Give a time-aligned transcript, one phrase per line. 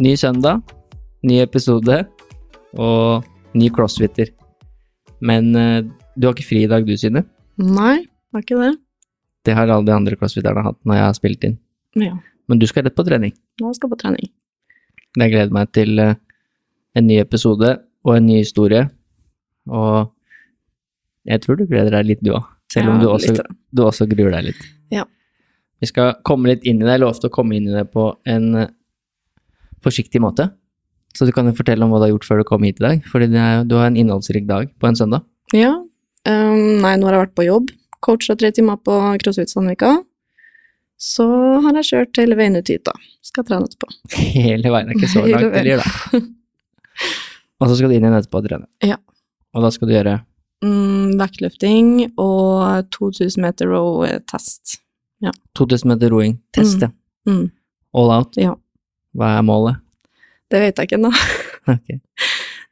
[0.00, 0.62] Ny søndag,
[1.26, 1.96] ny episode
[2.80, 3.26] og
[3.58, 4.30] ny crossfitter.
[5.20, 5.80] Men uh,
[6.16, 7.24] du har ikke fri i dag, du, Synne?
[7.60, 7.98] Nei,
[8.32, 8.70] har ikke det.
[9.48, 11.58] Det har alle de andre crossfitterne hatt når jeg har spilt inn.
[12.00, 12.14] Ja,
[12.48, 13.34] Men du skal rett på trening.
[13.60, 14.30] nå skal jeg på trening.
[15.18, 16.14] Jeg gleder meg til uh,
[16.96, 17.76] en ny episode
[18.06, 18.86] og en ny historie.
[19.68, 20.08] Og
[21.28, 22.48] jeg tror du gleder deg litt, du òg.
[22.72, 24.60] Selv om Ja, du, også, du også gruer deg litt.
[24.94, 25.04] Ja.
[25.82, 26.94] Vi skal komme litt inn i det.
[26.96, 28.68] Jeg lovte å komme inn i det på en eh,
[29.84, 30.50] forsiktig måte.
[31.16, 32.84] Så du kan jo fortelle om hva du har gjort før du kom hit i
[32.86, 33.06] dag.
[33.10, 35.24] Fordi er, du har en innholdsrik dag på en søndag.
[35.56, 35.72] Ja.
[36.28, 37.72] Um, nei, nå har jeg vært på jobb.
[38.04, 39.96] Coacha tre timer på CrossFit Sandvika.
[41.00, 41.24] Så
[41.64, 42.92] har jeg kjørt hele veien ut hit, da.
[43.24, 43.88] Skal trene etterpå.
[44.36, 44.90] Hele veien.
[44.92, 46.20] Er ikke så langt, eller da.
[47.60, 48.68] Og så skal du inn igjen etterpå og trene.
[48.84, 48.98] Ja.
[49.56, 50.18] Og da skal du gjøre
[50.60, 51.86] Mm, vektløfting
[52.20, 54.74] og 2000 meter row-test.
[55.56, 56.34] 2000 meter roing.
[56.52, 56.90] Test, ja.
[57.24, 57.46] Mm,
[57.96, 58.36] All out.
[58.36, 58.52] ja.
[59.16, 59.80] Hva er målet?
[60.50, 61.12] Det vet jeg ikke ennå.
[61.70, 61.98] Okay.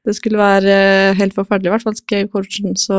[0.09, 2.97] Det skulle være eh, helt forferdelig, i hvert fall skrev coachen, så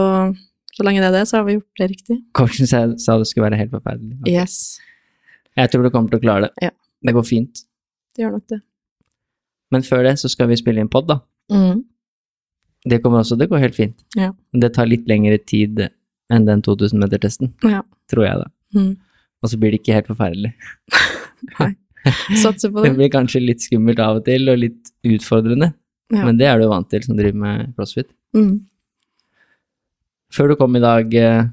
[0.77, 2.17] så lenge det er det, så har vi gjort det riktig.
[2.37, 4.19] Coachen sa, sa det skulle være helt forferdelig.
[4.21, 4.35] Okay.
[4.37, 4.77] Yes,
[5.57, 6.51] Jeg tror du kommer til å klare det.
[6.69, 6.69] Ja.
[7.03, 7.63] Det går fint.
[8.15, 8.59] det gjør nok det.
[9.73, 11.17] Men før det så skal vi spille inn pod, da.
[11.51, 11.81] Mm.
[12.93, 13.97] Det kommer også, det går helt fint.
[14.15, 14.29] Ja.
[14.53, 15.87] Det tar litt lengre tid
[16.31, 17.81] enn den 2000 meter-testen, Ja.
[18.13, 18.47] tror jeg da.
[18.77, 18.93] Mm.
[19.41, 20.53] Og så blir det ikke helt forferdelig.
[22.43, 22.97] Satser på Det det.
[22.97, 25.73] blir kanskje litt skummelt av og til, og litt utfordrende.
[26.13, 26.23] Ja.
[26.25, 28.07] Men det er du vant til som driver med crossfit.
[28.35, 28.61] Mm.
[30.33, 31.43] Før du kom i dag, eh,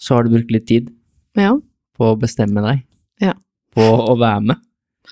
[0.00, 0.90] så har du brukt litt tid
[1.36, 1.54] Ja.
[1.98, 2.82] på å bestemme deg.
[3.20, 3.34] Ja.
[3.74, 4.56] På å være med.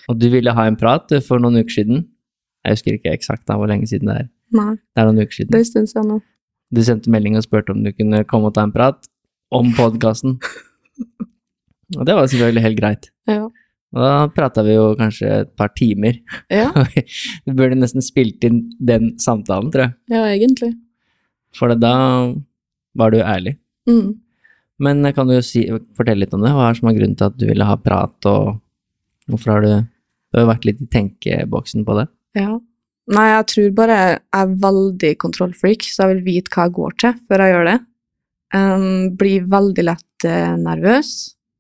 [0.09, 2.07] Og du ville ha en prat for noen uker siden.
[2.65, 4.29] Jeg husker ikke eksakt da hvor lenge siden det er.
[4.53, 5.51] Nei, Det er noen uker siden.
[5.51, 6.23] det er en stund siden nå.
[6.73, 9.07] Du sendte melding og spurte om du kunne komme og ta en prat
[9.53, 10.39] om podkasten.
[11.99, 13.11] Og det var selvfølgelig helt greit.
[13.29, 13.49] Ja.
[13.93, 16.17] Da prata vi jo kanskje et par timer.
[16.53, 16.71] Ja,
[17.45, 19.95] Vi burde nesten spilt inn den samtalen, tror jeg.
[20.15, 20.73] ja egentlig.
[21.53, 21.95] For da
[22.97, 23.59] var du ærlig.
[23.89, 24.15] Mm.
[24.83, 25.67] Men kan du si,
[25.97, 26.53] fortelle litt om det?
[26.57, 28.57] Hva er som er grunnen til at du ville ha prat, og
[29.31, 29.73] hvorfor har du
[30.33, 32.07] Du har vært litt i tenkeboksen på det?
[32.41, 32.55] Ja.
[33.13, 36.95] Nei, jeg tror bare jeg er veldig kontrollfreak, så jeg vil vite hva jeg går
[37.03, 37.75] til før jeg gjør det.
[38.57, 38.87] Um,
[39.21, 41.11] blir veldig lett uh, nervøs,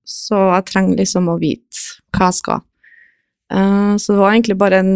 [0.08, 1.71] så jeg trenger liksom å vite
[2.12, 2.62] hva jeg skal.
[3.52, 4.94] Eh, så det var egentlig bare en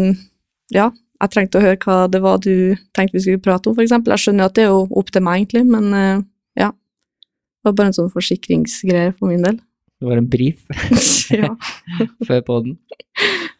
[0.73, 0.89] Ja,
[1.21, 4.13] jeg trengte å høre hva det var du tenkte vi skulle prate om, eksempel.
[4.13, 6.25] Jeg skjønner at det er jo opp til meg, egentlig, men eh,
[6.59, 6.71] ja.
[6.71, 9.59] Det var bare en sånn forsikringsgreie for min del.
[9.97, 10.67] Det var en brief
[11.33, 11.53] ja.
[12.27, 12.75] før podden.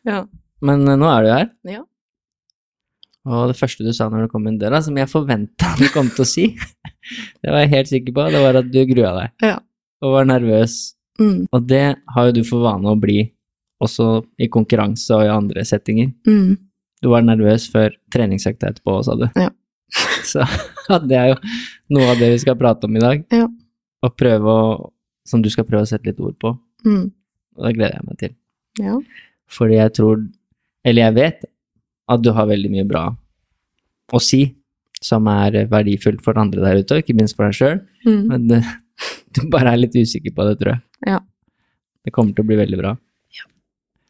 [0.06, 0.26] Ja.
[0.66, 1.48] Men eh, nå er du her.
[1.78, 1.86] Ja.
[3.28, 6.12] Og det første du sa når du kom inn døra, som jeg forventa du kom
[6.14, 6.46] til å si,
[7.42, 9.50] det var jeg helt sikker på, det var at du grua deg.
[9.50, 9.58] Ja.
[10.06, 10.78] Og var nervøs.
[11.18, 11.48] Mm.
[11.50, 13.24] Og det har jo du for vane å bli,
[13.84, 14.08] også
[14.42, 16.12] i konkurranse og i andre settinger.
[16.28, 16.58] Mm.
[17.04, 19.28] Du var nervøs før treningsøkta etterpå, sa du.
[19.38, 19.52] Ja.
[20.32, 20.44] Så
[21.08, 21.38] det er jo
[21.96, 23.24] noe av det vi skal prate om i dag.
[23.34, 23.48] Ja.
[24.06, 24.68] Og prøve å
[25.28, 26.54] Som du skal prøve å sette litt ord på.
[26.88, 27.10] Mm.
[27.60, 28.30] Og det gleder jeg meg til.
[28.80, 28.94] Ja.
[29.52, 30.22] Fordi jeg tror,
[30.88, 31.42] eller jeg vet,
[32.08, 33.02] at du har veldig mye bra
[34.08, 34.40] å si
[35.04, 37.82] som er verdifullt for andre der ute, og ikke minst for deg sjøl.
[38.08, 38.22] Mm.
[38.32, 38.48] Men
[39.36, 40.82] du bare er litt usikker på det, tror jeg.
[41.12, 41.20] Ja.
[42.08, 42.96] Det kommer til å bli veldig bra.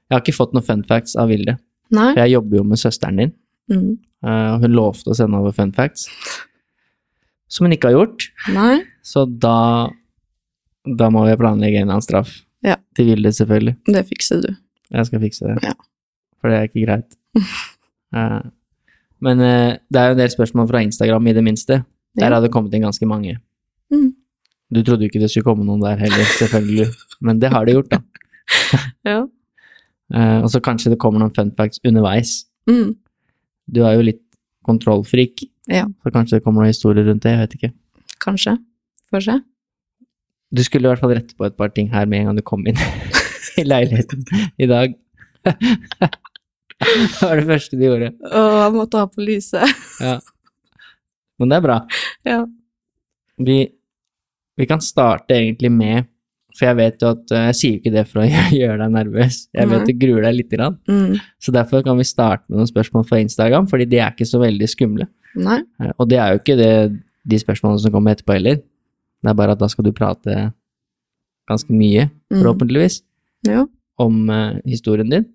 [0.07, 1.57] Jeg har ikke fått noen fun facts av Vilde.
[1.91, 2.13] Nei.
[2.13, 3.33] For jeg jobber jo med søsteren din,
[3.69, 3.97] Mm.
[4.23, 6.07] eh, og hun lovte å sende over fun facts.
[7.49, 8.27] Som hun ikke har gjort.
[8.53, 8.83] Nei.
[9.03, 9.89] Så da,
[10.87, 12.31] da må vi planlegge en eller annen straff.
[12.63, 12.75] Ja.
[12.95, 13.75] Til Vilde, selvfølgelig.
[13.85, 14.49] Det fikser du.
[14.91, 15.57] Jeg skal fikse det.
[15.63, 15.73] Ja.
[16.41, 17.15] For det er ikke greit.
[18.15, 18.41] uh,
[19.23, 21.81] men uh, det er jo en del spørsmål fra Instagram, i det minste.
[22.17, 22.33] Der Ja.
[22.35, 23.37] har det kommet inn ganske mange.
[23.91, 24.13] Mm.
[24.73, 26.87] Du trodde jo ikke det skulle komme noen der heller, selvfølgelig.
[27.21, 27.99] Men det har det gjort, da.
[29.05, 29.25] Ja.
[30.13, 32.45] Eh, og så kanskje det kommer noen fun facts underveis.
[32.69, 32.93] Mm.
[33.67, 34.21] Du er jo litt
[34.67, 35.85] kontrollfrik, Ja.
[36.03, 37.71] så kanskje det kommer noen historier rundt det, jeg vet ikke.
[38.23, 38.57] Kanskje.
[39.11, 39.35] Får se.
[40.55, 42.43] Du skulle i hvert fall rette på et par ting her med en gang du
[42.47, 42.77] kom inn
[43.59, 44.23] i leiligheten
[44.59, 44.95] i dag.
[45.47, 48.11] det var det første du gjorde.
[48.31, 49.77] Å, jeg måtte ha på lyset.
[50.07, 50.19] Ja.
[51.37, 51.75] Men det er bra.
[52.25, 52.39] ja.
[53.37, 53.57] Vi,
[54.57, 56.07] vi kan starte egentlig med
[56.57, 58.27] For jeg vet jo at eh, Jeg sier ikke det for å
[58.59, 59.35] gjøre deg nervøs.
[59.53, 59.85] Jeg vet Nei.
[59.91, 60.77] du gruer deg lite grann.
[60.89, 61.19] Mm.
[61.43, 64.39] Så derfor kan vi starte med noen spørsmål fra Instagram, fordi de er ikke så
[64.41, 65.05] veldig skumle.
[65.37, 65.59] Nei.
[65.83, 66.71] Eh, Og det er jo ikke det,
[67.27, 68.57] de spørsmålene som kommer etterpå heller.
[69.21, 70.51] Det er bare at da skal du prate
[71.49, 72.41] ganske mye, Mm.
[72.41, 73.01] forhåpentligvis,
[73.47, 73.65] Ja.
[73.99, 75.25] om uh, historien din.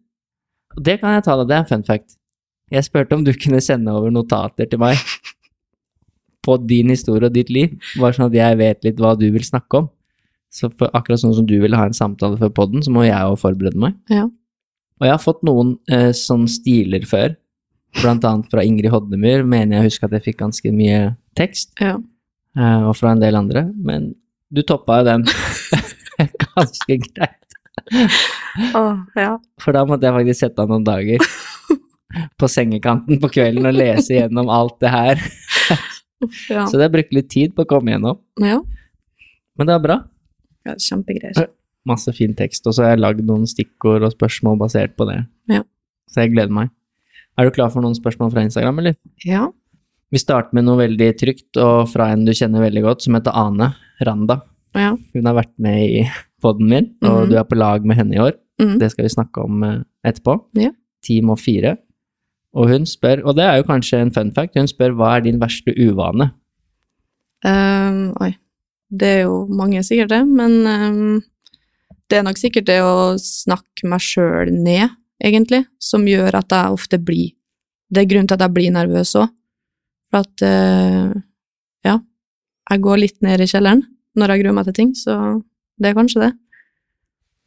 [0.76, 2.16] Og det kan jeg ta deg, det er en fun fact.
[2.70, 4.96] Jeg spurte om du kunne sende over notater til meg
[6.44, 9.44] på din historie og ditt liv, bare sånn at jeg vet litt hva du vil
[9.46, 9.90] snakke om.
[10.52, 13.16] Så for akkurat sånn som du ville ha en samtale før podden, så må jeg
[13.16, 13.94] jo forberede meg.
[14.12, 14.26] Ja.
[15.00, 17.34] Og jeg har fått noen eh, sånn stiler før,
[18.02, 21.00] blant annet fra Ingrid Hodnemyr, mener jeg husker at jeg fikk ganske mye
[21.38, 21.96] tekst, Ja.
[22.56, 24.12] eh, og fra en del andre, men
[24.52, 25.24] du toppa jo den
[26.44, 27.56] ganske greit.
[28.76, 29.32] oh, ja.
[29.64, 31.24] For da måtte jeg faktisk sette av noen dager
[32.38, 35.22] på sengekanten på kvelden og lese gjennom alt det her.
[36.52, 36.68] Ja.
[36.68, 38.60] Så det har brukt litt tid på å komme gjennom, ja.
[39.58, 39.96] men det var bra.
[40.66, 41.48] Ja kjempegreier.
[41.88, 45.24] Masse fin tekst, og så har jeg lagd noen stikkord og spørsmål basert på det.
[45.50, 45.62] Ja.
[46.12, 46.70] Så jeg gleder meg.
[47.38, 48.94] Er du klar for noen spørsmål fra Instagram, eller?
[49.26, 49.48] Ja.
[50.12, 53.32] Vi starter med noe veldig trygt og fra en du kjenner veldig godt, som heter
[53.34, 53.72] Ane
[54.06, 54.42] Randa.
[54.76, 54.92] Ja.
[55.14, 56.04] Hun har vært med i
[56.42, 57.30] poden min, og Mhm.
[57.30, 58.32] du er på lag med henne i år.
[58.60, 58.78] Mm.
[58.78, 60.36] Det skal vi snakke om eh, etterpå.
[60.54, 60.70] Ja.
[61.02, 61.78] Team og fire.
[62.54, 65.20] Og hun spør, og det er jo kanskje en fun fact, hun spør hva er
[65.22, 66.30] din verste uvane?
[67.44, 68.34] Um, oi.
[68.92, 71.20] Det er jo mange sikkert det, men um,
[72.12, 74.92] det er nok sikkert det å snakke meg sjøl ned,
[75.24, 77.30] egentlig, som gjør at jeg ofte blir
[77.92, 79.28] Det er grunnen til at jeg blir nervøs òg.
[80.08, 81.12] For at uh,
[81.84, 81.96] ja,
[82.70, 83.82] jeg går litt ned i kjelleren
[84.16, 85.16] når jeg gruer meg til ting, så
[85.80, 86.32] det er kanskje det.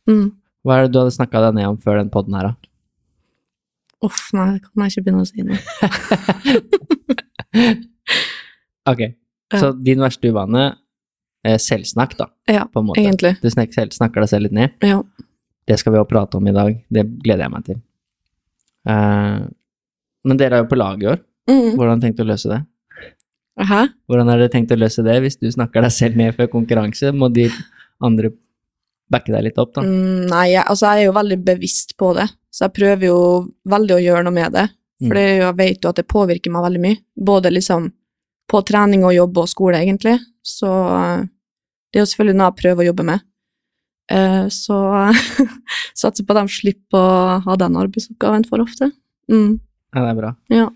[0.10, 0.28] Mm.
[0.66, 2.72] Hva er det du hadde snakka deg ned om før den poden her, da?
[4.06, 5.54] Uff, nei, det kan jeg ikke begynne å si nå.
[8.86, 9.60] Ok, Ja.
[9.62, 10.76] så din verste uvane
[11.62, 13.02] selvsnakk, da, Ja, på en måte.
[13.02, 13.36] egentlig.
[13.42, 14.72] Du snakker deg selv litt ned.
[14.82, 15.02] Ja.
[15.68, 16.76] Det skal vi jo prate om i dag.
[16.92, 17.76] Det gleder jeg meg til.
[18.86, 19.46] Uh,
[20.26, 21.20] men dere er jo på lag i år.
[21.50, 21.76] Mm.
[21.78, 22.62] Hvordan tenkte du å løse det?
[23.66, 23.82] Hæ?
[24.10, 27.12] Hvordan har dere tenkt å løse det hvis du snakker deg selv ned før konkurranse?
[27.16, 27.48] Må de
[28.04, 28.32] andre
[29.12, 29.84] backe deg litt opp, da?
[29.86, 33.20] Mm, nei, jeg, altså jeg er jo veldig bevisst på det, så jeg prøver jo
[33.70, 34.66] veldig å gjøre noe med det.
[35.06, 35.38] For Mm.
[35.44, 37.92] jeg vet jo at det påvirker meg veldig mye, både liksom
[38.50, 40.20] på trening og jobb og skole, egentlig.
[40.46, 41.26] Så eh,
[41.92, 43.26] det er jo selvfølgelig noe jeg prøver å jobbe med.
[44.14, 44.80] Eh, så
[46.02, 48.92] satser på at de slipper å ha den arbeidsoppgaven for ofte.
[49.32, 49.58] Mm.
[49.96, 50.34] Ja, det er bra.
[50.54, 50.68] Ja.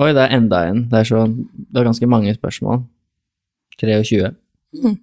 [0.00, 0.84] Oi, det er enda en.
[0.90, 2.84] Det er, så, det er ganske mange spørsmål.
[3.80, 4.30] 23.
[4.78, 4.96] Mm.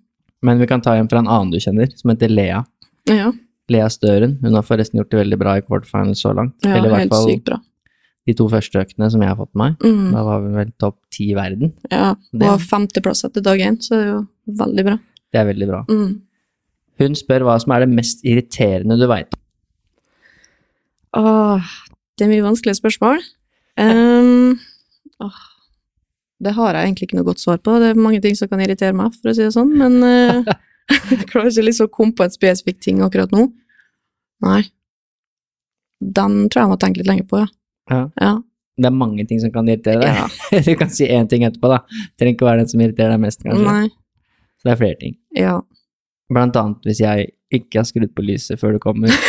[0.48, 2.62] Men vi kan ta en fra en annen du kjenner, som heter Lea.
[3.10, 3.32] Ja,
[3.72, 4.38] Lea Støren.
[4.42, 6.56] Hun har forresten gjort det veldig bra i quarterfinals så langt.
[6.64, 7.58] ja Eller i hvert helt fall sykt bra.
[8.28, 9.88] De to første øktene som jeg har fått med meg.
[9.88, 10.08] Mm.
[10.14, 11.74] Da var vi vel topp ti i verden.
[11.94, 12.14] Ja,
[12.52, 14.22] og femteplass etter dag én, så det er jo
[14.62, 14.98] veldig bra.
[15.32, 15.82] Det er veldig bra.
[15.88, 16.16] Mm.
[16.98, 19.36] Hun spør hva som er det mest irriterende du veit.
[21.18, 21.76] Åh,
[22.18, 23.22] det er mye vanskelige spørsmål.
[23.80, 24.58] Um,
[25.24, 25.44] åh,
[26.44, 27.78] det har jeg egentlig ikke noe godt svar på.
[27.82, 30.42] Det er mange ting som kan irritere meg, for å si det sånn, men uh,
[31.14, 33.48] jeg klarer ikke liksom å komme på en spesifikk ting akkurat nå.
[34.46, 34.64] Nei.
[36.02, 37.52] Den tror jeg jeg må tenke litt lenger på, ja.
[37.90, 38.04] Ja.
[38.22, 38.34] Ja.
[38.78, 40.18] Det er mange ting som kan irritere deg.
[40.20, 40.62] ja.
[40.68, 41.80] Du kan si én ting etterpå, da.
[42.20, 43.66] Trenger ikke være den som irriterer deg mest, kanskje.
[43.66, 43.88] Nei.
[44.58, 45.16] Så det er flere ting.
[45.38, 45.56] Ja.
[46.34, 49.14] Blant annet hvis jeg ikke har skrudd på lyset før du kommer.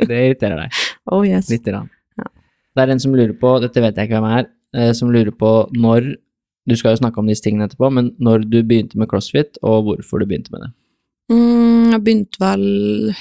[0.00, 0.76] Det irriterer deg
[1.12, 1.48] Oh yes.
[1.50, 1.88] lite grann.
[2.20, 2.28] Ja.
[2.76, 4.46] Det er en som lurer på, dette vet jeg ikke hvem er,
[4.76, 6.12] eh, som lurer på når
[6.68, 9.88] Du skal jo snakke om disse tingene etterpå, men når du begynte med crossfit, og
[9.88, 10.70] hvorfor du begynte med det.
[11.32, 12.64] Mm, jeg begynte vel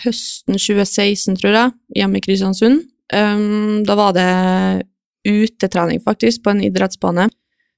[0.04, 2.84] høsten 2016, tror jeg, hjemme i Kristiansund.
[3.14, 4.30] Um, da var det
[5.28, 7.28] utetrening, faktisk, på en idrettsbane,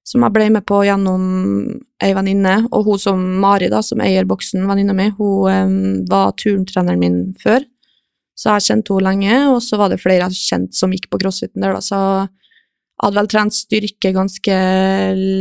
[0.08, 1.24] som jeg ble med på gjennom
[2.02, 5.78] ei venninne, og hun som Mari, da, som eier boksen, venninna mi, hun um,
[6.10, 7.64] var turntreneren min før,
[8.38, 11.20] så jeg kjente henne lenge, og så var det flere jeg kjente som gikk på
[11.22, 12.00] crossfiten der, da, så
[13.02, 14.58] jeg hadde vel trent styrke ganske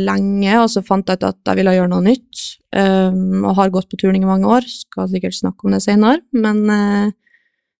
[0.07, 2.45] lenge, og så fant jeg ut at jeg ville gjøre noe nytt,
[2.77, 6.23] um, og har gått på turning i mange år, skal sikkert snakke om det senere,
[6.31, 7.17] men eh,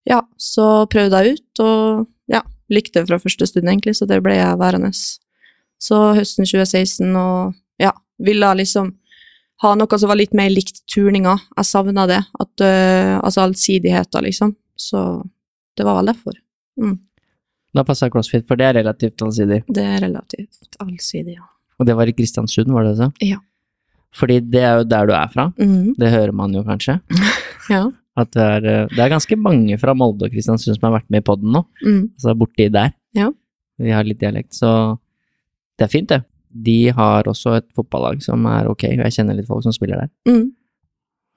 [0.10, 2.41] ja, så prøvde jeg ut, og ja,
[2.74, 4.91] likte det fra første stund egentlig, så det ble jeg værende.
[5.81, 8.96] Så høsten 2016, og ja, ville liksom
[9.62, 11.36] ha noe som var litt mer likt turninga.
[11.60, 14.55] Jeg savna det, at, uh, altså allsidigheta, liksom.
[14.79, 15.22] Så
[15.77, 16.38] det var vel derfor.
[16.81, 16.98] Mm.
[17.77, 19.62] Da passa crossfit, for det er relativt allsidig.
[19.70, 21.46] Det er relativt allsidig, ja.
[21.79, 23.10] Og det var i Kristiansund, var det det?
[23.31, 23.39] Ja.
[24.17, 25.48] Fordi det er jo der du er fra.
[25.58, 25.93] Mm.
[25.98, 27.00] Det hører man jo kanskje.
[27.70, 27.86] Ja.
[28.20, 31.10] At det er, eh, det er ganske mange fra Molde og Kristiansund som har vært
[31.13, 31.62] med i poden nå.
[31.86, 32.01] Mm.
[32.18, 32.91] Altså borti der.
[33.15, 33.30] Ja.
[33.82, 34.98] Vi har litt dialekt, så
[35.80, 36.22] det er fint, det.
[36.51, 40.03] De har også et fotballag som er ok, og jeg kjenner litt folk som spiller
[40.03, 40.10] der.
[40.27, 40.51] Mm.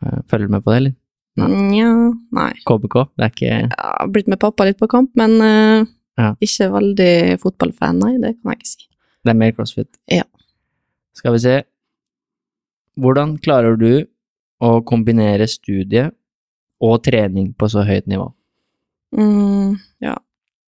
[0.04, 0.94] Eh, Følger du med på det, eller?
[1.38, 1.90] Nja,
[2.36, 2.50] nei.
[2.66, 2.96] KBK?
[3.18, 5.86] Det er ikke Jeg har blitt med pappa litt på kamp, men uh,
[6.18, 6.34] Ja.
[6.38, 8.84] ikke veldig fotballfan, nei, det kan jeg ikke si.
[9.24, 9.88] Det er mer crossfit.
[10.12, 10.22] Ja.
[11.18, 11.56] Skal vi se.
[13.00, 14.04] Hvordan klarer du
[14.62, 16.10] å kombinere studie
[16.82, 18.28] og trening på så høyt nivå?
[19.14, 20.16] Mm, ja.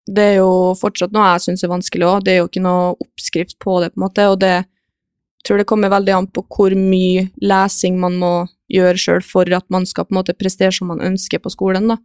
[0.06, 2.24] Det er jo fortsatt noe jeg syns er vanskelig òg.
[2.26, 5.60] Det er jo ikke noe oppskrift på det, på en måte, og det jeg tror
[5.62, 8.30] det kommer veldig an på hvor mye lesing man må
[8.72, 11.86] gjøre sjøl for at man skal på en måte prestere som man ønsker på skolen,
[11.92, 12.00] da.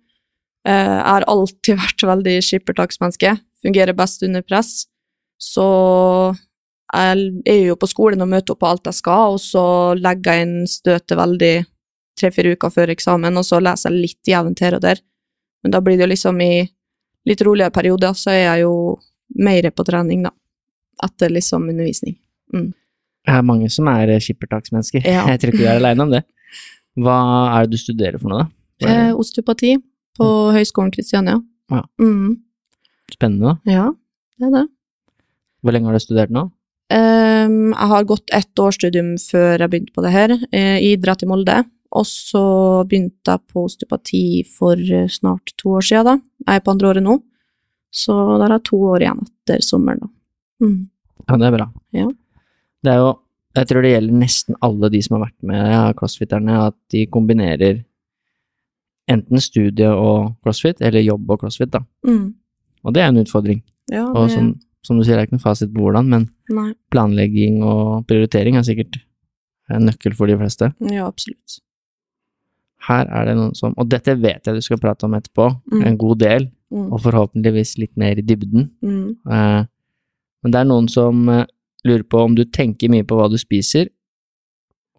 [0.67, 4.85] Eh, Jeg har alltid vært veldig skippertaksmenneske, fungerer best under press,
[5.41, 5.65] så
[6.91, 9.63] jeg er jo på skolen og møter opp på alt jeg skal, og så
[9.97, 11.55] legger jeg inn støtet veldig
[12.19, 15.01] tre-fire uker før eksamen, og så leser jeg litt jevnt her og der.
[15.63, 16.53] Men da blir det jo liksom i
[17.29, 18.75] litt roligere perioder, så er jeg jo
[19.41, 20.33] mer på trening, da.
[21.05, 22.17] Etter liksom undervisning.
[22.51, 25.05] Det er mange som er skippertaksmennesker.
[25.05, 25.27] Ja.
[25.29, 26.23] Jeg tror ikke du er aleine om det.
[27.01, 27.17] Hva
[27.55, 28.47] er det du studerer for noe,
[28.81, 28.91] da?
[28.91, 29.75] Eh, osteopati
[30.17, 31.37] på Høgskolen Kristiania.
[31.71, 31.83] Ja.
[32.01, 32.41] Mm,
[33.13, 33.71] Spennende, da.
[33.71, 33.85] ja,
[34.39, 34.65] det er det.
[35.61, 36.47] Hvor lenge har du studert nå?
[36.91, 41.23] Um, jeg har gått ett årsstudium før jeg begynte på det her, eh, i idrett
[41.23, 41.61] i Molde.
[41.91, 42.43] Og så
[42.87, 46.15] begynte jeg på osteopati for eh, snart to år siden, da.
[46.47, 47.17] Jeg er på andre året nå.
[47.91, 50.11] Så der har jeg to år igjen etter sommeren, da.
[50.63, 50.77] Mm.
[51.27, 51.67] Ja, det er bra.
[51.95, 52.07] Ja.
[52.81, 53.11] Det er jo
[53.51, 57.01] Jeg tror det gjelder nesten alle de som har vært med ja, crossfitterne, at de
[57.11, 57.81] kombinerer
[59.11, 61.81] enten studie og crossfit, eller jobb og crossfit, da.
[62.07, 62.29] Mm.
[62.87, 63.59] Og det er en utfordring.
[63.91, 64.53] Ja, Og som,
[64.87, 66.69] som du sier, det er ikke noen fasit på hvordan, men Nei.
[66.95, 69.01] planlegging og prioritering er sikkert
[69.67, 70.71] en nøkkel for de fleste.
[70.87, 71.59] Ja, absolutt.
[72.87, 75.85] Her er det noen som Og dette vet jeg du skal prate om etterpå, Mm.
[75.85, 76.91] en god del, Mm.
[76.93, 78.69] og forhåpentligvis litt mer i dybden.
[78.83, 79.17] Mm.
[79.29, 79.65] Eh,
[80.43, 81.45] Men det er noen som eh,
[81.85, 83.87] lurer på om du tenker mye på hva du spiser,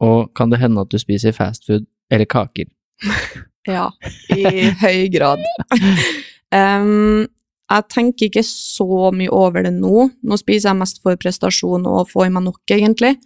[0.01, 2.67] og kan det hende at du spiser fastfood eller kaker?
[3.67, 3.91] Ja,
[4.35, 4.43] i
[4.83, 5.39] høy grad.
[6.53, 7.29] um,
[7.71, 10.11] jeg tenker ikke så mye over det nå.
[10.23, 13.17] Nå spiser jeg mest for prestasjon og få i meg nok, egentlig.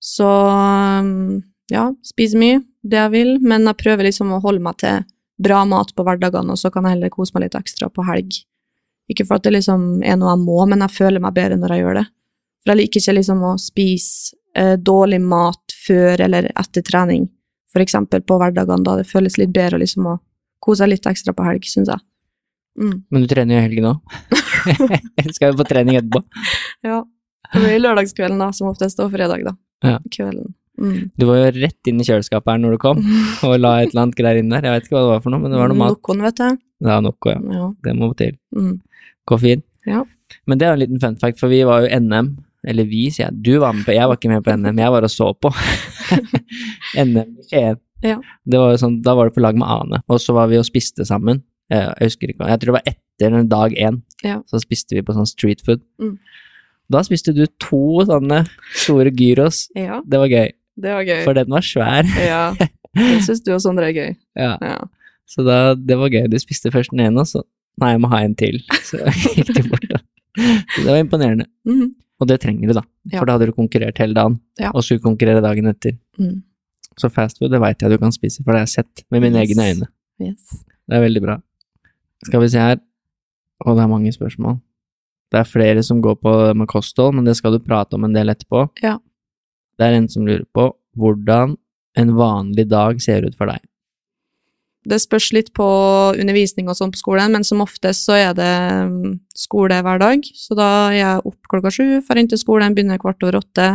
[0.00, 0.24] Så
[1.70, 5.04] ja, spiser mye, det jeg vil, men jeg prøver liksom å holde meg til
[5.44, 8.36] bra mat på hverdagene, og så kan jeg heller kose meg litt ekstra på helg.
[9.10, 11.74] Ikke for at det liksom er noe jeg må, men jeg føler meg bedre når
[11.74, 12.04] jeg gjør det.
[12.62, 17.26] For jeg liker ikke liksom å spise eh, dårlig mat før eller etter trening,
[17.72, 20.18] for eksempel på hverdagene, da det føles litt bedre liksom å
[20.64, 22.04] kose seg litt ekstra på helg, syns jeg.
[22.80, 22.94] Mm.
[23.12, 24.14] Men du trener jo i helgen òg.
[25.36, 26.22] Skal jo på trening etterpå.
[26.86, 27.02] Ja.
[27.52, 29.54] Det blir lørdagskvelden, da, som oftest, og fredag, da.
[29.84, 29.98] Ja.
[30.10, 30.54] Kvelden.
[30.80, 31.10] Mm.
[31.16, 33.02] Du var jo rett inn i kjøleskapet her når du kom,
[33.46, 34.64] og la et eller annet greier inn der.
[34.66, 36.00] Jeg vet ikke hva det var for noe, men det var noe mat.
[36.00, 36.58] Noen, vet du.
[36.84, 37.40] Ja, Noko, ja.
[37.60, 37.68] Ja.
[37.86, 38.34] Det må til.
[38.56, 38.74] Mm.
[39.30, 39.62] Koffein.
[39.88, 40.02] Ja.
[40.50, 42.32] Men det er en liten fun fact, for vi var jo NM,
[42.66, 43.42] eller vi, sier jeg.
[43.44, 45.52] Du var med på, jeg var ikke med på NM, jeg var og så på.
[47.04, 47.80] NM i Skien.
[48.04, 48.18] Ja.
[48.44, 50.58] Det var jo sånn, da var det på lag med Ane, og så var vi
[50.60, 51.40] og spiste sammen.
[51.72, 54.40] Jeg, jeg husker ikke, jeg tror det var etter dag én, Ja.
[54.50, 55.80] så spiste vi på sånn street food.
[56.02, 56.18] Mm.
[56.92, 58.42] Da spiste du to sånne
[58.76, 59.68] store gyros.
[59.76, 60.50] ja, Det var gøy,
[60.80, 61.22] det var gøy.
[61.24, 62.04] for den var svær.
[62.32, 62.54] Ja.
[62.94, 64.14] Det syns du og Sondre er gøy.
[64.44, 64.56] Ja.
[64.62, 64.78] Ja.
[65.26, 66.26] Så da, det var gøy.
[66.30, 67.42] Du spiste først den ene, og så
[67.82, 68.60] Nei, jeg må ha en til.
[68.86, 69.00] Så
[69.34, 69.98] gikk du bort, da.
[70.38, 71.48] Så det var imponerende.
[71.66, 71.88] Mm.
[72.22, 72.84] Og det trenger du, da.
[73.10, 73.16] Ja.
[73.18, 74.70] For da hadde du konkurrert hele dagen, Ja.
[74.70, 75.96] og skulle konkurrere dagen etter.
[76.22, 76.36] Mm.
[77.00, 79.42] Så fastfood, det veit jeg du kan spise, for det har jeg sett med mine
[79.42, 79.50] Yes.
[79.50, 79.88] egne øyne.
[80.22, 80.54] Yes.
[80.86, 81.36] Det er veldig bra.
[82.28, 82.78] Skal vi se her.
[83.66, 84.60] Å, det er mange spørsmål.
[85.34, 88.14] Det er flere som går på med kosthold, men det skal du prate om en
[88.14, 88.68] del etterpå.
[88.86, 89.00] Ja.
[89.78, 91.56] Det er en som lurer på hvordan
[91.98, 93.62] en vanlig dag ser ut for deg.
[94.84, 95.66] Det spørs litt på
[96.12, 98.54] undervisning og sånn på skolen, men som oftest så er det
[98.90, 100.26] mm, skole hver dag.
[100.36, 103.68] Så da er jeg opp klokka sju, drar inn til skolen, begynner kvart over åtte.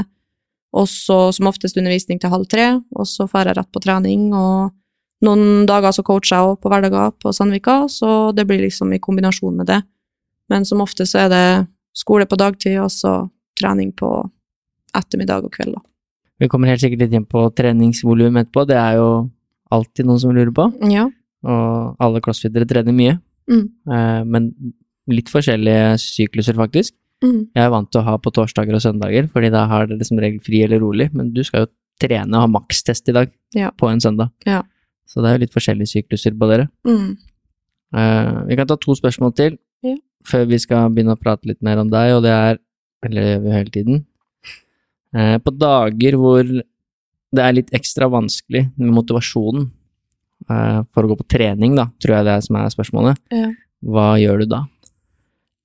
[0.77, 4.29] Og så som oftest undervisning til halv tre, og så drar jeg rett på trening.
[4.38, 8.94] Og noen dager så coacher jeg også på hverdager på Sandvika, så det blir liksom
[8.94, 9.82] i kombinasjon med det.
[10.53, 11.46] Men som oftest så er det
[11.98, 13.24] skole på dagtid, og så
[13.58, 14.13] trening på
[14.94, 15.88] ettermiddag og kveld, da.
[16.39, 19.08] Vi kommer helt sikkert litt inn på treningsvolum etterpå, det er jo
[19.72, 20.69] alltid noen som lurer på.
[20.91, 21.08] Ja.
[21.43, 23.19] Og alle crossfittere trener mye,
[23.50, 23.65] Mm.
[23.91, 24.74] eh, men
[25.08, 26.93] litt forskjellige sykluser, faktisk.
[27.24, 27.48] Mm.
[27.55, 30.17] Jeg er vant til å ha på torsdager og søndager, fordi da har dere som
[30.22, 33.72] regel fri eller rolig, men du skal jo trene og ha makstest i dag Ja.
[33.72, 34.29] på en søndag.
[34.46, 34.62] Ja.
[35.08, 36.69] Så det er jo litt forskjellige sykluser på dere.
[36.86, 37.17] Mm.
[37.96, 39.96] Eh, vi kan ta to spørsmål til Ja.
[40.24, 42.58] før vi skal begynne å prate litt mer om deg, og det er
[43.01, 44.05] Eller det gjør vi hele tiden.
[45.16, 49.70] Eh, på dager hvor det er litt ekstra vanskelig med motivasjonen
[50.50, 53.50] eh, for å gå på trening, da, tror jeg det er som er spørsmålet, Ja.
[53.86, 54.62] hva gjør du da?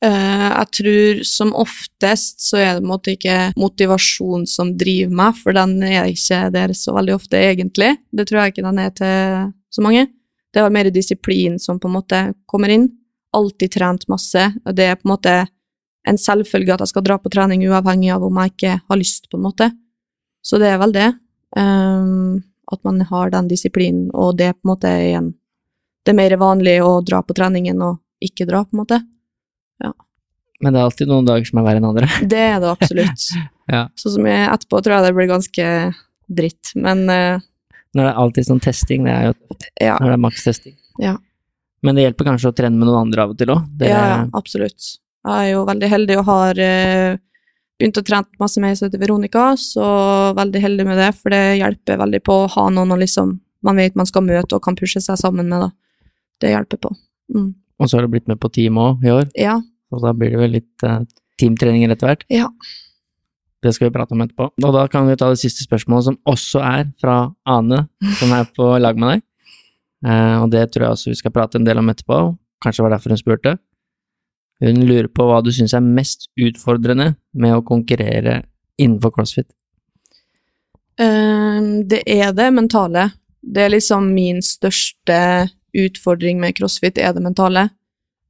[0.05, 5.15] Eh, jeg tror som oftest så er det på en måte ikke motivasjon som driver
[5.23, 7.95] meg, for den er ikke der så veldig ofte, egentlig.
[8.13, 10.09] Det tror jeg ikke den er til så mange.
[10.53, 12.91] Det er mer disiplin som på en måte kommer inn.
[13.35, 14.53] Alltid trent masse.
[14.65, 15.49] og Det er på en måte
[16.09, 19.31] en selvfølge at jeg skal dra på trening uavhengig av om jeg ikke har lyst,
[19.31, 19.71] på en måte.
[20.45, 21.09] Så det er vel det.
[21.57, 22.43] Um,
[22.73, 25.27] at man har den disiplinen, og det er på en måte igjen
[26.03, 27.93] Det er mer vanlig å dra på trening enn å
[28.25, 28.99] ikke dra, på en måte.
[30.65, 32.09] Men det er alltid noen dager som er verre enn andre.
[32.33, 33.29] Det er det absolutt.
[33.65, 33.87] Ja.
[33.97, 35.67] Sånn som jeg etterpå tror jeg det blir ganske
[36.37, 37.41] dritt, men uh,
[37.97, 39.95] Når det er alltid sånn testing, det er jo ja.
[40.03, 40.75] når det er makstesting.
[41.01, 41.15] Ja.
[41.81, 43.63] Men det hjelper kanskje å trene med noen andre av og til òg.
[43.81, 44.91] Ja, ja, absolutt.
[45.25, 47.17] Jeg er jo veldig heldig og har eh,
[47.81, 49.87] begynt å trene masse med som til Veronica, så
[50.37, 53.97] veldig heldig med det, for det hjelper veldig på å ha noen liksom man vet
[53.97, 55.71] man skal møte og kan pushe seg sammen med, da.
[56.43, 56.91] Det hjelper på.
[57.33, 57.53] Mm.
[57.81, 59.59] Og så har du blitt med på team òg i år, Ja.
[59.91, 61.01] og da blir det vel litt uh,
[61.41, 62.27] teamtreninger etter hvert.
[62.29, 62.51] Ja.
[63.65, 64.51] Det skal vi prate om etterpå.
[64.61, 67.87] Og da kan vi ta det siste spørsmålet, som også er fra Ane,
[68.21, 69.25] som er på lag med deg.
[70.05, 72.19] Uh, og det tror jeg også vi skal prate en del om etterpå.
[72.61, 73.57] Kanskje det var derfor hun spurte.
[74.65, 78.41] Hun lurer på hva du syns er mest utfordrende med å konkurrere
[78.81, 79.51] innenfor crossfit.
[81.01, 83.11] Ehm, det er det mentale.
[83.43, 87.69] Det er liksom min største utfordring med crossfit, er det mentale.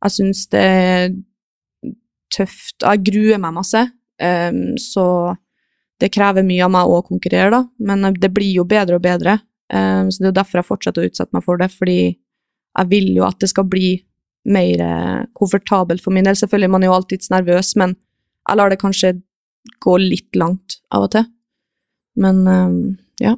[0.02, 1.14] Jeg syns det er
[2.34, 2.80] tøft.
[2.82, 3.84] Jeg gruer meg masse,
[4.18, 5.36] ehm, så
[6.00, 7.62] det krever mye av meg å konkurrere, da.
[7.78, 9.38] Men det blir jo bedre og bedre.
[9.72, 12.16] Ehm, så det er derfor jeg fortsetter å utsette meg for det, fordi
[12.74, 14.02] jeg vil jo at det skal bli
[14.44, 16.36] mer komfortabel komfortabelt for min del.
[16.36, 17.94] Selvfølgelig, man er jo alltids nervøs, men
[18.48, 19.14] jeg lar det kanskje
[19.80, 21.24] gå litt langt av og til.
[22.20, 22.76] Men ehm,
[23.20, 23.34] ja.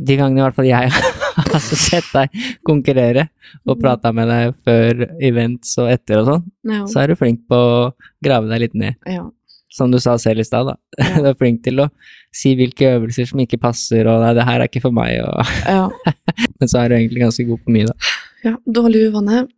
[0.00, 0.88] De gangene i hvert fall jeg
[1.52, 2.32] har sett deg
[2.66, 3.26] konkurrere
[3.66, 3.82] og Mhm.
[3.82, 6.84] prata med deg før events og etter og sånn, Ja.
[6.88, 7.92] så er du flink på å
[8.24, 8.94] grave deg litt ned.
[9.06, 9.28] ja.
[9.72, 10.74] Som du sa selv i stad, da.
[11.00, 11.22] Ja.
[11.22, 11.90] Du er flink til å
[12.32, 15.44] si hvilke øvelser som ikke passer, og nei, det her er ikke for meg, og
[15.64, 15.88] ja.
[16.60, 17.94] Men så er du egentlig ganske god på mye, da.
[18.44, 18.56] Ja.
[18.66, 19.48] Dårlig uvane.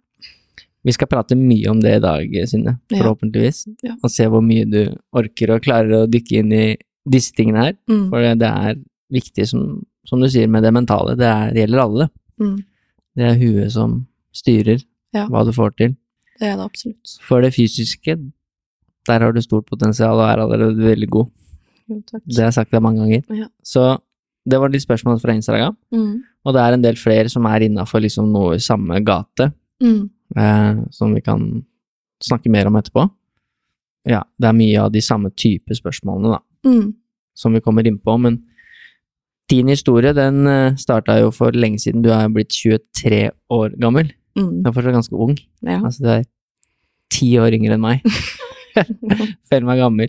[0.84, 2.98] Vi skal prate mye om det i dag, Synne, Ja.
[3.00, 3.62] forhåpentligvis.
[3.82, 3.94] Ja.
[4.04, 6.76] Og se hvor mye du orker og klarer å dykke inn i
[7.09, 7.74] disse tingene her.
[7.88, 8.11] Mm.
[8.11, 8.76] For det er
[9.12, 11.16] viktig, som, som du sier, med det mentale.
[11.16, 12.09] Det, er, det gjelder alle.
[12.40, 12.56] Mm.
[13.16, 14.82] Det er huet som styrer
[15.14, 15.26] Ja.
[15.30, 15.96] hva du får til.
[16.40, 17.16] Det er det absolutt.
[17.22, 18.18] For det fysiske,
[19.06, 21.30] der har du stort potensial og er allerede veldig god.
[21.88, 22.00] Jo.
[22.26, 23.24] Det har jeg sagt deg mange ganger.
[23.44, 23.46] Ja.
[23.64, 23.98] Så
[24.48, 26.24] det var litt spørsmål fra Instagram, Mm.
[26.44, 29.52] Og det er en del flere som er innafor liksom noe i samme gate,
[29.83, 30.09] Mm.
[30.37, 31.64] eh, som vi kan
[32.22, 33.11] snakke mer om etterpå.
[34.07, 36.94] Ja, det er mye av de samme type spørsmålene, da, Mm.
[37.35, 38.42] som vi kommer inn på, men
[39.48, 42.02] din historie, den eh, starta jo for lenge siden.
[42.02, 44.12] Du er blitt 23 år gammel.
[44.37, 44.62] Mm.
[44.62, 45.37] Du er fortsatt ganske ung.
[45.62, 45.80] Ja.
[45.83, 46.24] Altså, du er
[47.11, 48.00] ti år yngre enn meg.
[49.50, 50.09] Føler meg gammel.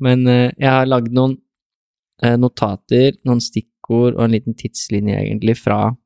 [0.00, 1.36] Men eh, jeg har lagd noen
[2.22, 3.40] eh, notater, noen
[3.88, 5.96] stikkord og en liten tidslinje, egentlig, fra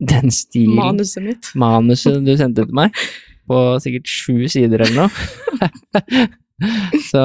[0.00, 1.50] den stilen Manuset mitt.
[1.54, 2.92] manuset du sendte til meg,
[3.48, 5.10] på sikkert sju sider eller noe.
[7.10, 7.22] Så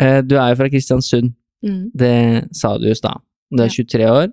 [0.00, 1.34] eh, du er jo fra Kristiansund,
[1.64, 1.90] Mm.
[1.96, 3.16] det sa du i stad.
[3.50, 4.26] Du er 23 år,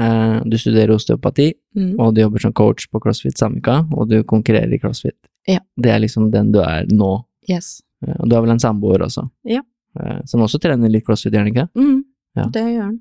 [0.00, 1.94] eh, du studerer osteopati, Mm.
[2.00, 5.14] og du jobber som coach på CrossFit Samika, og du konkurrerer i CrossFit.
[5.46, 5.60] Ja.
[5.80, 7.24] Det er liksom den du er nå.
[7.48, 7.80] Yes.
[8.06, 9.60] Eh, Og du har vel en samboer også, Ja.
[10.00, 11.68] eh, som også trener litt CrossFit, gjør han ikke?
[11.76, 12.04] Mm.
[12.36, 12.44] Ja.
[12.52, 13.00] Det gjør den.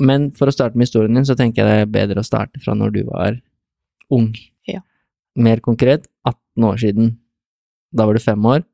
[0.00, 2.60] Men for å starte med historien din, så tenker jeg det er bedre å starte
[2.64, 3.36] fra når du var
[4.10, 4.30] ung.
[4.68, 4.80] Ja.
[5.36, 7.10] Mer konkret, 18 år siden.
[7.94, 8.64] Da var du fem år,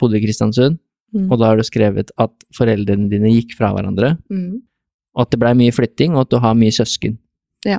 [0.00, 0.78] bodde i Kristiansund,
[1.12, 1.26] Mm.
[1.32, 4.62] og da har du skrevet at foreldrene dine gikk fra hverandre, Mm.
[5.16, 7.18] og at det blei mye flytting, og at du har mye søsken.
[7.66, 7.78] Ja.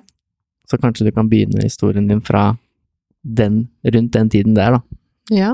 [0.68, 2.58] Så kanskje du kan begynne historien din fra
[3.24, 4.82] den, rundt den tiden der, da.
[5.32, 5.54] Ja.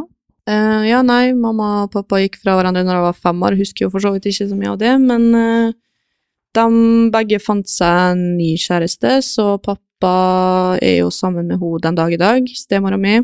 [0.49, 3.57] Uh, ja, nei, mamma og pappa gikk fra hverandre når jeg var fem år.
[3.57, 5.73] Husker jo for så vidt ikke så mye av det, men eh,
[6.55, 11.97] de begge fant seg en ny kjæreste, så pappa er jo sammen med henne den
[11.97, 13.17] dag i dag, stemora mi.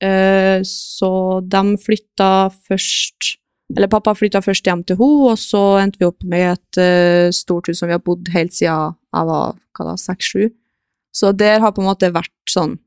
[0.00, 1.12] Eh, så
[1.44, 3.36] de flytta først
[3.70, 7.28] Eller pappa flytta først hjem til henne, og så endte vi opp med et eh,
[7.30, 10.48] stort hus som vi har bodd helt siden jeg var hva da, seks-sju.
[11.14, 12.80] Så der har på en måte vært sånn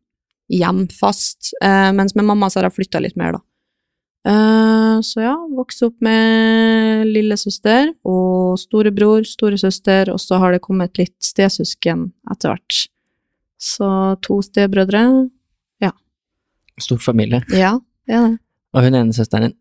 [0.52, 3.44] hjem fast, eh, mens med mamma så har jeg flytta litt mer, da.
[4.26, 10.96] Eh, så ja, vokste opp med lillesøster og storebror, storesøster, og så har det kommet
[11.02, 12.78] litt stesøsken etter hvert.
[13.60, 13.90] Så
[14.24, 15.04] to stebrødre.
[15.84, 15.92] Ja.
[16.80, 17.44] Stor familie.
[17.52, 17.76] Ja,
[18.08, 18.40] det er det.
[18.74, 19.58] Og hun ene søsteren din,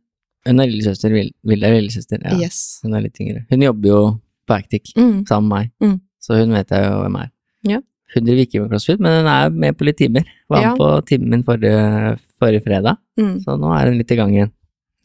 [0.48, 1.12] hun er lillesøster,
[1.44, 2.38] Vilde er lillesøster, ja.
[2.40, 2.80] Yes.
[2.82, 3.44] Hun er litt yngre.
[3.50, 4.00] Hun jobber jo
[4.48, 5.24] på Actic Mm.
[5.26, 6.00] sammen med meg, Mm.
[6.20, 7.30] så hun vet jeg jo hvem er.
[7.64, 7.80] Ja.
[8.14, 10.24] Hun driver ikke med crossfit, men hun er med på litt timer.
[10.50, 10.70] Var Ja.
[10.70, 13.36] med på timen min forrige, forrige fredag, Mm.
[13.44, 14.52] så nå er hun litt i gang igjen.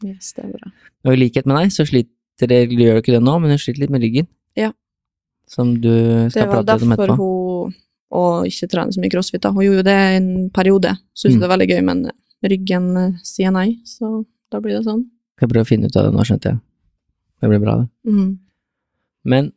[0.05, 0.71] Yes, det er bra.
[1.05, 3.57] Og i likhet med deg, så sliter det, du gjør ikke det nå, men hun
[3.61, 4.27] sliter litt med ryggen.
[4.57, 4.71] Ja.
[5.47, 5.89] Som du
[6.29, 6.97] skal prate om etterpå.
[6.97, 7.75] Det var derfor hun
[8.17, 9.41] og ikke trene så mye crossfit.
[9.43, 9.51] da.
[9.51, 10.93] Hun gjorde jo det en periode.
[11.13, 11.39] Syntes Mm.
[11.41, 12.11] det var veldig gøy, men
[12.43, 15.05] ryggen eh, sier nei, så da blir det sånn.
[15.37, 16.59] Skal prøve å finne ut av det nå, skjønte jeg.
[17.41, 18.11] Det blir bra, det.
[18.11, 18.37] Mm.
[19.25, 19.51] Men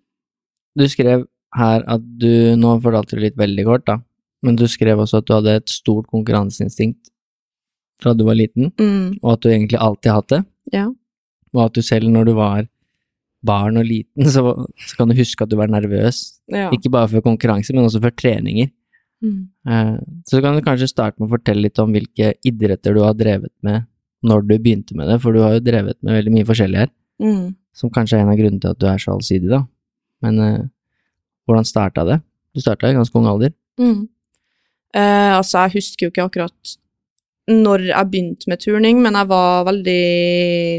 [0.76, 3.98] du skrev her at du Nå fortalte du litt veldig kort, da.
[4.42, 7.09] Men du skrev også at du hadde et stort konkurranseinstinkt
[8.02, 10.42] fra du var liten, Mm, og at du egentlig alltid har hatt det.
[10.72, 10.88] ja.
[11.52, 12.68] Og at du selv, når du var
[13.42, 14.42] barn og liten, så,
[14.86, 16.38] så kan du huske at du var nervøs.
[16.48, 16.68] ja.
[16.70, 18.70] Ikke bare for konkurranse, men også for treninger.
[19.22, 19.48] Mm.
[19.68, 19.96] Eh,
[20.30, 23.50] Så kan du kanskje starte med å fortelle litt om hvilke idretter du har drevet
[23.62, 23.84] med
[24.24, 26.90] når du begynte med det, for du har jo drevet med veldig mye forskjellig her,
[27.20, 27.54] Mm.
[27.74, 29.64] som kanskje er en av grunnene til at du er så allsidig, da.
[30.22, 30.62] Men eh,
[31.48, 32.20] hvordan starta det?
[32.54, 33.52] Du starta i ganske ung alder.
[33.78, 34.08] Mm.
[34.94, 36.76] Eh, altså, jeg husker jo ikke akkurat
[37.50, 40.02] når jeg begynte med turning, men jeg var veldig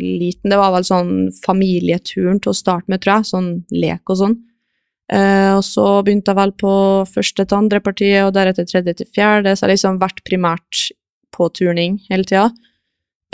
[0.06, 0.52] liten.
[0.52, 1.12] Det var vel sånn
[1.44, 3.30] familieturen til å starte med, tror jeg.
[3.32, 4.38] Sånn lek og sånn.
[5.12, 6.74] Eh, og så begynte jeg vel på
[7.12, 10.86] første til andre partiet, og deretter tredje til fjerde, så jeg har liksom vært primært
[11.36, 12.48] på turning hele tida.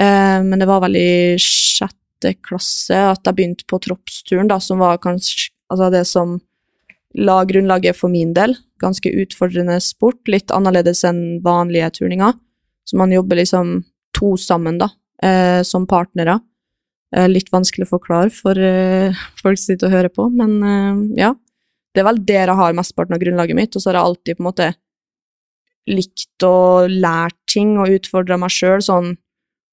[0.01, 4.81] Eh, men det var vel i sjette klasse at jeg begynte på troppsturen, da, som
[4.81, 6.37] var kanskje altså det som
[7.17, 8.55] la grunnlaget for min del.
[8.81, 12.33] Ganske utfordrende sport, litt annerledes enn vanlige turninger.
[12.87, 13.81] Så man jobber liksom
[14.17, 14.89] to sammen, da,
[15.23, 16.39] eh, som partnere.
[17.15, 21.21] Eh, litt vanskelig å forklare for eh, folk som sitter og hører på, men eh,
[21.23, 21.35] ja.
[21.95, 24.37] Det er vel der jeg har mesteparten av grunnlaget mitt, og så har jeg alltid
[24.37, 24.65] på en måte
[25.87, 29.15] likt å lære ting og utfordre meg sjøl, sånn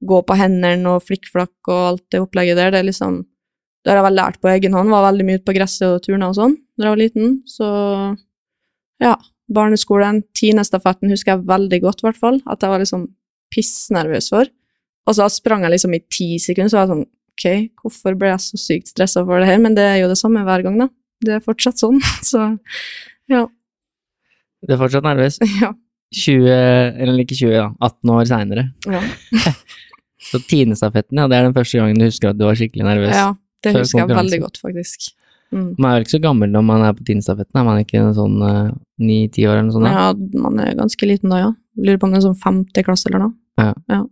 [0.05, 3.25] gå på hendene og flikkflakk og alt det opplegget der, det er liksom
[3.85, 6.05] Det har jeg vel lært på egen hånd, var veldig mye ute på gresset og
[6.07, 7.67] turna og sånn da jeg var liten, så
[9.03, 9.13] ja.
[9.53, 13.09] Barneskolen, tiendestafetten husker jeg veldig godt, i hvert fall, at jeg var liksom
[13.53, 14.49] pissnervøs for.
[15.05, 17.05] Og så sprang jeg liksom i ti sekunder, så var jeg sånn
[17.35, 17.47] ok,
[17.83, 19.61] hvorfor ble jeg så sykt stressa for det her?
[19.61, 20.89] Men det er jo det samme hver gang, da.
[21.25, 22.51] Det er fortsatt sånn, så
[23.31, 23.45] ja.
[24.65, 25.41] Du er fortsatt nervøs.
[25.63, 25.75] Ja.
[26.15, 26.45] 20,
[27.03, 28.69] eller ikke 20, da, 18 år seinere.
[28.87, 29.01] ja.
[30.25, 33.11] Så tiendestafetten, ja, det er den første gangen du husker at du var skikkelig nervøs.
[33.13, 33.27] ja
[33.65, 35.11] det husker jeg veldig godt, faktisk.
[35.53, 35.69] Mm.
[35.79, 38.15] Man er vel ikke så gammel når man er på Tinnstafetten, er man ikke en
[38.17, 38.41] sånn
[38.99, 39.87] ni-ti år eller noe sånt?
[39.87, 39.93] da?
[39.95, 41.51] Ja, man er ganske liten da, ja.
[41.79, 43.35] Lurer på om det er sånn femte klasse eller noe.
[43.91, 44.03] Ja,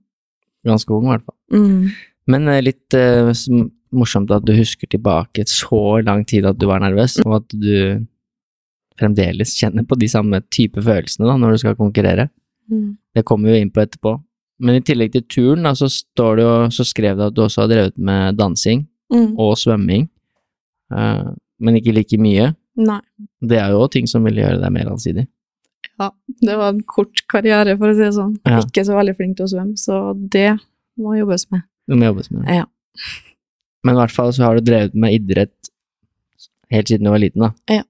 [0.67, 1.39] Ganske ung, i hvert fall.
[1.51, 1.89] Mm.
[2.31, 3.33] Men uh, litt uh,
[3.91, 8.05] morsomt at du husker tilbake så lang tid at du var nervøs, og at du
[9.01, 12.29] fremdeles kjenner på de samme type følelsene da, når du skal konkurrere.
[12.71, 12.93] Mm.
[13.17, 14.15] Det kommer vi jo inn på etterpå.
[14.63, 17.43] Men i tillegg til turen, da, så, står det jo, så skrev du at du
[17.43, 19.35] også har drevet med dansing Mm.
[19.37, 20.12] og svømming, eh,
[21.63, 22.51] men ikke like mye.
[22.81, 23.01] Nei.
[23.45, 25.27] Det er jo ting som vil gjøre deg mer allsidig.
[26.01, 26.09] Ja,
[26.43, 28.37] det var en kort karriere, for å si det sånn.
[28.49, 28.61] Ja.
[28.65, 29.99] Ikke så veldig flink til å svømme, så
[30.33, 30.49] det
[30.99, 31.63] må jobbes med.
[31.91, 32.47] Det må jobbes med.
[32.49, 32.65] Ja.
[33.85, 35.71] Men i hvert fall så har du drevet med idrett
[36.73, 37.53] helt siden du var liten, da.
[37.81, 37.83] Ja.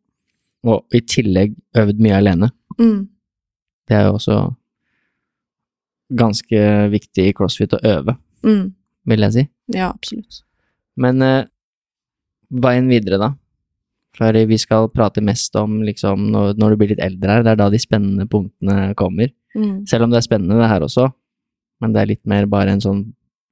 [0.66, 2.50] Og i tillegg øvd mye alene.
[2.80, 3.06] Mm.
[3.88, 4.36] Det er jo også
[6.12, 6.62] ganske
[6.92, 8.74] viktig i crossfit å øve, Mm.
[9.06, 9.48] vil jeg si.
[9.74, 10.42] Ja, absolutt.
[10.96, 11.44] Men eh,
[12.52, 13.30] veien videre, da?
[14.16, 17.54] For vi skal prate mest om liksom når, når du blir litt eldre her, det
[17.54, 19.30] er da de spennende punktene kommer.
[19.56, 19.86] Mm.
[19.88, 21.06] Selv om det er spennende det her også,
[21.80, 23.00] men det er litt mer bare en sånn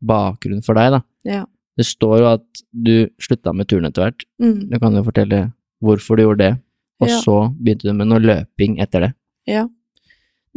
[0.04, 1.00] bakgrunn for deg, da.
[1.28, 1.44] Ja.
[1.80, 4.26] Det står jo at du slutta med turn etter hvert.
[4.42, 4.68] Mm.
[4.68, 5.40] Du kan jo fortelle
[5.80, 6.52] hvorfor du gjorde det,
[7.00, 7.20] og Ja.
[7.24, 9.12] så begynte du med noe løping etter det.
[9.48, 9.64] Ja.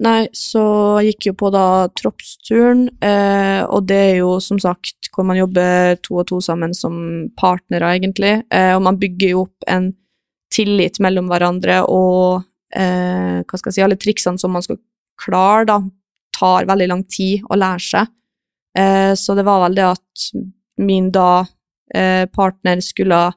[0.01, 0.63] Nei, så
[1.05, 5.99] gikk jo på da troppsturen, eh, og det er jo som sagt hvor man jobber
[6.01, 6.95] to og to sammen som
[7.37, 9.91] partnere, egentlig, eh, og man bygger jo opp en
[10.53, 12.41] tillit mellom hverandre, og
[12.73, 14.81] eh, hva skal jeg si, alle triksene som man skal
[15.21, 15.77] klare, da,
[16.33, 18.09] tar veldig lang tid å lære seg.
[18.77, 20.27] Eh, så det var vel det at
[20.81, 21.43] min da
[21.93, 23.27] eh, partner skulle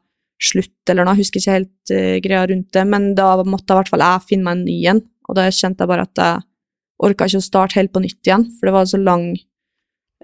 [0.41, 3.79] slutte, eller noe, jeg husker ikke helt eh, greia rundt det, men da måtte i
[3.79, 6.45] hvert fall jeg finne meg en ny en, og da kjente jeg bare at jeg
[7.07, 9.25] orka ikke å starte helt på nytt igjen, for det var en så lang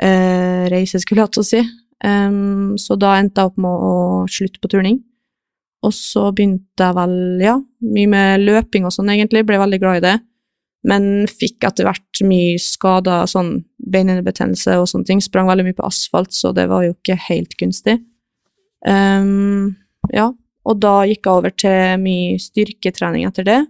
[0.00, 1.62] eh, reise, skulle jeg hatt å si.
[2.02, 3.94] Um, så da endte jeg opp med å
[4.30, 5.00] slutte på turning.
[5.82, 10.00] Og så begynte jeg vel, ja, mye med løping og sånn, egentlig, ble veldig glad
[10.00, 10.16] i det.
[10.88, 13.52] Men fikk etter hvert mye skader, sånn
[13.92, 15.22] beinhinnebetennelse og sånne ting.
[15.22, 18.00] Sprang veldig mye på asfalt, så det var jo ikke helt gunstig.
[18.86, 19.74] Um,
[20.14, 20.30] ja,
[20.66, 23.60] og da gikk jeg over til mye styrketrening etter det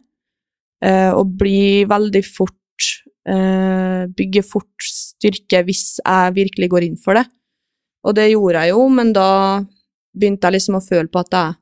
[1.14, 2.58] og bli veldig fort
[3.28, 7.26] eh, Bygge fort styrke hvis jeg virkelig går inn for det.
[8.02, 9.28] Og det gjorde jeg jo, men da
[10.12, 11.58] begynte jeg liksom å føle på at jeg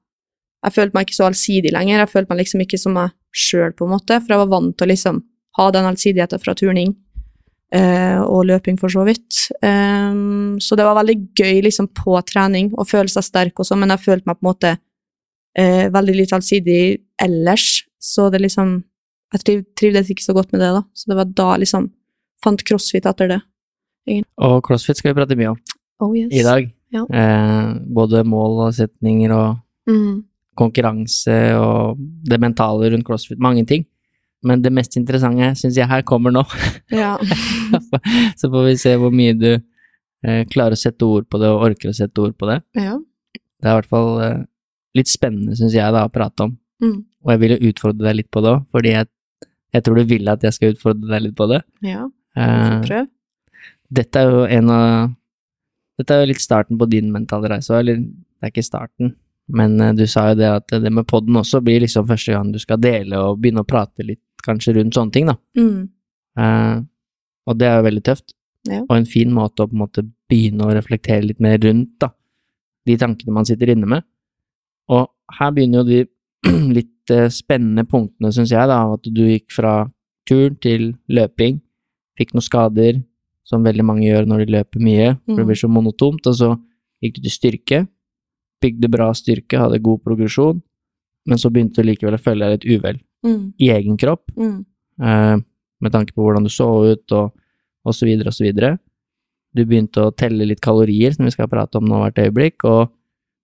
[0.61, 2.03] Jeg følte meg ikke så allsidig lenger.
[2.03, 4.75] Jeg følte meg liksom ikke som meg sjøl, på en måte, for jeg var vant
[4.77, 5.23] til å liksom
[5.57, 6.97] ha den allsidigheten fra turning.
[7.73, 9.49] eh, og løping, for så vidt.
[9.63, 13.81] Em, så det var veldig gøy liksom på trening å føle seg sterk og sånn,
[13.85, 14.73] men jeg følte meg på en måte
[15.57, 16.83] eh, veldig litt allsidig
[17.23, 17.85] ellers.
[18.01, 18.83] Så det liksom
[19.33, 20.83] jeg triv, trivdes ikke så godt med det, da.
[20.95, 21.91] Så det var da liksom
[22.45, 23.41] fant crossfit etter det.
[24.41, 25.59] Og crossfit skal vi prate mye om
[26.03, 26.31] Oh yes.
[26.33, 26.71] i dag.
[26.91, 27.05] Ja.
[27.07, 29.59] Eh, både mål og setninger og
[29.91, 30.25] Mm.
[30.59, 31.97] konkurranse og
[32.29, 33.39] det mentale rundt crossfit.
[33.41, 33.85] Mange ting.
[34.43, 36.43] Men det mest interessante syns jeg her kommer nå.
[36.91, 37.17] Ja.
[38.41, 41.65] Så får vi se hvor mye du eh, klarer å sette ord på det, og
[41.69, 42.61] orker å sette ord på det.
[42.81, 42.99] ja.
[43.61, 44.39] Det er i hvert fall eh,
[44.97, 46.55] litt spennende, syns jeg, da, å prate om.
[46.81, 47.03] Mm.
[47.27, 49.09] Og jeg vil jo utfordre deg litt på det òg, fordi jeg,
[49.73, 51.63] jeg tror du vil at jeg skal utfordre deg litt på det.
[51.87, 52.09] ja.
[52.39, 53.09] Eh, Prøv.
[53.91, 55.11] dette er jo en av
[55.99, 59.11] Dette er jo litt starten på din mentale reise eller det er ikke starten,
[59.53, 62.53] men eh, du sa jo det at det med podden også blir liksom første gang
[62.55, 65.35] du skal dele og begynne å prate litt kanskje rundt sånne ting, da.
[65.59, 65.83] Mm.
[66.41, 66.79] Uh,
[67.51, 68.33] og det er jo veldig tøft,
[68.71, 68.79] Ja.
[68.87, 72.09] og en fin måte å på en måte begynne å reflektere litt mer rundt, da.
[72.87, 74.07] De tankene man sitter inne med.
[74.89, 76.01] Og her begynner jo de
[76.79, 76.93] litt
[77.33, 79.75] spennende punktene, syns jeg, da, at du gikk fra
[80.29, 81.61] tur til løping,
[82.19, 83.01] fikk noen skader,
[83.45, 85.49] som veldig mange gjør når de løper mye, for det Mm.
[85.49, 86.51] blir så monotont, og så
[87.03, 87.89] gikk du til styrke,
[88.63, 90.61] bygde bra styrke, hadde god progresjon,
[91.27, 93.53] men så begynte du likevel å føle deg litt uvel Mm.
[93.59, 94.65] i egen kropp, Mm.
[95.03, 95.37] eh,
[95.81, 97.33] med tanke på hvordan du så ut, og,
[97.85, 98.79] og så videre og så videre.
[99.55, 102.91] Du begynte å telle litt kalorier, som vi skal prate om nå hvert øyeblikk, og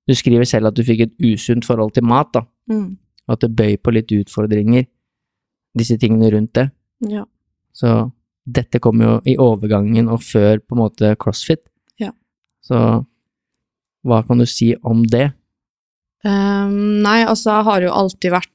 [0.06, 2.96] du skriver selv at du fikk et usunt forhold til mat, da, Mm.
[3.26, 4.86] Og at det bøy på litt utfordringer,
[5.76, 6.68] disse tingene rundt det.
[7.10, 7.24] Ja.
[7.76, 7.96] Så
[8.46, 11.64] dette kom jo i overgangen og før på en måte crossfit.
[12.00, 12.12] Ja.
[12.64, 12.78] Så
[14.06, 15.30] hva kan du si om det?
[16.26, 18.52] Um, nei, altså, jeg har jo alltid vært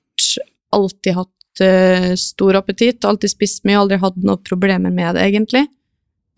[0.71, 5.65] Alltid hatt uh, stor appetitt, alltid spist mye, aldri hatt noen problemer med det, egentlig.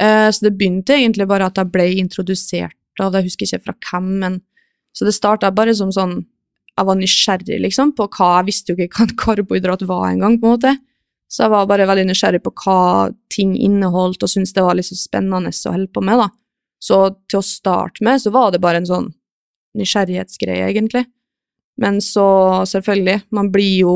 [0.02, 3.68] Uh, så det begynte egentlig bare at jeg ble introdusert av det, jeg husker ikke
[3.68, 4.40] fra hvem, men
[4.94, 6.20] Så det starta bare som sånn
[6.74, 10.40] Jeg var nysgjerrig, liksom, på hva Jeg visste jo ikke hva en karbohydrat var engang,
[10.42, 10.76] på en måte.
[11.30, 15.00] Så jeg var bare veldig nysgjerrig på hva ting inneholdt, og syntes det var liksom
[15.00, 16.30] spennende å holde på med, da.
[16.84, 17.00] Så
[17.32, 19.12] til å starte med, så var det bare en sånn
[19.78, 21.06] nysgjerrighetsgreie, egentlig.
[21.82, 22.26] Men så,
[22.70, 23.96] selvfølgelig, man blir jo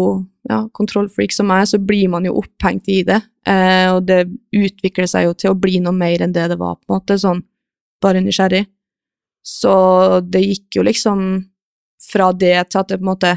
[0.50, 3.20] ja, kontrollfreak som meg, så blir man jo opphengt i det.
[3.48, 4.24] Eh, og det
[4.56, 7.20] utvikler seg jo til å bli noe mer enn det det var, på en måte,
[7.22, 7.44] sånn
[8.02, 8.66] bare nysgjerrig.
[9.46, 9.76] Så
[10.26, 11.22] det gikk jo liksom
[12.02, 13.34] fra det til at jeg på en måte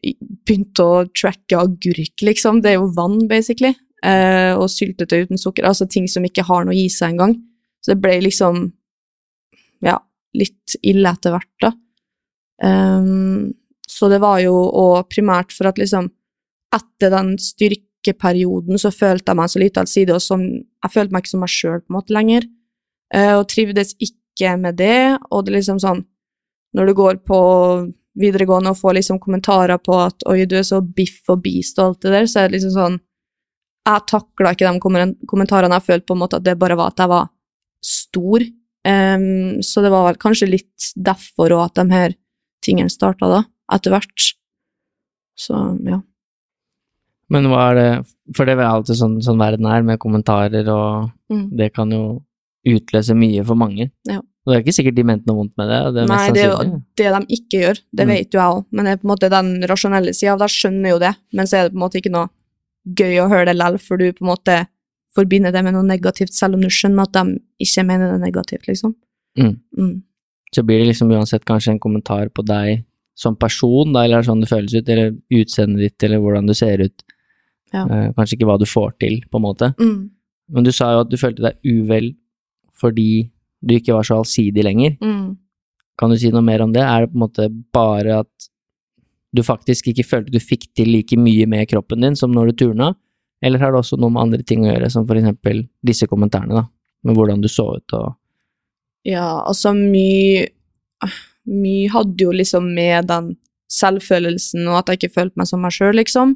[0.00, 2.62] begynte å tracke agurk, liksom.
[2.64, 3.74] Det er jo vann, basically.
[4.00, 5.66] Eh, og syltetøy uten sukker.
[5.68, 7.36] Altså ting som ikke har noe i seg engang.
[7.84, 8.62] Så det ble liksom
[9.84, 9.98] ja,
[10.36, 11.72] litt ille etter hvert, da.
[12.60, 13.52] Um,
[13.88, 16.10] så det var jo og primært for at liksom
[16.76, 21.24] etter den styrkeperioden så følte jeg meg så lite allsidig, og som Jeg følte meg
[21.24, 22.44] ikke som meg sjøl på en måte lenger,
[23.12, 26.04] eh, og trivdes ikke med det, og det liksom sånn
[26.76, 27.38] Når du går på
[28.20, 31.84] videregående og får liksom kommentarer på at 'oi, du er så biff og beast' og
[31.88, 33.00] alt det der, så er det liksom sånn
[33.86, 34.78] Jeg takla ikke de
[35.26, 35.72] kommentarene.
[35.72, 37.30] Jeg følte på en måte at det bare var at jeg var
[37.82, 38.40] stor.
[38.84, 42.14] Um, så det var vel kanskje litt derfor òg at de her
[42.62, 44.34] tingene starta da, etter hvert.
[45.36, 45.56] Så
[45.88, 46.02] ja.
[47.30, 48.06] Men hva er det
[48.36, 51.56] For det er alltid sånn, sånn verden er, med kommentarer, og Mm.
[51.56, 52.22] det kan jo
[52.66, 53.90] utløse mye for mange.
[54.06, 54.20] Ja.
[54.46, 55.78] Det er ikke sikkert de mente noe vondt med det.
[55.94, 58.12] det mest Nei, det er jo det de ikke gjør, det Mm.
[58.14, 60.48] vet jo jeg òg, men det er på en måte den rasjonelle sida av det,
[60.48, 62.28] skjønner jo det, men så er det på en måte ikke noe
[62.96, 64.56] gøy å høre det likevel, for du på en måte
[65.14, 68.66] forbinder det med noe negativt, selv om du skjønner at de ikke mener det negativt,
[68.66, 68.94] liksom.
[69.36, 69.60] Mm.
[69.76, 70.02] Mm.
[70.54, 74.40] Så blir det liksom uansett kanskje en kommentar på deg som person, da, eller sånn
[74.40, 77.02] det føles ut, eller utseendet ditt, eller hvordan du ser ut.
[77.74, 77.84] Ja.
[77.84, 79.74] Eh, kanskje ikke hva du får til, på en måte.
[79.78, 80.10] Mm.
[80.48, 82.14] Men du sa jo at du følte deg uvel
[82.80, 84.96] fordi du ikke var så allsidig lenger.
[85.02, 85.36] Mm.
[86.00, 86.82] Kan du si noe mer om det?
[86.84, 88.50] Er det på en måte bare at
[89.36, 92.64] du faktisk ikke følte du fikk til like mye med kroppen din som når du
[92.64, 92.92] turna,
[93.44, 96.62] eller har det også noe med andre ting å gjøre, som for eksempel disse kommentarene,
[96.62, 96.64] da,
[97.06, 98.16] med hvordan du så ut og
[99.08, 100.48] Ja, altså mye
[101.50, 103.30] Mye hadde jo liksom med den
[103.72, 106.34] selvfølelsen og at jeg ikke følte meg som meg sjøl, liksom.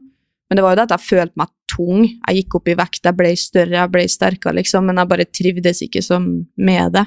[0.51, 2.03] Men det var jo det at jeg følte meg tung.
[2.29, 5.25] Jeg gikk opp i vekt, jeg ble større, jeg ble sterkere, liksom, men jeg bare
[5.33, 6.27] trivdes ikke som
[6.57, 7.07] med det.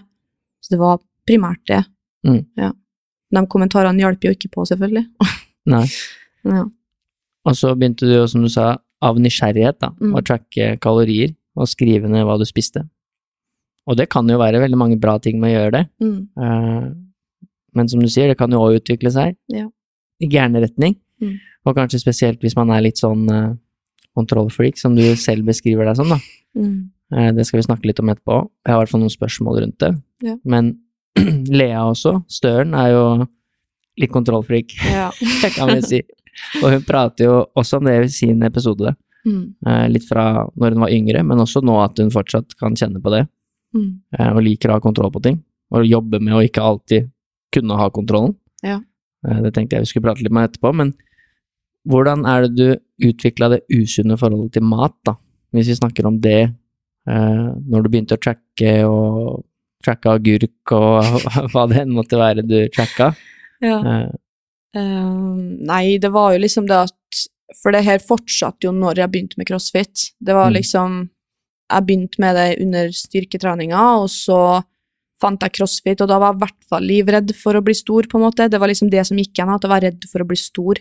[0.64, 0.98] Så det var
[1.28, 1.84] primært det.
[2.28, 2.42] Mm.
[2.58, 2.72] Ja.
[3.36, 5.06] De kommentarene hjalp jo ikke på, selvfølgelig.
[5.74, 5.86] Nei.
[6.58, 6.66] ja.
[7.48, 8.74] Og så begynte du jo, som du sa,
[9.06, 10.16] av nysgjerrighet, da, Mm.
[10.18, 12.82] å tracke kalorier og skrive ned hva du spiste.
[13.88, 16.18] Og det kan jo være veldig mange bra ting med å gjøre det, Mm.
[16.36, 16.88] Uh,
[17.78, 19.68] men som du sier, det kan jo òg utvikle seg Ja.
[20.20, 21.38] i gæren retning, Mm.
[21.68, 23.56] Og kanskje spesielt hvis man er litt sånn uh,
[24.18, 26.18] kontrollfreak, som du selv beskriver deg som, da.
[26.58, 26.90] Mm.
[27.14, 28.38] Eh, det skal vi snakke litt om etterpå.
[28.66, 29.92] Jeg har i hvert fall noen spørsmål rundt det.
[30.26, 30.36] Ja.
[30.44, 30.72] Men
[31.60, 33.04] Lea også, Støren, er jo
[34.02, 35.10] litt kontrollfreak, Ja.
[35.58, 36.02] kan vi si.
[36.62, 38.94] Og hun prater jo også om det i sin episode.
[39.26, 39.44] Mm.
[39.68, 43.02] Eh, litt fra når hun var yngre, men også nå at hun fortsatt kan kjenne
[43.04, 43.26] på det,
[43.76, 44.00] Mm.
[44.32, 45.42] og liker å ha kontroll på ting.
[45.76, 47.10] Og jobbe med å ikke alltid
[47.54, 48.32] kunne ha kontrollen.
[48.64, 48.78] Ja.
[49.44, 50.94] Det tenkte jeg vi skulle prate litt med etterpå, men
[51.88, 55.16] hvordan er det du utvikla det usunne forholdet til mat, da?
[55.56, 56.52] Hvis vi snakker om det,
[57.08, 59.46] eh, når du begynte å tracke og
[59.86, 61.04] tracka agurk og
[61.54, 63.14] hva det enn måtte være du tracka.
[63.64, 63.80] Ja.
[63.82, 64.16] Eh,
[64.78, 67.22] Um, nei, det var jo liksom det at
[67.64, 70.12] For det her fortsatte jo når jeg begynte med crossfit.
[70.20, 70.58] Det var Mm.
[70.60, 71.10] liksom
[71.72, 74.64] Jeg begynte med det under styrketreninga, og så
[75.20, 78.04] fant jeg crossfit, og da var jeg i hvert fall livredd for å bli stor,
[78.04, 78.50] på en måte.
[78.50, 80.76] Det var liksom det som gikk igjen, at jeg var redd for å bli stor.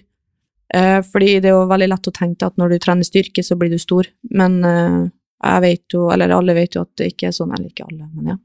[0.74, 3.57] Eh, fordi det er jo veldig lett å tenke at når du trener styrke, så
[3.59, 5.00] blir du stor, men eh,
[5.46, 8.09] jeg vet jo, eller alle vet jo at det ikke er sånn, eller ikke alle,
[8.14, 8.37] men ja,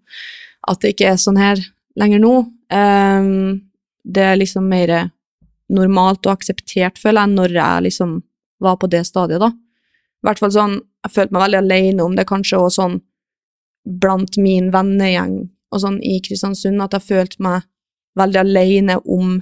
[0.69, 1.61] at det ikke er sånn her
[1.99, 2.33] lenger nå.
[2.73, 3.61] Ehm,
[4.03, 4.93] det er liksom mer
[5.71, 8.17] normalt og akseptert, føler jeg, når jeg liksom
[8.61, 9.49] var på det stadiet, da.
[10.21, 12.99] I hvert fall sånn, jeg følte meg veldig alene om det, kanskje, og sånn
[13.81, 15.39] blant min vennegjeng
[15.71, 17.65] og sånn i Kristiansund, at jeg følte meg
[18.19, 19.39] veldig alene om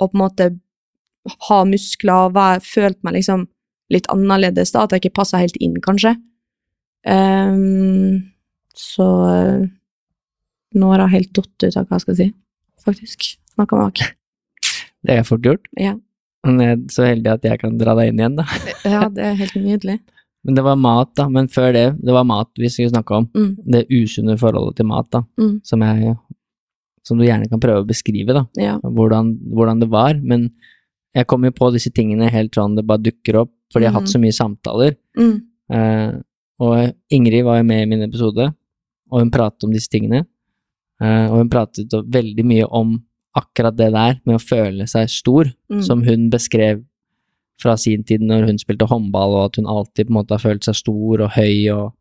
[0.00, 0.50] å på en måte
[1.48, 3.46] ha muskler, være, følt meg liksom
[3.92, 6.14] litt annerledes, da, at jeg ikke passa helt inn, kanskje.
[7.08, 8.30] Um,
[8.76, 9.64] så eh,
[10.78, 12.28] nå har jeg helt datt ut av hva jeg skal si,
[12.86, 13.26] faktisk.
[13.56, 14.14] Snakka meg bak.
[15.08, 15.66] det er fort gjort.
[15.80, 15.96] Ja.
[16.46, 18.46] Men jeg er så heldig at jeg kan dra deg inn igjen, da.
[18.86, 19.98] ja, det er helt nydelig.
[20.46, 21.26] Men det var mat, da.
[21.28, 23.26] Men før det, det var mat vi skulle snakke om.
[23.36, 25.20] Mm, Det usunne forholdet til mat, da.
[25.36, 26.14] mm, Som jeg
[27.04, 28.46] Som du gjerne kan prøve å beskrive, da.
[28.60, 28.78] ja.
[28.80, 30.14] Hvordan, hvordan det var.
[30.22, 30.46] Men
[31.14, 34.00] jeg kommer jo på disse tingene helt sånn det bare dukker opp, fordi jeg har
[34.00, 34.12] hatt Mhm.
[34.12, 34.96] så mye samtaler.
[35.18, 35.38] Mm,
[35.70, 36.20] Uh,
[36.58, 38.52] og Ingrid var jo med i min episode,
[39.12, 40.26] og hun pratet om disse tingene.
[41.00, 42.96] Uh, og hun pratet veldig mye om
[43.38, 46.82] akkurat det der med å føle seg stor, mm, som hun beskrev
[47.62, 50.42] fra sin tid når hun spilte håndball, og at hun alltid på en måte har
[50.42, 51.92] følt seg stor og høy og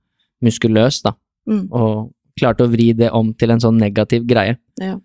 [0.41, 1.13] muskuløs, da.
[1.47, 4.97] mm, Og klarte å vri det om til en sånn negativ greie, ja.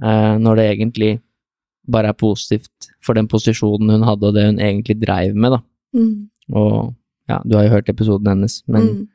[0.00, 1.20] Uh, når det egentlig
[1.88, 5.60] bare er positivt for den posisjonen hun hadde, og det hun egentlig dreiv med, da.
[5.96, 6.94] Mm, Og
[7.28, 9.08] ja, du har jo hørt episoden hennes, men mm,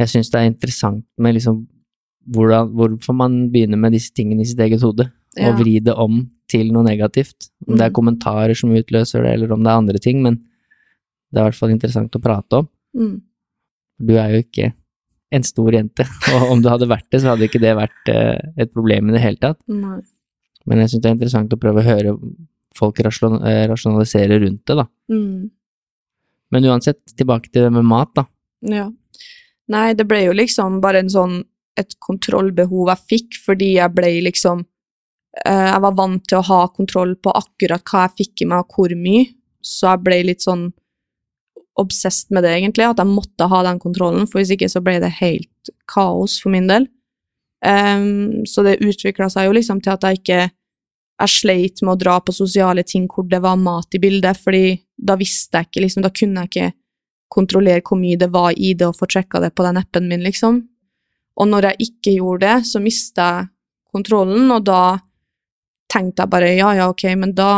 [0.00, 1.66] jeg syns det er interessant med liksom
[2.34, 5.06] hvordan, hvorfor man begynner med disse tingene i sitt eget hode,
[5.38, 5.50] ja.
[5.52, 7.50] og vri det om til noe negativt.
[7.68, 7.94] Om det er Mm.
[7.94, 10.36] kommentarer som utløser det, eller om det er andre ting, men
[11.32, 12.68] det er i hvert fall interessant å prate om.
[12.96, 13.20] Mm,
[13.98, 14.72] Du er jo ikke
[15.32, 18.38] en stor jente, og om du hadde vært det, så hadde ikke det vært eh,
[18.58, 19.58] et problem i det hele tatt.
[19.68, 20.00] nei.
[20.66, 22.14] Men jeg syns det er interessant å prøve å høre
[22.76, 24.86] folk eh, rasjonalisere rundt det, da.
[25.12, 25.50] Mm,
[26.54, 28.26] Men uansett, tilbake til det med mat, da.
[28.62, 28.88] ja.
[29.72, 31.40] Nei, det ble jo liksom bare en sånn
[31.76, 34.62] et kontrollbehov jeg fikk, fordi jeg ble liksom
[35.42, 38.64] eh, Jeg var vant til å ha kontroll på akkurat hva jeg fikk i meg,
[38.64, 39.26] og hvor mye,
[39.60, 40.70] så jeg ble litt sånn
[41.76, 44.96] obsessed med det, egentlig, at jeg måtte ha den kontrollen, for hvis ikke så ble
[45.02, 46.86] det helt kaos for min del.
[47.66, 50.44] Ehm, så det utvikla seg jo liksom til at jeg ikke
[51.16, 54.74] Jeg sleit med å dra på sosiale ting hvor det var mat i bildet, fordi
[55.00, 56.66] da visste jeg ikke, liksom, da kunne jeg ikke
[57.32, 60.20] kontrollere hvor mye det var i det, og få sjekka det på den appen min,
[60.20, 60.58] liksom.
[61.40, 63.48] Og når jeg ikke gjorde det, så mista jeg
[63.96, 64.82] kontrollen, og da
[65.88, 67.50] tenkte jeg bare ja, ja, ok, men da,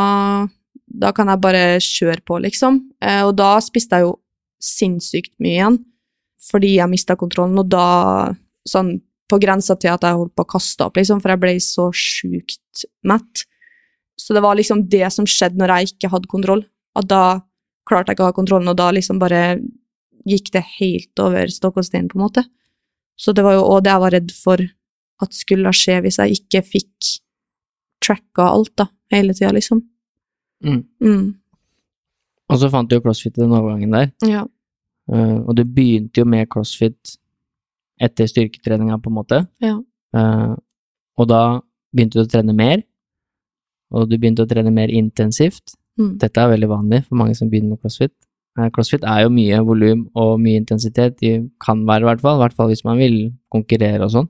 [0.87, 2.79] da kan jeg bare kjøre på, liksom.
[3.03, 4.15] Eh, og da spiste jeg jo
[4.63, 5.83] sinnssykt mye igjen,
[6.47, 7.89] fordi jeg mista kontrollen, og da
[8.69, 11.55] sånn på grensa til at jeg holdt på å kaste opp, liksom, for jeg ble
[11.63, 13.45] så sjukt mett.
[14.19, 16.65] Så det var liksom det som skjedde når jeg ikke hadde kontroll,
[16.99, 17.23] at da
[17.89, 19.61] klarte jeg ikke å ha kontrollen, og da liksom bare
[20.29, 22.45] gikk det helt over stokk og stein, på en måte.
[23.19, 24.65] Så det var jo òg det jeg var redd for
[25.25, 27.13] at skulle skje hvis jeg ikke fikk
[28.05, 29.83] tracka alt, da, hele tida, liksom.
[30.65, 30.83] Mm.
[31.03, 31.25] Mm.
[32.49, 34.47] Og så fant du jo crossfit i den overgangen der, Ja.
[35.09, 37.15] Uh, og du begynte jo med crossfit
[38.03, 39.43] etter styrketreninga, på en måte.
[39.65, 39.77] Ja.
[40.17, 40.55] Uh,
[41.19, 41.43] og da
[41.95, 42.83] begynte du å trene mer,
[43.95, 45.75] og du begynte å trene mer intensivt.
[45.99, 46.17] Mm.
[46.23, 48.15] Dette er veldig vanlig for mange som begynner med crossfit.
[48.59, 52.39] Eh, Crossfit er jo mye volum og mye intensitet, de kan være i hvert fall,
[52.39, 53.19] i hvert fall hvis man vil
[53.53, 54.29] konkurrere og sånn.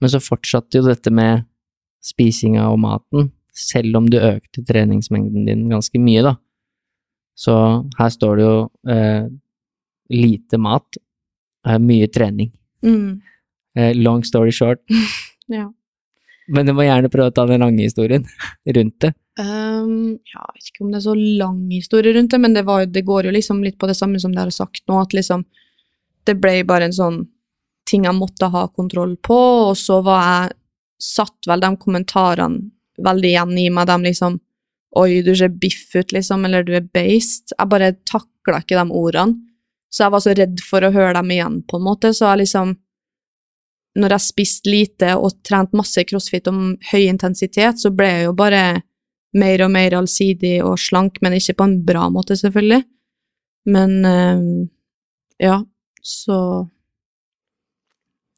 [0.00, 1.44] Men så fortsatte jo dette med
[2.04, 6.34] spisinga og maten, selv om du økte treningsmengden din ganske mye, da.
[7.36, 7.54] Så
[7.98, 8.56] her står det jo
[8.92, 9.28] eh,
[10.12, 11.00] lite mat,
[11.66, 12.52] eh, mye trening.
[12.86, 13.20] Mm.
[13.76, 14.84] Eh, long story short.
[15.50, 15.64] Ja.
[16.46, 18.22] Men du må gjerne prøve å ta den lange historien
[18.76, 19.08] rundt det.
[19.40, 22.62] Um, ja, jeg vet ikke om det er så lang historie rundt det, men det,
[22.68, 25.16] var, det går jo liksom litt på det samme som dere har sagt nå, at
[25.16, 25.42] liksom
[26.28, 27.18] det ble bare en sånn
[27.90, 29.40] ting jeg måtte ha kontroll på,
[29.70, 30.54] og så var jeg
[31.02, 32.70] satt vel de kommentarene
[33.02, 34.38] veldig igjen i meg, de liksom
[34.98, 37.52] Oi, du ser biff ut, liksom, eller du er based.
[37.52, 39.36] Jeg bare takla ikke de ordene.
[39.90, 42.44] Så jeg var så redd for å høre dem igjen, på en måte, så jeg
[42.44, 42.78] liksom
[43.98, 48.34] Når jeg spiste lite og trente masse crossfit om høy intensitet, så ble jeg jo
[48.38, 48.84] bare
[49.34, 52.84] mer og mer allsidig og slank, men ikke på en bra måte, selvfølgelig.
[53.66, 54.44] Men øh,
[55.42, 55.56] ja,
[56.02, 56.36] så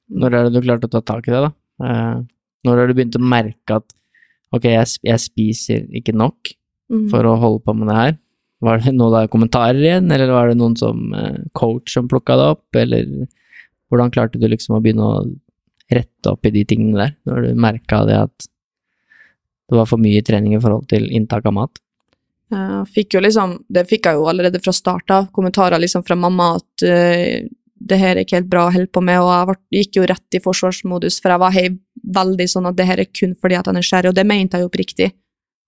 [0.09, 1.53] Når er det du klarte å ta tak i det, da?
[1.85, 2.17] Eh,
[2.67, 3.95] når har du begynt å merke at
[4.55, 6.53] ok, jeg, jeg spiser ikke nok
[6.93, 7.09] mm.
[7.13, 8.19] for å holde på med det her?
[8.63, 12.37] Var det noen der kommentarer igjen, eller var det noen som eh, coach som plukka
[12.39, 13.09] det opp, eller
[13.91, 15.25] hvordan klarte du liksom å begynne å
[15.93, 18.47] rette opp i de tingene der, når du merka det at
[19.73, 21.83] det var for mye trening i forhold til inntak av mat?
[22.93, 26.85] Fikk liksom, det fikk jeg jo allerede fra start av, kommentarer liksom fra mamma at
[26.85, 27.49] eh,
[27.83, 30.37] det her er ikke helt bra å holde på med, og jeg gikk jo rett
[30.37, 31.67] i forsvarsmodus, for jeg var hei,
[32.03, 34.59] veldig sånn at det her er kun fordi at jeg er nysgjerrig, og det mente
[34.59, 35.09] jeg jo oppriktig.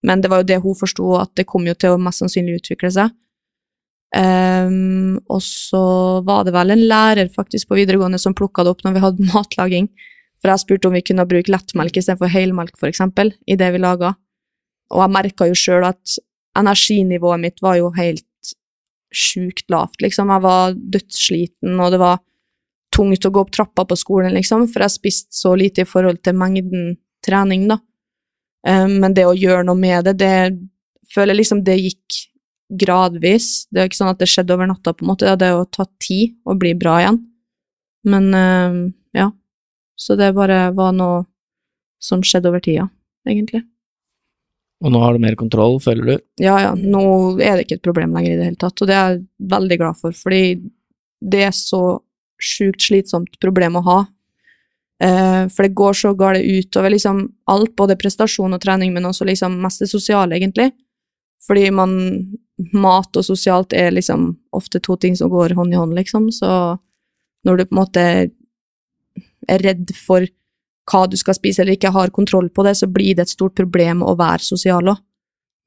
[0.05, 2.61] Men det var jo det hun forsto, at det kom jo til å mest sannsynlig
[2.61, 3.15] utvikle seg.
[4.15, 5.81] Um, og så
[6.27, 9.27] var det vel en lærer faktisk på videregående som plukka det opp når vi hadde
[9.33, 9.89] matlaging,
[10.39, 14.13] for jeg spurte om vi kunne bruke lettmelk istedenfor helmelk, eksempel, i det vi laga.
[14.93, 16.19] Og jeg merka jo sjøl at
[16.59, 18.29] energinivået mitt var jo helt
[19.15, 20.31] sjukt lavt, liksom.
[20.31, 22.21] Jeg var dødssliten, og det var
[22.95, 26.21] tungt å gå opp trappa på skolen, liksom, for jeg spiste så lite i forhold
[26.23, 26.95] til mengden
[27.25, 27.81] trening, da.
[28.67, 30.35] Eh, Men det å gjøre noe med det, det
[31.15, 32.21] føler jeg liksom det gikk
[32.81, 33.67] gradvis.
[33.71, 35.37] Det er ikke sånn at det skjedde over natta, på en måte.
[35.39, 37.21] Det er å ta tid og bli bra igjen.
[38.09, 38.81] Men eh,
[39.21, 39.31] ja.
[39.97, 41.23] Så det bare var noe
[42.03, 42.89] som skjedde over tida,
[43.29, 43.63] egentlig.
[44.85, 46.15] Og nå har du mer kontroll, føler du?
[46.43, 47.05] Ja, ja, nå
[47.41, 49.23] er det ikke et problem lenger i det hele tatt, og det er jeg
[49.55, 50.43] veldig glad for, fordi
[51.25, 51.81] det er så
[52.43, 53.99] sjukt slitsomt problem å ha.
[55.03, 59.27] Eh, for det går så galt utover liksom alt, både prestasjon og trening, men også
[59.27, 60.71] liksom mest det sosiale, egentlig.
[61.47, 61.99] Fordi man
[62.73, 66.79] Mat og sosialt er liksom ofte to ting som går hånd i hånd, liksom, så
[67.45, 68.05] når du på en måte
[69.51, 70.23] er redd for
[70.91, 73.57] hva du skal spise eller ikke har kontroll på det, så blir det et stort
[73.59, 75.03] problem å være sosial òg.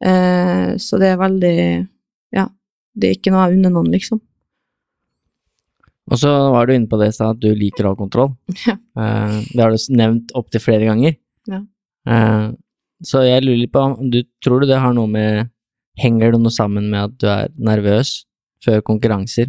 [0.06, 1.60] Eh, så det er veldig
[2.38, 2.46] Ja,
[2.94, 4.22] det er ikke noe jeg unner noen, liksom.
[6.08, 8.34] Og så var du inne på det i stad, at du liker å ha kontroll.
[8.68, 8.78] Ja.
[8.98, 11.18] Eh, det har du nevnt opptil flere ganger.
[11.50, 11.62] Ja.
[12.08, 12.48] Eh,
[13.06, 15.54] så jeg lurer litt på, om du tror du det har noe med
[15.98, 18.12] Henger det noe sammen med at du er nervøs
[18.62, 19.48] før konkurranser?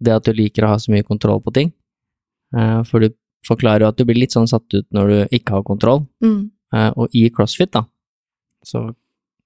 [0.00, 1.68] Det at du liker å ha så mye kontroll på ting?
[2.56, 3.12] Eh, for du
[3.44, 6.06] forklarer jo at du blir litt sånn satt ut når du ikke har kontroll.
[6.24, 6.48] Mm.
[6.96, 7.82] Og i CrossFit, da,
[8.64, 8.86] så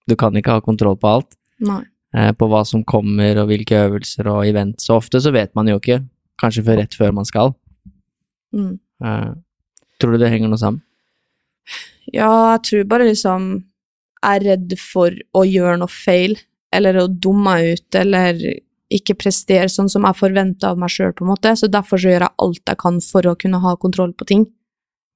[0.06, 1.34] du kan ikke ha kontroll på alt.
[1.66, 1.82] Nei.
[2.14, 4.80] Eh, på hva som kommer og hvilke øvelser og event.
[4.82, 6.02] Så ofte så vet man jo ikke,
[6.40, 7.54] kanskje før rett før man skal.
[8.54, 8.76] Mm.
[9.04, 9.30] Eh,
[10.00, 10.82] tror du det henger noe sammen?
[12.12, 13.48] Ja, jeg tror bare liksom
[14.26, 16.36] jeg er redd for å gjøre noe feil,
[16.74, 18.40] eller å dumme meg ut, eller
[18.92, 21.52] ikke prestere sånn som jeg forventer av meg sjøl, på en måte.
[21.58, 24.46] Så derfor så gjør jeg alt jeg kan for å kunne ha kontroll på ting.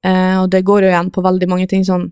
[0.07, 2.09] Eh, og det går jo igjen på veldig mange ting, sånn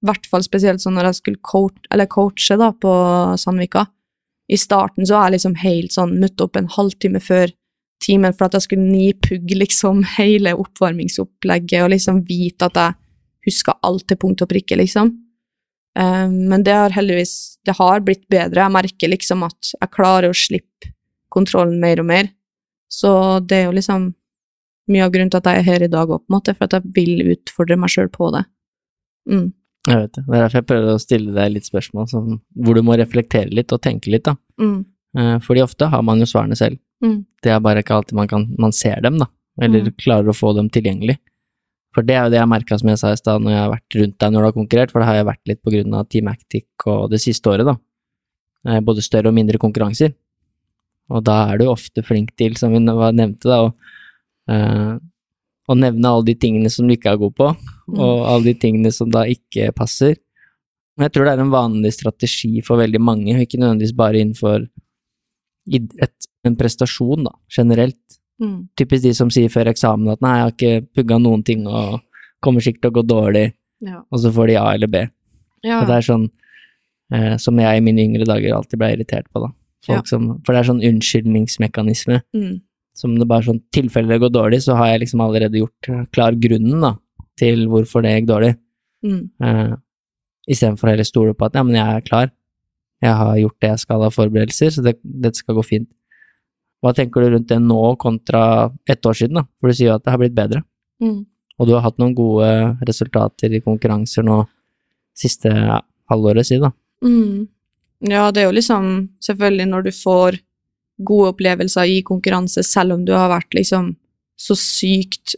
[0.00, 2.92] i hvert fall spesielt sånn når jeg skulle coach, eller coache da, på
[3.40, 3.84] Sandvika.
[4.50, 7.52] I starten så er jeg liksom helt sånn møtt opp en halvtime før
[8.02, 12.98] timen for at jeg skulle nipugge liksom hele oppvarmingsopplegget og liksom vite at jeg
[13.46, 15.14] huska alt til punkt og prikke, liksom.
[15.98, 17.34] Eh, men det har heldigvis
[17.66, 18.62] det har blitt bedre.
[18.62, 20.92] Jeg merker liksom at jeg klarer å slippe
[21.32, 22.30] kontrollen mer og mer.
[22.90, 23.12] Så
[23.46, 24.10] det er jo liksom
[24.90, 26.66] mye av grunnen til at jeg er her i dag òg, på en måte, for
[26.66, 28.42] at jeg vil utfordre meg sjøl på det.
[29.30, 29.50] Mm.
[29.90, 30.22] Jeg vet det.
[30.26, 33.50] Det er derfor jeg prøver å stille deg litt spørsmål som, hvor du må reflektere
[33.54, 34.36] litt og tenke litt, da.
[34.60, 34.84] Mm.
[35.18, 36.78] Eh, fordi ofte har man jo svarene selv.
[37.02, 37.24] Mm.
[37.42, 39.26] Det er bare ikke alltid man kan Man ser dem, da.
[39.60, 39.94] Eller Mm.
[39.98, 41.18] klarer å få dem tilgjengelig.
[41.92, 43.70] For det er jo det jeg merka, som jeg sa i stad, når jeg har
[43.72, 45.94] vært rundt deg når du har konkurrert, for det har jeg vært litt på grunn
[45.98, 47.76] av Team Actic og det siste året, da.
[48.70, 50.14] Eh, Både større og mindre konkurranser.
[51.10, 53.74] Og da er du ofte flink til, som vi nevnte, da, å,
[55.70, 57.48] å nevne alle de tingene som du ikke er god på,
[57.94, 60.16] og alle de tingene som da ikke passer.
[60.96, 64.20] Men jeg tror det er en vanlig strategi for veldig mange, og ikke nødvendigvis bare
[64.20, 64.66] innenfor
[65.70, 67.96] idrett, men prestasjon, da, generelt
[68.40, 68.68] Mm.
[68.74, 72.00] typisk de som sier før eksamen at nei, jeg har ikke pugga noen ting og
[72.42, 73.52] kommer sikkert til å gå dårlig,
[73.82, 74.00] Ja.
[74.10, 74.96] og så får de A eller B.
[75.62, 75.82] Ja.
[75.82, 76.30] Og det er sånn
[77.12, 79.52] eh, som jeg i mine yngre dager alltid ble irritert på, da.
[79.84, 80.02] Folk Ja.
[80.06, 82.22] som, for det er sånn unnskyldningsmekanisme.
[82.34, 82.60] Mm.
[83.00, 86.36] Som det bare sånn tilfelle går dårlig, så har jeg liksom allerede gjort eh, klar
[86.36, 86.94] grunnen, da,
[87.40, 88.50] til hvorfor det gikk dårlig.
[89.06, 89.22] Mm.
[89.40, 89.78] Uh,
[90.50, 92.32] Istedenfor å heller stole på at ja, men jeg er klar.
[93.00, 95.88] Jeg har gjort det jeg skal av forberedelser, så det, det skal gå fint.
[96.80, 98.42] Hva tenker du rundt det nå kontra
[98.88, 99.44] ett år siden, da?
[99.60, 100.62] For du sier jo at det har blitt bedre.
[101.00, 101.22] Mm.
[101.60, 102.50] Og du har hatt noen gode
[102.88, 104.42] resultater i konkurranser nå
[105.16, 105.52] siste
[106.10, 106.72] halvåret, si da.
[107.04, 107.48] Mm.
[108.08, 108.84] Ja, det er jo liksom
[109.24, 110.38] Selvfølgelig, når du får
[111.06, 113.94] gode opplevelser i konkurranse, selv om du har vært liksom
[114.40, 115.36] så sykt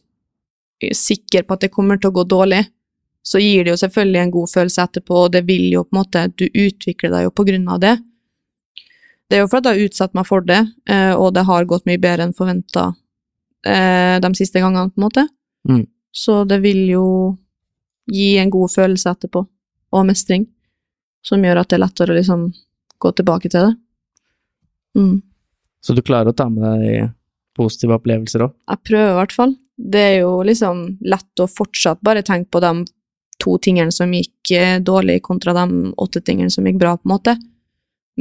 [0.82, 2.64] sikker på at det kommer til å gå dårlig,
[3.22, 6.00] så gir det jo selvfølgelig en god følelse etterpå, og det vil jo på en
[6.00, 7.92] måte Du utvikler deg jo på grunn av det.
[9.30, 10.60] Det er jo fordi jeg har utsatt meg for det,
[10.90, 12.88] eh, og det har gått mye bedre enn forventa
[13.64, 15.26] eh, de siste gangene, på en måte.
[15.68, 15.86] Mm.
[16.12, 17.06] Så det vil jo
[18.10, 19.46] gi en god følelse etterpå,
[19.94, 20.48] og mestring,
[21.22, 22.48] som gjør at det er lettere å liksom
[22.98, 23.74] gå tilbake til det.
[24.98, 25.22] Mm.
[25.82, 27.12] Så du klarer å ta med deg
[27.58, 28.54] positive opplevelser òg?
[28.70, 29.54] Jeg prøver i hvert fall.
[29.76, 32.84] Det er jo liksom lett å fortsatt bare tenke på de
[33.42, 37.14] to tingene som gikk eh, dårlig, kontra de åtte tingene som gikk bra, på en
[37.16, 37.36] måte.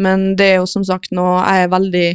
[0.01, 2.09] Men det er jo som sagt nå Jeg er veldig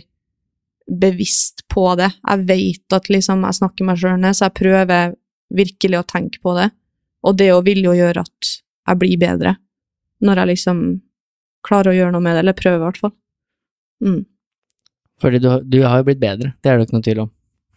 [0.86, 2.10] bevisst på det.
[2.22, 5.14] Jeg vet at liksom jeg snakker meg sjøl ned, så jeg prøver
[5.54, 6.70] virkelig å tenke på det.
[7.26, 8.52] Og det jo vil jo gjøre at
[8.86, 9.56] jeg blir bedre,
[10.22, 10.82] når jeg liksom
[11.66, 13.14] klarer å gjøre noe med det, eller prøver i hvert fall.
[14.04, 14.20] Mm.
[15.22, 17.30] Fordi du, du har jo blitt bedre, det er det ikke noe tvil om.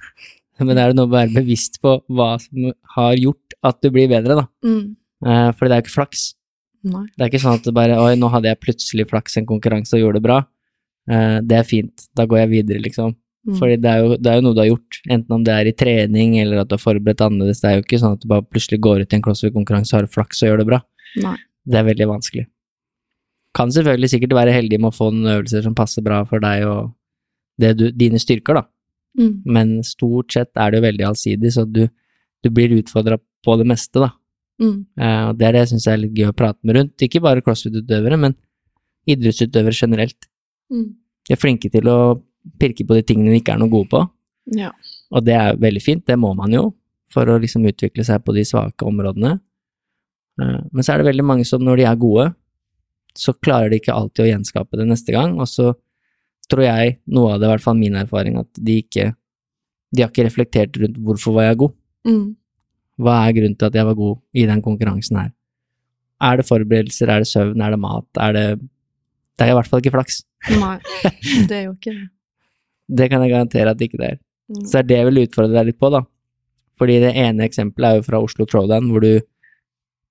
[0.67, 4.09] Men er det noe å være bevisst på hva som har gjort at du blir
[4.11, 4.45] bedre, da?
[4.65, 4.97] Mm.
[5.25, 6.25] Eh, fordi det er jo ikke flaks.
[6.89, 7.05] Nei.
[7.15, 9.49] Det er ikke sånn at det bare Oi, nå hadde jeg plutselig flaks i en
[9.49, 10.37] konkurranse og gjorde det bra.
[11.11, 13.15] Eh, det er fint, da går jeg videre, liksom.
[13.47, 13.55] Mm.
[13.55, 15.69] Fordi det er, jo, det er jo noe du har gjort, enten om det er
[15.69, 17.63] i trening eller at du har forberedt annerledes.
[17.63, 20.01] Det er jo ikke sånn at du bare plutselig går ut i en CrossFit-konkurranse og
[20.01, 20.81] har flaks og gjør det bra.
[21.23, 21.35] Nei.
[21.69, 22.45] Det er veldig vanskelig.
[23.57, 26.67] Kan selvfølgelig sikkert være heldig med å få noen øvelser som passer bra for deg
[26.69, 26.91] og
[27.59, 28.63] du, dine styrker, da.
[29.19, 29.33] Mm.
[29.45, 31.85] Men stort sett er det jo veldig allsidig, så du,
[32.43, 34.13] du blir utfordra på det meste, da.
[34.59, 34.77] Mm.
[34.99, 37.05] Uh, det er det jeg syns er litt gøy å prate med rundt.
[37.05, 38.35] Ikke bare crossfit-utøvere, men
[39.09, 40.29] idrettsutøvere generelt.
[40.71, 40.89] Mm.
[41.27, 41.99] De er flinke til å
[42.59, 44.03] pirke på de tingene de ikke er noe gode på,
[44.57, 44.71] Ja.
[45.11, 46.73] og det er veldig fint, det må man jo,
[47.13, 49.39] for å liksom utvikle seg på de svake områdene.
[50.41, 52.33] Eh, men så er det veldig mange som når de er gode,
[53.17, 55.73] så klarer de ikke alltid å gjenskape det neste gang, og så
[56.49, 59.13] tror jeg, noe av det, i hvert fall min erfaring, at de ikke
[59.95, 61.71] De har ikke reflektert rundt hvorfor var jeg god.
[62.05, 62.25] Mm.
[63.01, 65.31] Hva er grunnen til at jeg var god i den konkurransen her?
[66.21, 69.67] Er det forberedelser, er det søvn, er det mat, er det Det er i hvert
[69.71, 70.19] fall ikke flaks.
[70.51, 70.75] Nei,
[71.47, 72.07] det er jo ikke det.
[72.99, 74.17] Det kan jeg garantere at det ikke er.
[74.49, 74.61] Mm.
[74.65, 75.99] Så det er det jeg vil utfordre deg litt på, da.
[76.79, 79.11] Fordi det ene eksempelet er jo fra Oslo Throwdown, hvor du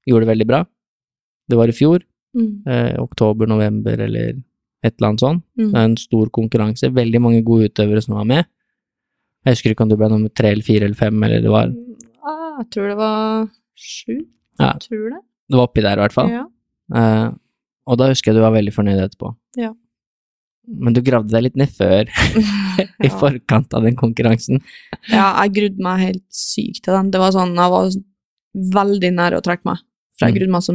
[0.07, 0.61] gjorde det veldig bra.
[1.51, 2.03] Det var i fjor,
[2.36, 2.62] Mm.
[2.68, 4.34] eh, oktober, november eller
[4.84, 5.42] et eller annet sånt.
[5.58, 5.70] Mm.
[5.72, 8.46] Det er en stor konkurranse, veldig mange gode utøvere som var med.
[9.46, 11.72] Jeg husker ikke om du ble nummer tre eller fire eller fem, eller det var,
[12.28, 13.48] Ah, jeg tror det var
[13.78, 14.14] sju.
[14.60, 14.72] Ja.
[14.74, 15.20] Jeg tror det.
[15.48, 16.30] det var oppi der i hvert fall.
[16.34, 16.44] Ja.
[16.92, 17.28] Uh,
[17.88, 19.30] og da husker jeg du var veldig fornøyd etterpå.
[19.56, 19.70] Ja.
[20.68, 22.10] Men du gravde deg litt ned før,
[23.06, 23.14] i ja.
[23.16, 24.60] forkant av den konkurransen.
[25.08, 27.08] ja, jeg grudde meg helt sykt til den.
[27.14, 27.88] Det var sånn, jeg var
[28.82, 29.80] veldig nær å trekke meg.
[30.18, 30.38] For jeg Mm.
[30.40, 30.74] grudde meg så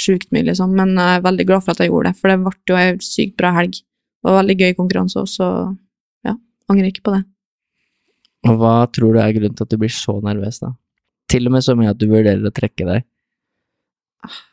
[0.00, 0.72] sjukt mye, liksom.
[0.76, 2.88] Men jeg er veldig glad for at jeg gjorde det, for det ble jo ei
[3.04, 3.78] sykt bra helg.
[3.80, 6.34] Det var veldig gøy konkurranse også, så ja,
[6.72, 7.22] angrer ikke på det.
[8.48, 10.72] Og hva tror du er grunnen til at du blir så nervøs, da?
[11.30, 13.06] Til og med så mye at du vurderer å trekke deg.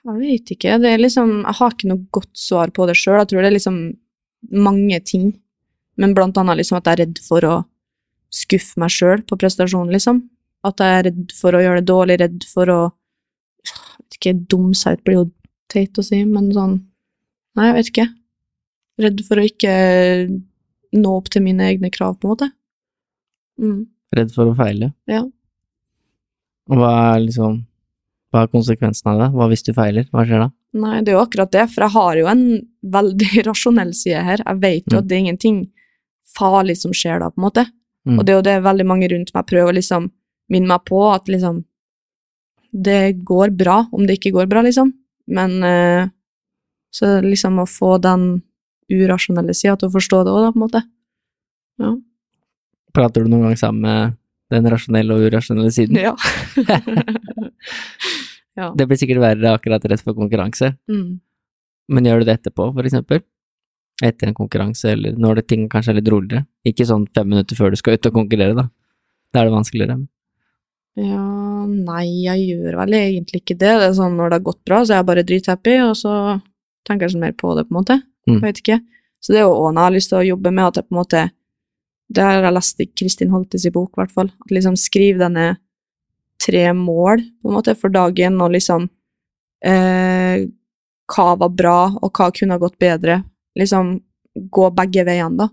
[0.08, 0.78] Jeg vet ikke.
[0.80, 3.18] Det er liksom Jeg har ikke noe godt svar på det sjøl.
[3.20, 3.80] Jeg tror det er liksom
[4.68, 5.32] mange ting.
[6.00, 7.56] Men blant annet liksom at jeg er redd for å
[8.34, 10.22] skuffe meg sjøl på prestasjonen, liksom.
[10.68, 12.80] At jeg er redd for å gjøre det dårlig, redd for å
[13.68, 15.26] jeg vet ikke, Dumme seg ut blir jo
[15.72, 16.78] teit å si, men sånn
[17.58, 18.04] Nei, jeg vet ikke.
[19.02, 19.72] Redd for å ikke
[20.94, 22.48] nå opp til mine egne krav, på en måte.
[23.58, 23.80] Mm.
[24.14, 24.92] Redd for å feile.
[25.10, 25.24] Ja.
[26.70, 27.64] Hva er liksom
[28.34, 29.28] Hva er konsekvensen av det?
[29.34, 30.06] Hva hvis du feiler?
[30.12, 30.50] Hva skjer da?
[30.78, 32.44] Nei, det er jo akkurat det, for jeg har jo en
[32.98, 34.44] veldig rasjonell side her.
[34.46, 35.00] Jeg vet jo Mm.
[35.00, 35.58] at det er ingenting
[36.38, 37.64] farlig som skjer da, på en måte.
[38.06, 38.20] Mm.
[38.20, 40.12] Og det er jo det veldig mange rundt meg prøver å liksom
[40.54, 41.64] minne meg på, at liksom
[42.76, 44.92] Det går bra om det ikke går bra, liksom.
[45.28, 46.08] Men eh,
[46.94, 48.42] så liksom å få den
[48.92, 50.82] urasjonelle sida til å forstå det òg, da, på en måte.
[51.84, 51.92] Ja.
[52.96, 54.16] Prater du noen gang sammen med
[54.56, 56.00] den rasjonelle og urasjonelle siden?
[56.00, 56.14] Ja.
[58.60, 58.70] ja.
[58.78, 61.20] Det blir sikkert verre akkurat rett før konkurranse, Mm.
[61.90, 63.22] men gjør du det etterpå, for eksempel?
[64.04, 66.46] Etter en konkurranse, eller når det ting kanskje er litt roligere?
[66.66, 68.68] Ikke sånn fem minutter før du skal ut og konkurrere, da.
[69.34, 69.98] Da er det vanskeligere.
[70.98, 73.74] Ja, nei, jeg gjør vel egentlig ikke det.
[73.82, 76.14] Det er sånn når det har gått bra, så er jeg bare drithappy, og så
[76.88, 77.98] tenker jeg sånn mer på det, på en måte.
[78.30, 78.40] Mm.
[78.42, 78.80] Vet ikke.
[79.22, 80.88] Så det er jo òg noe jeg har lyst til å jobbe med, at jeg
[80.88, 81.26] på en måte
[82.08, 84.30] Det har jeg lest i Kristin Holtes i bok, i hvert fall.
[84.46, 85.58] At liksom skriv denne
[86.40, 88.88] tre mål, på en måte, for dagen, og liksom
[89.68, 90.48] eh,
[91.12, 93.22] Hva var bra, og hva kunne ha gått bedre?
[93.60, 93.98] Liksom
[94.54, 95.50] gå begge veiene, da.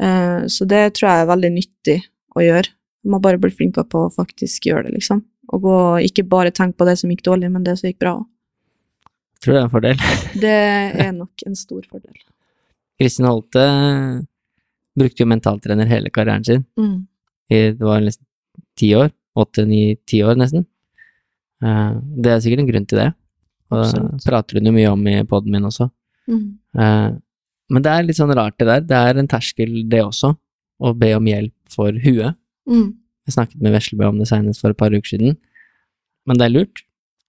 [0.00, 1.98] Eh, så det tror jeg er veldig nyttig
[2.34, 2.70] å gjøre.
[3.04, 5.24] Må bare bli flinkere på å faktisk gjøre det, liksom.
[5.52, 5.78] Og gå,
[6.08, 8.28] ikke bare tenke på det som gikk dårlig, men det som gikk bra òg.
[9.44, 10.04] Tror det er en fordel.
[10.44, 10.52] Det
[11.04, 12.14] er nok en stor fordel.
[13.00, 13.64] Kristin Holte
[14.96, 16.64] brukte jo mentaltrener hele karrieren sin.
[16.80, 17.02] Mm.
[17.52, 18.24] I, det var nesten
[18.78, 19.10] ti år.
[19.36, 20.64] Åtte, ni, ti år nesten.
[21.64, 23.10] Uh, det er sikkert en grunn til det.
[23.74, 25.90] Og det prater hun jo mye om i poden min også.
[26.30, 26.46] Mm.
[26.78, 27.18] Uh,
[27.74, 28.86] men det er litt sånn rart det der.
[28.86, 30.34] Det er en terskel, det også,
[30.80, 32.38] å be om hjelp for huet.
[32.68, 32.94] Mm.
[33.26, 35.36] Jeg snakket med Veslebø om det senest for et par uker siden.
[36.26, 36.82] Men det er lurt.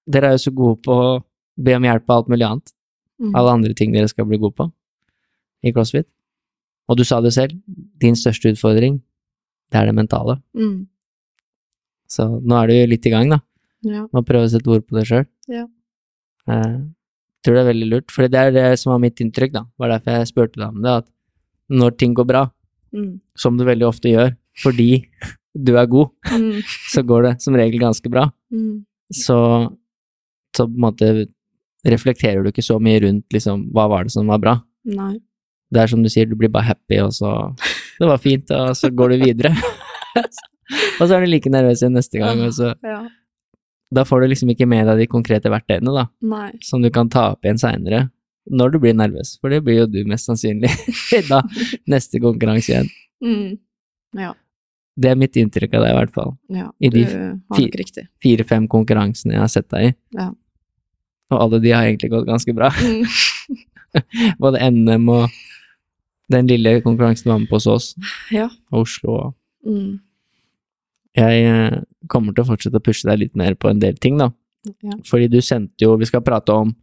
[0.08, 1.24] Dere er jo så gode på å
[1.58, 2.74] be om hjelp og alt mulig annet.
[3.22, 3.32] Mm.
[3.36, 4.68] Alle andre ting dere skal bli gode på
[5.66, 6.08] i CrossFit.
[6.92, 7.56] Og du sa det selv,
[8.02, 9.00] din største utfordring,
[9.72, 10.38] det er det mentale.
[10.54, 10.86] Mm.
[12.12, 13.40] Så nå er du jo litt i gang, da.
[13.86, 14.04] Ja.
[14.14, 15.26] Må prøve å sette ord på det sjøl.
[15.50, 15.64] Ja.
[16.52, 16.76] Eh,
[17.46, 19.64] tror det er veldig lurt, for det er det som var mitt inntrykk, da.
[19.82, 21.10] var derfor jeg spurte deg om det, at
[21.74, 22.44] når ting går bra,
[22.96, 23.20] Mm.
[23.36, 25.06] som det veldig ofte gjør, fordi
[25.56, 26.60] du er god, Mm.
[26.91, 28.26] så går det som regel ganske bra.
[28.51, 28.84] Mm.
[29.14, 29.38] Så,
[30.56, 31.10] så på en måte
[31.86, 34.56] reflekterer du ikke så mye rundt liksom, hva var det som var bra.
[34.86, 35.14] Nei.
[35.72, 37.32] Det er som du sier, du blir bare happy, og så
[37.99, 39.51] Det var fint, og så går du videre.
[40.99, 43.03] og så er du like nervøs igjen neste gang, og så Ja.
[43.95, 46.49] Da får du liksom ikke med deg de konkrete verktøyene, da, Nei.
[46.66, 48.10] som du kan ta opp igjen seinere,
[48.51, 50.72] når du blir nervøs, for det blir jo du mest sannsynlig
[51.30, 51.39] da
[51.88, 52.89] neste konkurranse igjen.
[53.24, 53.53] Mm.
[54.20, 54.34] Ja.
[54.98, 56.38] Det er mitt inntrykk av deg, i hvert fall.
[56.50, 56.70] ja.
[56.80, 57.06] I de.
[58.24, 60.30] Fire-fem konkurransene jeg har sett deg i, Ja.
[61.32, 62.70] og alle de har egentlig gått ganske bra.
[62.70, 63.04] Mm.
[64.39, 65.30] Både NM og
[66.32, 67.96] den lille konkurransen du var med på hos oss,
[68.32, 68.50] Ja.
[68.72, 69.36] og Oslo og
[69.66, 70.00] Mm.
[71.18, 74.18] Jeg eh, kommer til å fortsette å pushe deg litt mer på en del ting,
[74.20, 74.28] da.
[74.84, 74.91] Ja.
[75.04, 76.76] Fordi du sendte jo Vi skal prate om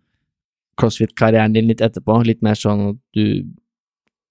[0.81, 2.25] crossfit-karrieren din litt etterpå.
[2.27, 3.45] Litt mer sånn at du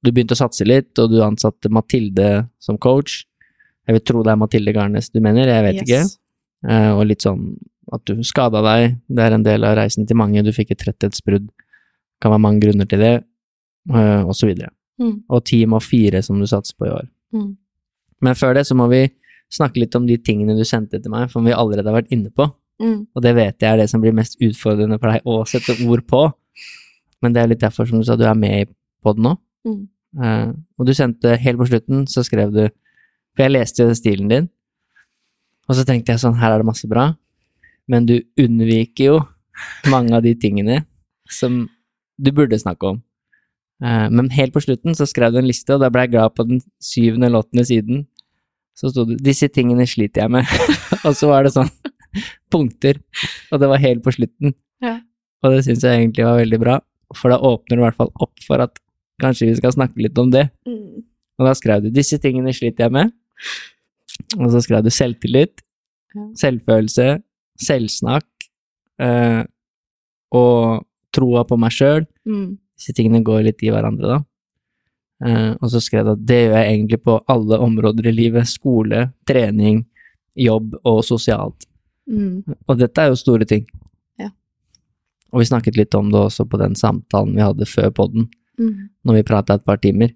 [0.03, 3.23] Du begynte å satse litt, og du ansatte Mathilde som coach.
[3.87, 6.01] Jeg vil tro det er Mathilde Garnes du mener, jeg vet ikke.
[6.69, 7.55] Eh, og litt sånn
[7.91, 8.99] at du skada deg.
[9.09, 10.43] Det er en del av reisen til mange.
[10.45, 11.49] Du fikk et tretthetsbrudd.
[12.21, 13.15] Kan være mange grunner til det,
[13.89, 14.69] eh, og så videre.
[15.01, 15.15] Mm.
[15.33, 17.07] Og team av fire som du satser på i år.
[17.33, 17.55] Mm.
[18.21, 19.07] Men før det så må vi
[19.51, 22.29] snakke litt om de tingene du sendte til meg, som vi allerede har vært inne
[22.29, 22.47] på.
[22.81, 23.07] Mm.
[23.15, 26.05] Og det vet jeg er det som blir mest utfordrende for deg å sette ord
[26.09, 26.27] på.
[27.21, 28.71] Men det er litt derfor, som du sa, du er med
[29.03, 29.35] på det nå.
[29.67, 29.81] Mm.
[30.21, 30.47] Eh,
[30.79, 32.63] og du sendte helt på slutten, så skrev du
[33.35, 34.49] For jeg leste jo stilen din,
[35.69, 37.13] og så tenkte jeg sånn, her er det masse bra,
[37.91, 39.19] men du unnviker jo
[39.91, 40.81] mange av de tingene
[41.31, 41.63] som
[42.21, 42.99] du burde snakke om.
[43.81, 46.35] Eh, men helt på slutten så skrev du en liste, og da ble jeg glad
[46.35, 48.05] på den syvende eller åttende siden.
[48.77, 50.51] Så sto det 'Disse tingene sliter jeg med',
[51.07, 51.71] og så var det sånn
[52.53, 53.01] punkter,
[53.51, 54.55] og det var helt på slutten.
[54.81, 54.99] Ja.
[55.43, 56.79] Og det syns jeg egentlig var veldig bra,
[57.15, 58.77] for da åpner det i hvert fall opp for at
[59.21, 60.49] kanskje vi skal snakke litt om det.
[60.67, 61.03] Mm.
[61.39, 63.11] Og da skrev du 'disse tingene sliter jeg med',
[64.39, 65.61] og så skrev du selvtillit,
[66.39, 67.07] selvfølelse,
[67.61, 68.47] selvsnakk
[69.01, 69.43] eh,
[70.35, 70.83] og
[71.15, 72.05] troa på meg sjøl.
[72.27, 72.57] Mm.
[72.77, 74.19] Disse tingene går litt i hverandre, da.
[75.21, 78.49] Eh, og så skrev du at det gjør jeg egentlig på alle områder i livet.
[78.49, 79.83] Skole, trening,
[80.39, 81.67] jobb og sosialt.
[82.09, 82.41] Mm.
[82.67, 83.67] Og dette er jo store ting.
[84.19, 84.31] Ja.
[85.31, 88.29] Og vi snakket litt om det også på den samtalen vi hadde før podden,
[88.59, 88.89] Mm.
[89.07, 90.11] når vi prata et par timer,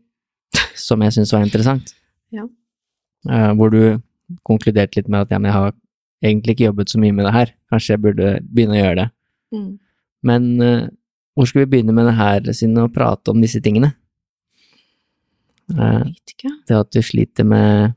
[0.88, 1.94] som jeg syns var interessant.
[2.36, 2.44] Ja.
[3.30, 4.02] Eh, hvor du
[4.44, 5.74] konkluderte litt med at ja, men jeg har
[6.24, 9.08] egentlig ikke jobbet så mye med det her, kanskje jeg burde begynne å gjøre det.
[9.54, 9.80] Mm.
[10.24, 10.88] Men eh,
[11.36, 13.94] hvor skal vi begynne med det her, siden å prate om disse tingene?
[15.70, 16.52] Eh, Jeg vet ikke.
[16.70, 17.94] det at du sliter med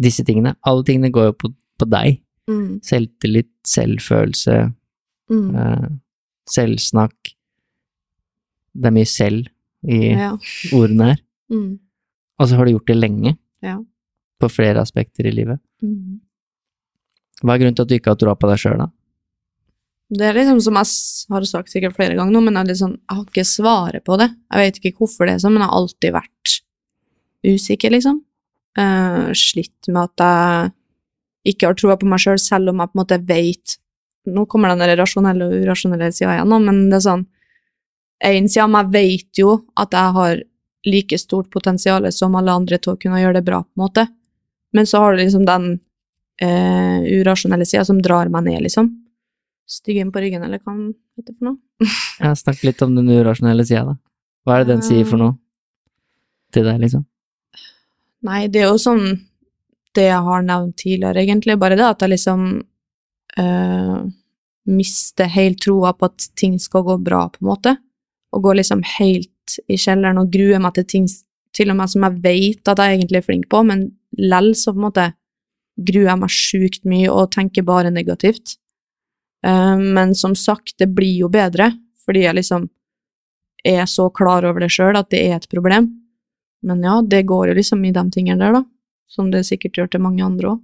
[0.00, 0.54] disse tingene.
[0.66, 2.20] Alle tingene går jo på, på deg.
[2.50, 2.80] Mm.
[2.84, 4.72] Selvtillit, selvfølelse,
[5.30, 5.54] Mm.
[5.56, 5.88] eh,
[6.52, 7.30] selvsnakk.
[8.76, 9.46] Det er mye selv
[9.88, 10.32] i Ja.
[10.76, 11.20] ordene her.
[11.50, 11.78] Mm.
[12.38, 13.78] Og så har du gjort det lenge, Ja.
[14.44, 15.60] På flere aspekter i livet.
[15.82, 16.20] Mm.
[17.42, 18.90] Hva er grunnen til at du ikke har troa på deg sjøl, da?
[20.14, 23.16] Det er liksom som jeg har sagt sikkert flere ganger nå, men jeg, liksom, jeg
[23.16, 24.28] har ikke svaret på det.
[24.52, 26.54] Jeg vet ikke hvorfor det er sånn, men jeg har alltid vært
[27.44, 28.20] usikker, liksom.
[28.74, 32.90] Uh, slitt med at jeg ikke har troa på meg sjøl, selv, selv om jeg
[32.90, 33.78] på en måte vet
[34.24, 37.26] Nå kommer den der rasjonelle og urasjonelle sida igjen, men det er sånn
[38.24, 40.40] En side av meg vet jo at jeg har
[40.88, 44.06] like stort potensial som alle andre til å kunne gjøre det bra, på en måte.
[44.74, 45.68] Men så har du liksom den
[46.42, 48.90] eh, urasjonelle sida som drar meg ned, liksom.
[49.70, 50.74] Styggen på ryggen, eller hva
[51.16, 51.58] heter for noe.
[52.18, 53.96] Jeg har snakket litt om den urasjonelle sida, da.
[54.44, 55.36] Hva er det den sier for noe
[56.52, 57.06] til deg, liksom?
[58.24, 59.06] Nei, det er jo sånn
[59.94, 61.56] det jeg har nevnt tidligere, egentlig.
[61.60, 62.44] Bare det at jeg liksom
[63.38, 63.98] eh,
[64.74, 67.76] mister helt troa på at ting skal gå bra, på en måte.
[68.34, 71.06] Og går liksom helt i kjelleren og gruer meg til ting
[71.54, 73.84] til og med som jeg vet at jeg egentlig er flink på, men
[74.18, 75.06] lell så på en måte
[75.78, 78.56] gruer jeg meg sjukt mye og tenker bare negativt.
[79.46, 81.72] Eh, men som sagt, det blir jo bedre,
[82.04, 82.68] fordi jeg liksom
[83.64, 85.88] er så klar over det sjøl at det er et problem.
[86.64, 88.64] Men ja, det går jo liksom i de tingene der, da.
[89.08, 90.60] Som det sikkert gjør til mange andre òg.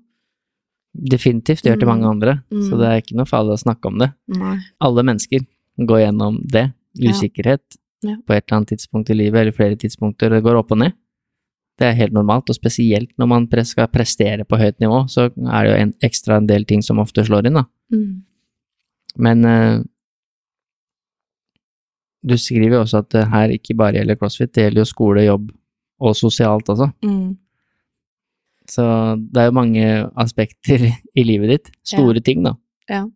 [1.10, 2.10] Definitivt gjør til mange Mm.
[2.10, 2.78] andre, så Mm.
[2.78, 4.12] det er ikke noe farlig å snakke om det.
[4.28, 4.58] Nei.
[4.80, 5.46] Alle mennesker
[5.78, 6.72] går gjennom det.
[6.98, 7.62] Usikkerhet
[8.00, 8.16] Ja.
[8.24, 10.32] på et eller annet tidspunkt i livet, eller flere tidspunkter.
[10.32, 10.96] Det går opp og ned.
[11.80, 15.64] Det er helt normalt, og spesielt når man skal prestere på høyt nivå, så er
[15.64, 17.64] det jo en ekstra en del ting som ofte slår inn, da.
[17.92, 18.22] Mm.
[19.16, 19.82] Men uh,
[22.22, 25.24] du skriver jo også at det her ikke bare gjelder crossfit, det gjelder jo skole,
[25.24, 25.48] jobb
[26.00, 26.90] og sosialt også.
[27.04, 27.38] Mm.
[28.70, 28.84] Så
[29.18, 29.86] det er jo mange
[30.20, 30.84] aspekter
[31.16, 31.72] i livet ditt.
[31.84, 32.54] Store ting, da.
[32.90, 33.06] Ja.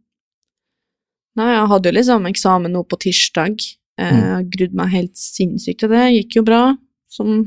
[1.39, 3.62] Nei, jeg hadde jo liksom eksamen nå på tirsdag.
[4.01, 6.05] Eh, har Grudde meg helt sinnssykt til det.
[6.16, 6.62] Gikk jo bra,
[7.11, 7.45] som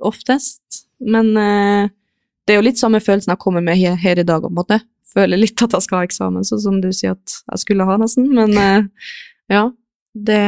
[0.00, 0.84] oftest.
[1.00, 1.88] Men eh,
[2.46, 4.58] det er jo litt samme følelsen jeg kommer med her, her i dag, på en
[4.60, 4.80] måte.
[5.08, 7.96] Føler litt at jeg skal ha eksamen, sånn som du sier at jeg skulle ha,
[8.00, 8.28] nesten.
[8.34, 8.88] Men eh,
[9.50, 9.66] ja,
[10.14, 10.42] det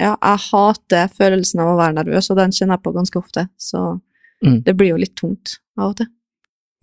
[0.00, 3.48] Ja, jeg hater følelsen av å være nervøs, og den kjenner jeg på ganske ofte.
[3.58, 4.00] Så
[4.44, 4.58] Mm.
[4.66, 6.06] det blir jo litt tungt av og til.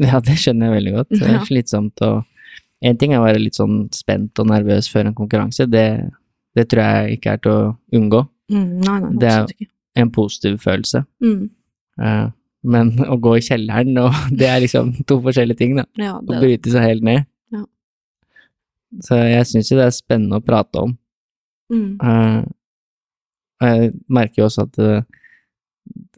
[0.01, 1.09] Ja, det skjønner jeg veldig godt.
[1.11, 2.23] Det er slitsomt å
[2.81, 6.09] En ting er å være litt sånn spent og nervøs før en konkurranse, det,
[6.55, 8.21] det tror jeg ikke er til å unngå.
[8.51, 9.67] Mm, nei, nei, Det er- ikke.
[10.01, 11.05] En positiv følelse.
[11.23, 11.49] Mm,
[12.01, 12.29] Uh,
[12.63, 15.83] men å gå i kjelleren, og det er liksom to forskjellige ting, da.
[15.99, 17.25] ja, Å bryte seg helt ned.
[17.51, 17.65] Ja.
[19.03, 20.97] Så jeg syns jo det er spennende å prate om.
[21.71, 22.41] Mm, Eh,
[23.61, 25.05] og jeg merker jo også at det,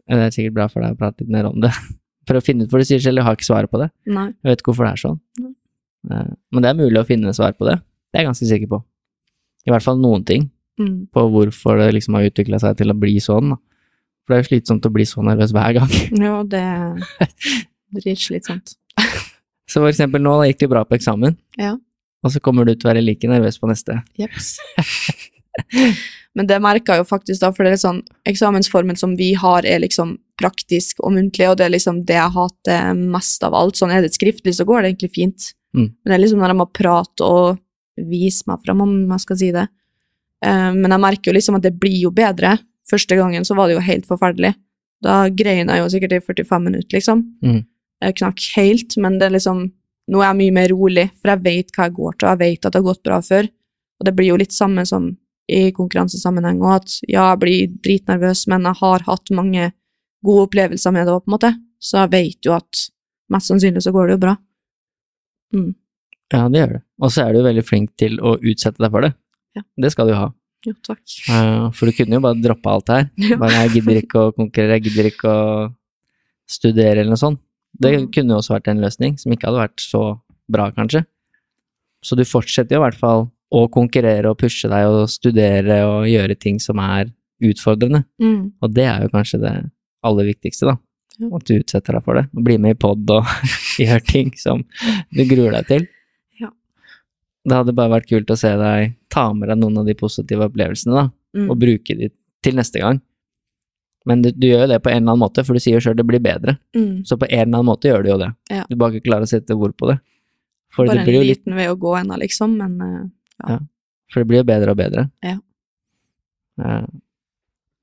[0.08, 1.72] det er sikkert bra for deg å prate litt mer om det.
[2.26, 3.90] For å finne ut, for du sier selv, jeg har ikke svaret på det.
[4.08, 4.30] nei.
[4.40, 5.18] Jeg vet ikke hvorfor det er sånn.
[6.08, 7.74] Eh, Men det er mulig å finne svar på det.
[7.84, 8.78] Det er jeg ganske sikker på.
[9.64, 12.96] I hvert fall noen ting Mm, på hvorfor det liksom har utvikla seg til å
[12.98, 13.52] bli sånn.
[13.52, 13.56] da.
[14.26, 15.92] For det er jo slitsomt å bli så nervøs hver gang.
[16.26, 17.28] ja, det er
[17.94, 18.72] dritslitsomt.
[19.70, 21.76] Så for eksempel nå da gikk det jo bra på eksamen, Ja.
[22.26, 24.00] og så kommer du til å være like nervøs på neste.
[24.18, 24.56] Jeps.
[26.34, 29.62] Men det merka jeg jo faktisk, da, for det er sånn eksamensformen som vi har,
[29.64, 33.78] er liksom praktisk og muntlig, og det er liksom det jeg hater mest av alt.
[33.78, 35.52] Sånn er det skriftlig, så går det egentlig fint.
[35.74, 35.86] Mm.
[36.02, 37.60] Men det er liksom når jeg må prate og
[38.00, 39.66] vise meg fram, om jeg skal si det.
[40.44, 42.56] Eh, men jeg merker jo liksom at det blir jo bedre.
[42.90, 44.54] Første gangen så var det jo helt forferdelig.
[45.04, 47.24] Da grein jeg jo sikkert i 45 minutter, liksom.
[47.44, 47.62] Mm.
[48.04, 49.66] Jeg knakk helt, men det er liksom
[50.04, 52.40] Nå er jeg mye mer rolig, for jeg vet hva jeg går til, og jeg
[52.42, 53.46] vet at det har gått bra før.
[53.96, 55.06] Og det blir jo litt samme som
[55.48, 59.70] i konkurransesammenheng, og at ja, jeg blir dritnervøs, men jeg har hatt mange
[60.20, 61.50] gode opplevelser med det òg, på en måte.
[61.80, 62.82] Så jeg vet jo at
[63.32, 64.34] mest sannsynlig så går det jo bra.
[65.56, 65.72] Mm.
[66.32, 66.82] Ja, det gjør det.
[67.02, 69.12] Og så er du veldig flink til å utsette deg for det.
[69.56, 69.62] Ja.
[69.76, 70.30] Det skal du ha.
[70.64, 71.02] Jo, takk.
[71.28, 73.10] Eh, For du kunne jo bare droppe alt her.
[73.20, 73.36] Ja.
[73.36, 75.74] Bare jeg gidder ikke å konkurrere, jeg gidder ikke å
[76.50, 77.40] studere eller noe sånt.
[77.74, 78.12] Det Mm.
[78.14, 81.04] kunne jo også vært en løsning, som ikke hadde vært så bra, kanskje.
[82.04, 86.06] Så du fortsetter jo i hvert fall å konkurrere og pushe deg og studere og
[86.06, 87.10] gjøre ting som er
[87.42, 88.04] utfordrende.
[88.20, 88.52] Mm.
[88.62, 89.54] Og det er jo kanskje det
[90.04, 90.76] aller viktigste, da.
[91.34, 92.24] At du utsetter deg for det.
[92.34, 93.24] Og blir med i pod og
[93.78, 94.64] gjør ting som
[95.14, 95.86] du gruer deg til.
[97.44, 97.50] Ja.
[97.50, 100.46] Det hadde bare vært kult å se deg ta med deg noen av de positive
[100.50, 101.48] opplevelsene, da Mm.
[101.50, 102.08] og bruke de
[102.46, 103.00] til neste gang.
[104.06, 105.80] Men du, du gjør jo det på en eller annen måte, for du sier jo
[105.82, 106.58] sjøl det blir bedre.
[106.76, 107.00] Mm.
[107.08, 108.28] Så på en eller annen måte gjør du jo det.
[108.52, 108.62] Ja.
[108.70, 109.96] Du bare ikke klarer å sette ord på det.
[110.70, 113.10] For Bare det en blir jo litt vei å gå ennå, liksom, men
[113.48, 113.58] eh,
[114.12, 115.08] For det blir jo bedre og bedre.
[115.26, 115.34] Ja.
[116.62, 116.86] Eh,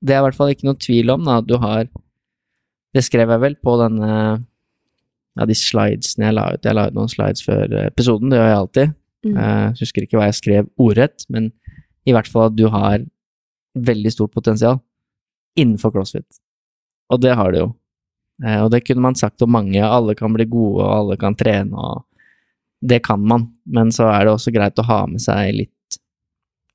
[0.02, 1.84] Det er i hvert fall ikke noe tvil om da, at du har
[2.94, 4.08] Det skrev jeg vel på denne
[5.38, 6.64] ja, de slidesene jeg la ut.
[6.64, 8.94] Jeg la ut noen slides før episoden, det gjør jeg alltid.
[9.24, 9.36] Mm.
[9.36, 11.50] Jeg husker ikke hva jeg skrev ordrett, men
[12.08, 13.04] i hvert fall at du har
[13.78, 14.80] veldig stort potensial
[15.58, 16.40] innenfor crossfit.
[17.12, 17.68] Og det har du jo.
[18.44, 19.80] Eh, Og det kunne man sagt om mange.
[19.84, 22.04] Alle kan bli gode, og alle kan trene, og
[22.82, 23.46] det kan man.
[23.66, 25.98] Men så er det også greit å ha med seg litt,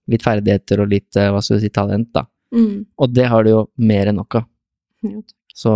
[0.08, 2.26] litt ferdigheter og litt, eh, hva skal du si, talent, da.
[2.56, 2.86] Mm.
[2.98, 4.46] Og det har du jo mer enn nok av.
[5.54, 5.74] Så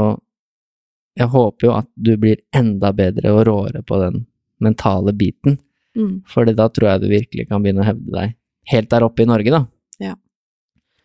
[1.17, 4.25] jeg håper jo at du blir enda bedre og råere på den
[4.63, 5.57] mentale biten.
[5.97, 6.21] Mm.
[6.31, 8.35] For da tror jeg du virkelig kan begynne å hevde deg
[8.71, 9.61] helt der oppe i Norge, da.
[9.99, 10.13] Ja.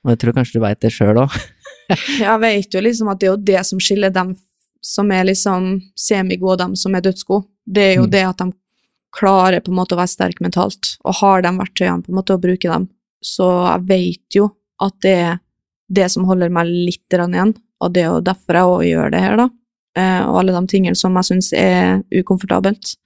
[0.05, 1.33] Og jeg tror kanskje du veit det sjøl òg.
[2.21, 4.35] Jeg vet jo liksom at det er jo det som skiller dem
[4.87, 7.47] som er liksom semigode, og dem som er dødsgode.
[7.67, 8.11] Det er jo Mm.
[8.11, 8.53] det at de
[9.17, 12.35] klarer på en måte å være sterke mentalt, og har de verktøyene på en måte
[12.37, 12.89] å bruke dem.
[13.25, 14.49] Så jeg vet jo
[14.83, 15.39] at det er
[15.91, 19.21] det som holder meg litt igjen, og det er jo derfor jeg òg gjør det
[19.21, 19.49] her, da.
[19.97, 22.97] Eh, og alle de tingene som jeg syns er ukomfortabelt,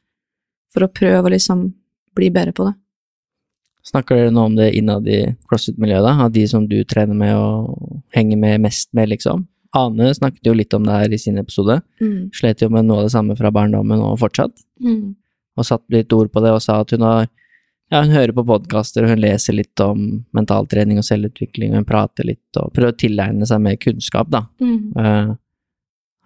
[0.75, 1.69] for å prøve å liksom
[2.17, 2.75] bli bedre på det.
[3.91, 6.27] Snakker dere nå om det innad i crossfit-miljøet, da?
[6.27, 9.47] Av de som du trener med og henger med mest med, liksom?
[9.77, 11.79] Ane snakket jo litt om det her i sin episode.
[12.03, 12.31] Mm.
[12.35, 14.53] Slet jo med noe av det samme fra barndommen og fortsatt.
[14.83, 15.15] Mm.
[15.59, 17.29] Og satt litt ord på det og sa at hun har
[17.91, 20.03] ja, hun hører på podkaster, og hun leser litt om
[20.37, 24.45] mentaltrening og selvutvikling, og hun prater litt og prøver å tilegne seg mer kunnskap, da.
[24.63, 24.93] Mm.
[24.95, 25.33] Uh,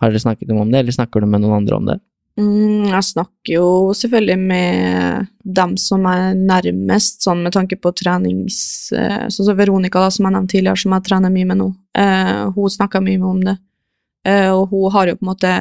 [0.02, 1.96] Har dere snakket om det, eller snakker du med noen andre om det?
[2.34, 8.90] Mm, jeg snakker jo selvfølgelig med dem som er nærmest, sånn med tanke på trenings...
[8.96, 11.68] eh, Sånn som Veronica, da, som jeg nevnte tidligere, som jeg trener mye med nå.
[12.00, 13.54] Eh, hun snakker mye med om det.
[14.26, 15.52] Eh, og hun har jo på en måte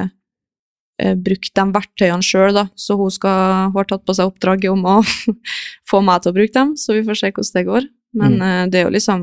[0.98, 4.72] eh, brukt de verktøyene sjøl, da, så hun, skal, hun har tatt på seg oppdraget
[4.74, 4.98] om å
[5.90, 7.88] få meg til å bruke dem, så vi får se hvordan det går.
[8.18, 8.70] Men Mm.
[8.70, 9.22] det er jo liksom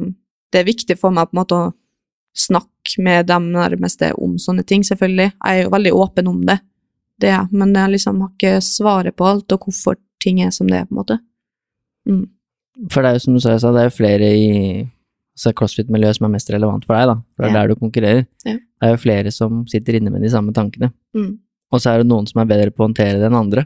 [0.52, 1.68] Det er viktig for meg på en måte å
[2.36, 5.30] snakke med dem nærmeste om sånne ting, selvfølgelig.
[5.32, 6.58] Jeg er jo veldig åpen om det,
[7.22, 10.52] det er jeg, men jeg liksom har ikke svaret på alt, og hvorfor ting er
[10.56, 11.20] som det er, på en måte.
[12.10, 12.24] Mm.
[12.92, 14.50] For det er jo som du sa, det er jo flere i
[15.38, 17.16] altså crossfit-miljøet som er mest relevant for deg, da.
[17.38, 17.62] For det er Ja.
[17.62, 18.26] der du konkurrerer.
[18.46, 18.54] Ja.
[18.58, 20.92] Det er jo flere som sitter inne med de samme tankene.
[21.16, 21.38] Mm.
[21.72, 23.66] Og så er det noen som er bedre på å håndtere det enn andre.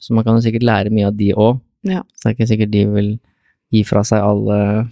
[0.00, 1.60] Så man kan jo sikkert lære mye av de òg.
[1.84, 2.02] Ja.
[2.16, 3.10] Så det er ikke sikkert de vil
[3.74, 4.88] gi fra seg alle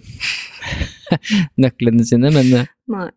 [1.61, 3.09] nøklene sine, men eh, Nei.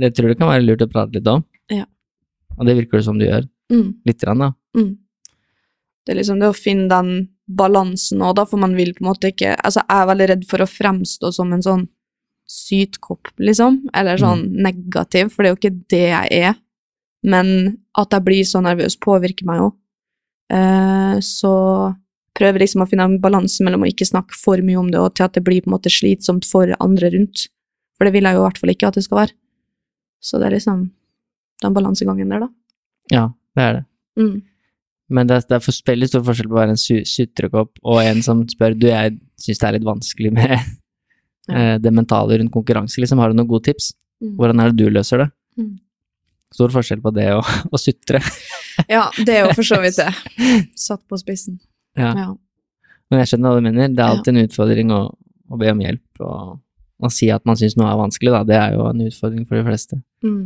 [0.00, 1.44] det tror jeg kan være lurt å prate litt om.
[1.72, 1.84] Ja.
[2.58, 3.46] Og det virker det som du gjør.
[3.72, 3.88] Mm.
[4.06, 4.52] Litt grann, da.
[4.76, 4.92] Mm.
[6.06, 9.10] Det er liksom det å finne den balansen òg, da, for man vil på en
[9.10, 11.86] måte ikke Altså, jeg er veldig redd for å fremstå som en sånn
[12.46, 16.58] sytkopp, liksom, eller sånn negativ, for det er jo ikke det jeg er.
[17.26, 17.48] Men
[17.98, 19.72] at jeg blir så nervøs, påvirker meg jo.
[20.54, 21.54] Eh, så
[22.38, 25.16] prøver liksom å finne en balanse mellom å ikke snakke for mye om det, og
[25.18, 27.48] til at det blir på en måte slitsomt for andre rundt.
[27.98, 29.36] For det vil jeg jo i hvert fall ikke at det skal være.
[30.22, 30.86] Så det er liksom
[31.64, 32.50] den balansegangen der, da.
[33.10, 33.26] Ja,
[33.56, 33.84] det er det.
[34.20, 34.36] Mm.
[35.16, 38.00] Men det er, det er veldig stor forskjell på å være en su- sutrekopp og
[38.02, 41.76] en som spør du, jeg syns det er litt vanskelig med ja.
[41.84, 43.22] det mentale rundt konkurranse, liksom.
[43.22, 43.92] Har du noen gode tips?
[44.22, 44.32] Mm.
[44.38, 45.28] Hvordan er det du løser det?
[45.60, 45.74] Mm.
[46.56, 48.22] Stor forskjell på det og å sutre.
[48.92, 50.10] Ja, det er jo for så vidt det.
[50.76, 51.54] Satt på spissen.
[51.96, 52.10] Ja.
[52.12, 52.26] Ja.
[53.08, 53.88] Men jeg skjønner hva du mener.
[53.88, 54.98] Det er alltid en utfordring å,
[55.48, 56.20] å be om hjelp.
[56.20, 56.58] Og,
[57.00, 58.42] å si at man syns noe er vanskelig, da.
[58.44, 59.96] Det er jo en utfordring for de fleste.
[60.26, 60.42] Mm.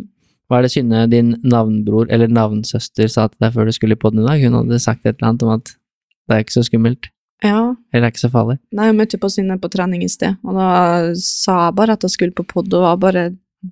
[0.50, 4.00] Hva er det Synne, din navnbror eller navnsøster, sa til deg før du skulle i
[4.02, 4.40] podden i dag?
[4.42, 7.06] Hun hadde sagt et eller annet om at det er ikke så skummelt,
[7.42, 7.60] ja.
[7.92, 8.56] eller det er ikke så farlig.
[8.74, 10.70] Nei, jeg møtte på Synne på trening i sted, og da
[11.22, 13.24] sa jeg bare at jeg skulle på pod, og var bare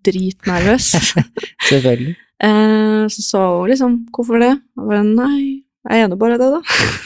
[0.06, 0.86] dritnervøs.
[1.68, 2.14] Selvfølgelig.
[2.46, 6.38] eh, så sa hun liksom 'hvorfor det?' Og jeg bare 'nei, jeg er nå bare
[6.38, 6.62] det', da.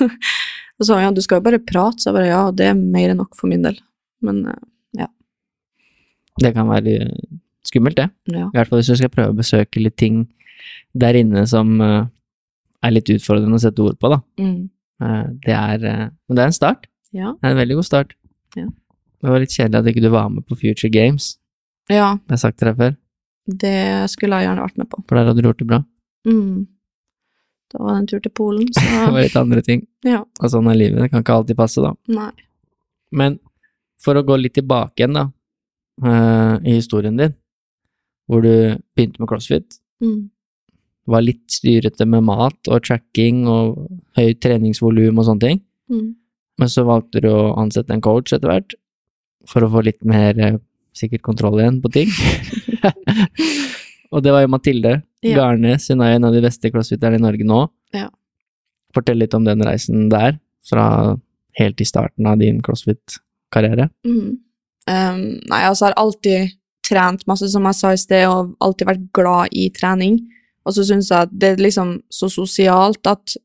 [0.77, 2.66] og så sa hun 'ja, du skal jo bare prate', så jeg bare 'ja, det
[2.68, 3.81] er mer enn nok for min del'.
[4.20, 5.09] Men eh,
[6.41, 7.09] Det kan være
[7.73, 8.09] skummelt, det.
[8.31, 8.47] ja.
[8.47, 10.27] I hvert fall hvis du skal prøve å besøke litt ting
[10.95, 12.05] der inne som uh,
[12.85, 14.20] er litt utfordrende å sette ord på, da.
[14.39, 14.68] Mm.
[15.03, 16.87] Uh, det er uh, Men det er en start.
[17.16, 17.33] ja.
[17.41, 18.12] Det er en veldig god start.
[18.59, 18.66] Ja.
[19.23, 21.33] Det var litt kjedelig at ikke du var med på Future Games.
[21.91, 22.93] Ja, Det har jeg sagt til deg før,
[23.62, 23.75] det
[24.12, 25.01] skulle jeg gjerne vært med på.
[25.09, 25.79] for der hadde du gjort det bra.
[26.29, 26.66] Mm.
[27.73, 29.87] Da var det en tur til Polen, Det var litt andre ting.
[30.07, 30.20] ja.
[30.43, 31.01] Og sånn er livet.
[31.03, 31.95] Det kan ikke alltid passe, da.
[32.12, 32.31] Nei.
[33.11, 33.39] Men
[34.03, 35.25] for å gå litt tilbake igjen, da,
[36.62, 37.35] i historien din,
[38.33, 38.53] hvor du
[38.97, 40.30] begynte med crossfit, Mm.
[41.07, 43.76] var litt styrete med mat og tracking og
[44.16, 45.61] høyt treningsvolum og sånne ting,
[45.91, 46.14] Mm.
[46.59, 48.74] men så valgte du å ansette en coach etter hvert,
[49.47, 50.59] for å få litt mer eh,
[50.95, 52.09] sikkert kontroll igjen på ting.
[54.12, 55.37] og det var jo Mathilde Ja.
[55.39, 57.68] Garnes, hun er en av de beste crossfitterne i Norge nå.
[57.95, 58.09] Ja.
[58.95, 61.16] Fortell litt om den reisen der, fra
[61.59, 63.91] helt i starten av din crossfit-karriere.
[64.07, 64.39] Mm.
[64.91, 66.53] Um, nei, altså, jeg har alltid
[66.87, 70.20] trent masse, som jeg sa i sted, og alltid vært glad i trening.
[70.66, 73.37] Og så syns jeg at det er liksom så sosialt at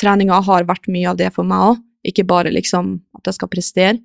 [0.00, 3.52] treninga har vært mye av det for meg òg, ikke bare liksom at jeg skal
[3.52, 3.98] prestere.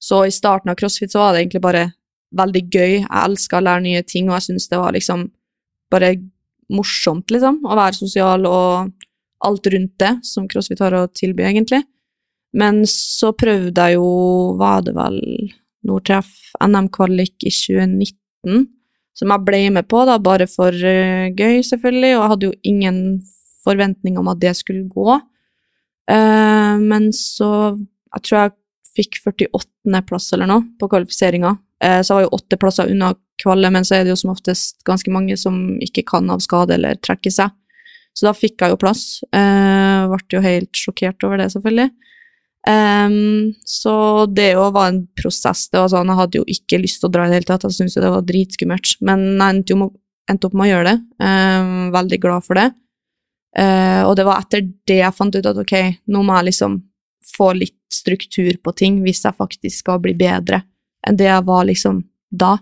[0.00, 1.86] Så i starten av crossfit så var det egentlig bare
[2.36, 2.92] veldig gøy.
[3.00, 5.28] Jeg elska å lære nye ting, og jeg syns det var liksom
[5.92, 6.14] bare
[6.72, 8.92] morsomt, liksom, å være sosial og
[9.44, 11.82] alt rundt det som crossfit har å tilby, egentlig.
[12.56, 14.08] Men så prøvde jeg jo,
[14.60, 15.18] var det vel
[15.88, 16.30] Nordtreff
[16.64, 18.66] NM-kvalik i 2019,
[19.14, 22.58] som jeg ble med på, da, bare for eh, gøy, selvfølgelig, og jeg hadde jo
[22.72, 22.98] ingen
[23.64, 25.20] forventning om at det skulle gå.
[26.04, 27.78] Uh, men så
[28.14, 28.52] Jeg tror jeg
[28.94, 30.02] fikk 48.
[30.06, 31.54] plass eller noe på kvalifiseringa,
[31.84, 33.10] Uh, så jeg var jo åtte plasser unna
[33.42, 36.76] kvalle, men så er det jo som oftest ganske mange som ikke kan av skade
[36.78, 37.52] eller trekke seg.
[38.14, 39.04] Så da fikk jeg jo plass.
[39.34, 41.90] Uh, ble jo helt sjokkert over det, selvfølgelig.
[42.66, 45.68] Ehm, så det jo var en prosess.
[45.68, 47.66] Det var sånn, Jeg hadde jo ikke lyst til å dra i det hele tatt,
[47.68, 48.96] jeg syntes jo det var dritskummelt.
[49.00, 49.90] Men jeg endte, med,
[50.30, 50.98] endte opp med å gjøre det.
[51.20, 52.70] Um, veldig glad for det.
[53.54, 55.74] Uh, og det var etter det jeg fant ut at ok,
[56.10, 56.80] nå må jeg liksom
[57.36, 60.58] få litt struktur på ting hvis jeg faktisk skal bli bedre
[61.06, 62.00] enn det jeg var liksom
[62.30, 62.56] da.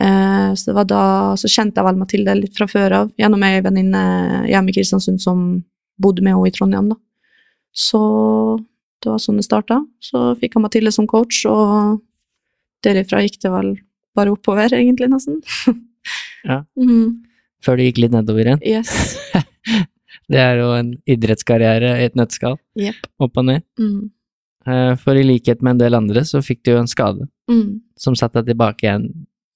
[0.00, 1.02] Uh, så det var da
[1.36, 4.02] så kjente jeg vel Mathilde litt fra før av, gjennom ei venninne
[4.48, 5.44] hjemme i Kristiansund som
[5.98, 6.98] bodde med henne i Trondheim, da.
[7.74, 8.00] Så
[9.02, 9.80] det var sånn det starta.
[10.02, 12.00] Så fikk jeg Mathilde som coach, og
[12.86, 13.72] derifra gikk det vel
[14.18, 15.40] bare oppover, egentlig, nesten.
[16.46, 16.62] Ja.
[16.78, 17.18] Mm.
[17.60, 18.60] Før det gikk litt nedover igjen.
[18.64, 19.18] Yes.
[20.30, 22.54] Det er jo en idrettskarriere i et nøtteskall.
[22.80, 23.06] Yep.
[23.24, 23.62] Opp og ned.
[23.80, 24.10] Mm.
[24.68, 27.80] Eh, For i likhet med en del andre, så fikk du jo en skade Mm.
[27.96, 29.06] som satte deg tilbake igjen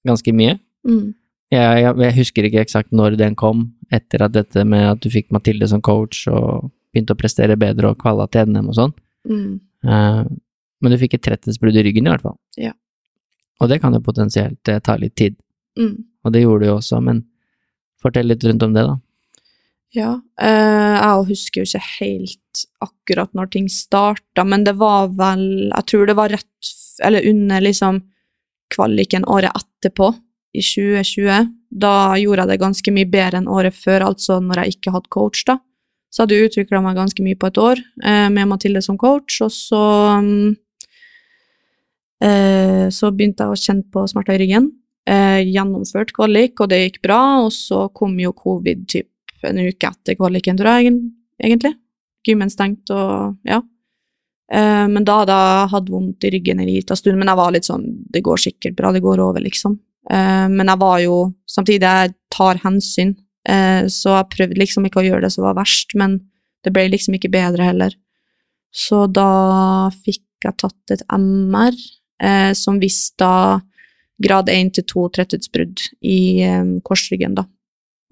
[0.05, 0.55] ganske mye.
[0.85, 1.13] Mm.
[1.53, 5.09] Jeg, jeg, jeg husker ikke eksakt når den kom, etter at dette med at du
[5.13, 8.93] fikk Mathilde som coach og begynte å prestere bedre og kvala til NM og sånn.
[9.29, 9.59] Mm.
[9.87, 10.23] Eh,
[10.83, 12.35] Men du fikk et tretthetsbrudd i ryggen i hvert fall.
[12.59, 12.73] Ja.
[13.61, 15.37] Og det kan jo potensielt eh, ta litt tid,
[15.79, 16.03] Mm.
[16.25, 17.23] og det gjorde du jo også, men
[18.01, 18.97] fortell litt rundt om det, da.
[19.95, 20.09] Ja.
[20.41, 25.85] Eh, jeg husker jo ikke helt akkurat når ting starta, men det var vel Jeg
[25.85, 26.71] tror det var rett
[27.03, 28.01] Eller under liksom
[28.73, 30.13] kvaliken året etterpå,
[30.53, 31.47] i 2020.
[31.71, 35.09] Da gjorde jeg det ganske mye bedre enn året før, altså når jeg ikke hadde
[35.09, 35.57] coach, da.
[36.13, 39.39] Så hadde jeg utvikla meg ganske mye på et år eh, med Mathilde som coach,
[39.41, 39.81] og så
[40.21, 40.51] mm,
[42.27, 44.69] eh, Så begynte jeg å kjenne på smerter i ryggen.
[45.09, 49.09] Eh, gjennomført kvalik, og det gikk bra, og så kom jo covid typ
[49.43, 50.93] en uke etter kvaliken, tror jeg,
[51.41, 51.73] egentlig.
[52.23, 53.59] Gymmen stengt og ja.
[54.53, 57.65] Men da hadde jeg hatt vondt i ryggen en liten stund, men jeg var litt
[57.65, 59.73] sånn Det går sikkert bra, det går over, liksom.
[60.11, 61.15] Men jeg var jo
[61.49, 65.91] Samtidig, jeg tar hensyn, så jeg prøvde liksom ikke å gjøre det som var verst,
[65.99, 66.21] men
[66.63, 67.95] det ble liksom ikke bedre heller.
[68.73, 71.75] Så da fikk jeg tatt et MR,
[72.23, 73.61] eh, som viste da
[74.23, 77.45] grad 1 til 2 tretthetsbrudd i eh, korsryggen, da.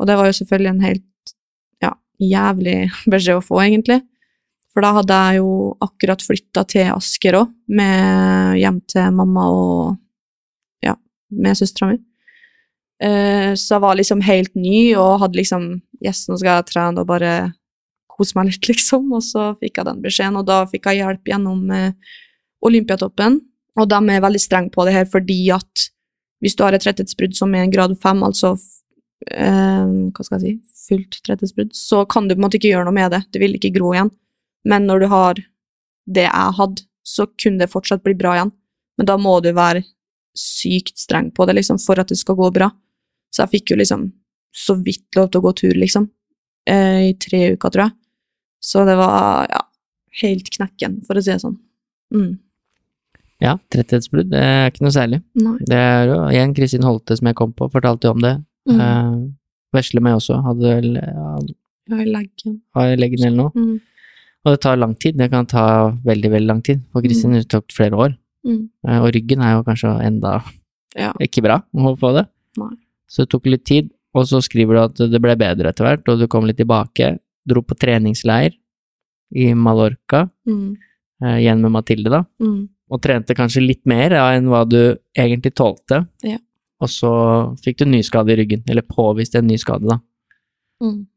[0.01, 1.35] Og det var jo selvfølgelig en helt
[1.83, 2.77] ja, jævlig
[3.11, 4.01] beskjed å få, egentlig.
[4.71, 5.49] For da hadde jeg jo
[5.83, 10.95] akkurat flytta til Asker òg, hjem til mamma og ja,
[11.35, 11.99] med søstera mi.
[13.01, 15.71] Eh, så jeg var liksom helt ny og hadde liksom
[16.01, 17.51] Yes, nå skal jeg trene og bare
[18.09, 19.09] kose meg litt, liksom.
[19.13, 22.17] Og så fikk jeg den beskjeden, og da fikk jeg hjelp gjennom uh,
[22.65, 23.37] Olympiatoppen.
[23.77, 25.85] Og de er veldig strenge på det her fordi at
[26.41, 28.55] hvis du har et tretthetsbrudd som er en grad fem, altså
[29.29, 32.87] Uh, hva skal jeg si, fullt tretthetsbrudd, så kan du på en måte ikke gjøre
[32.87, 33.19] noe med det.
[33.29, 34.09] Det vil ikke gro igjen.
[34.65, 35.41] Men når du har
[36.09, 38.53] det jeg hadde, så kunne det fortsatt bli bra igjen.
[38.97, 39.83] Men da må du være
[40.37, 42.71] sykt streng på det liksom, for at det skal gå bra.
[43.31, 44.09] Så jeg fikk jo liksom
[44.51, 46.09] så vidt lov til å gå tur, liksom.
[46.69, 47.95] Eh, I tre uker, tror jeg.
[48.61, 49.61] Så det var ja,
[50.21, 51.57] helt knekken, for å si det sånn.
[52.13, 52.31] Mm.
[53.41, 55.21] Ja, tretthetsbrudd, det er ikke noe særlig.
[55.41, 55.55] Nei.
[55.65, 58.35] Det er jo igjen Kristin Holte som jeg kom på, fortalte jo om det.
[58.69, 58.81] Mm.
[58.85, 59.15] Eh,
[59.79, 61.37] vesle meg også, hadde vel ja,
[61.97, 62.59] i leggen.
[62.77, 63.55] har leggen eller noe.
[63.55, 63.79] Mm.
[64.41, 65.63] Og det tar lang tid, det kan ta
[66.05, 66.81] veldig, veldig lang tid.
[66.93, 67.47] For Kristin mm.
[67.49, 68.15] tok flere år.
[68.47, 68.63] Mm.
[68.87, 70.39] Eh, og ryggen er jo kanskje enda
[70.97, 71.13] Ja.
[71.23, 72.25] ikke bra å på det.
[72.59, 72.73] Nei.
[73.11, 76.07] Så det tok litt tid, og så skriver du at det ble bedre etter hvert,
[76.11, 77.17] og du kom litt tilbake.
[77.47, 78.53] Dro på treningsleir
[79.35, 80.77] i Mallorca, Mm.
[81.23, 82.23] eh, igjen med Mathilde, da.
[82.41, 82.69] Mm.
[82.91, 86.05] Og trente kanskje litt mer ja, enn hva du egentlig tålte.
[86.23, 86.37] Ja.
[86.81, 87.11] Og så
[87.63, 89.99] fikk du ny skade i ryggen, eller påvist en ny skade, da.
[90.81, 91.07] Mm.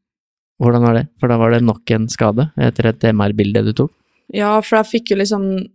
[0.61, 1.07] Hvordan var det?
[1.19, 3.91] For da var det nok en skade etter et MR-bilde du tok?
[4.33, 5.69] Ja, for jeg fikk jo liksom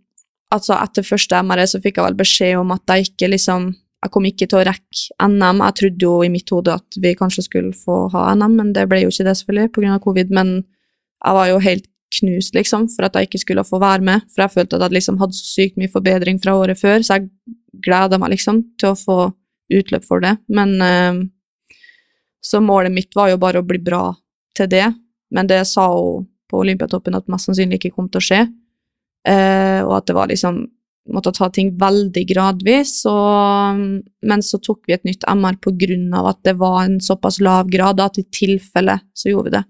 [0.51, 3.69] Altså, etter første MRE så fikk jeg vel beskjed om at jeg ikke liksom
[4.01, 5.61] Jeg kom ikke til å rekke NM.
[5.61, 8.87] Jeg trodde jo i mitt hode at vi kanskje skulle få ha NM, men det
[8.89, 10.31] ble jo ikke det, selvfølgelig, av covid.
[10.33, 11.87] Men jeg var jo helt
[12.17, 14.25] knust, liksom, for at jeg ikke skulle få være med.
[14.33, 17.19] For jeg følte at jeg liksom hadde så sykt mye forbedring fra året før, så
[17.19, 17.29] jeg
[17.85, 19.19] gleda meg liksom til å få
[19.71, 20.35] utløp for det.
[20.51, 21.21] Men eh,
[22.41, 24.15] Så målet mitt var jo bare å bli bra
[24.57, 24.87] til det,
[25.29, 28.39] men det sa hun på Olympiatoppen at mest sannsynlig ikke kom til å skje.
[29.21, 30.63] Uh, og at det var liksom
[31.09, 32.99] Måtte ta ting veldig gradvis.
[33.09, 33.81] Og,
[34.27, 35.57] men så tok vi et nytt MR
[36.19, 39.63] av at det var en såpass lav grad at i tilfelle så gjorde vi det.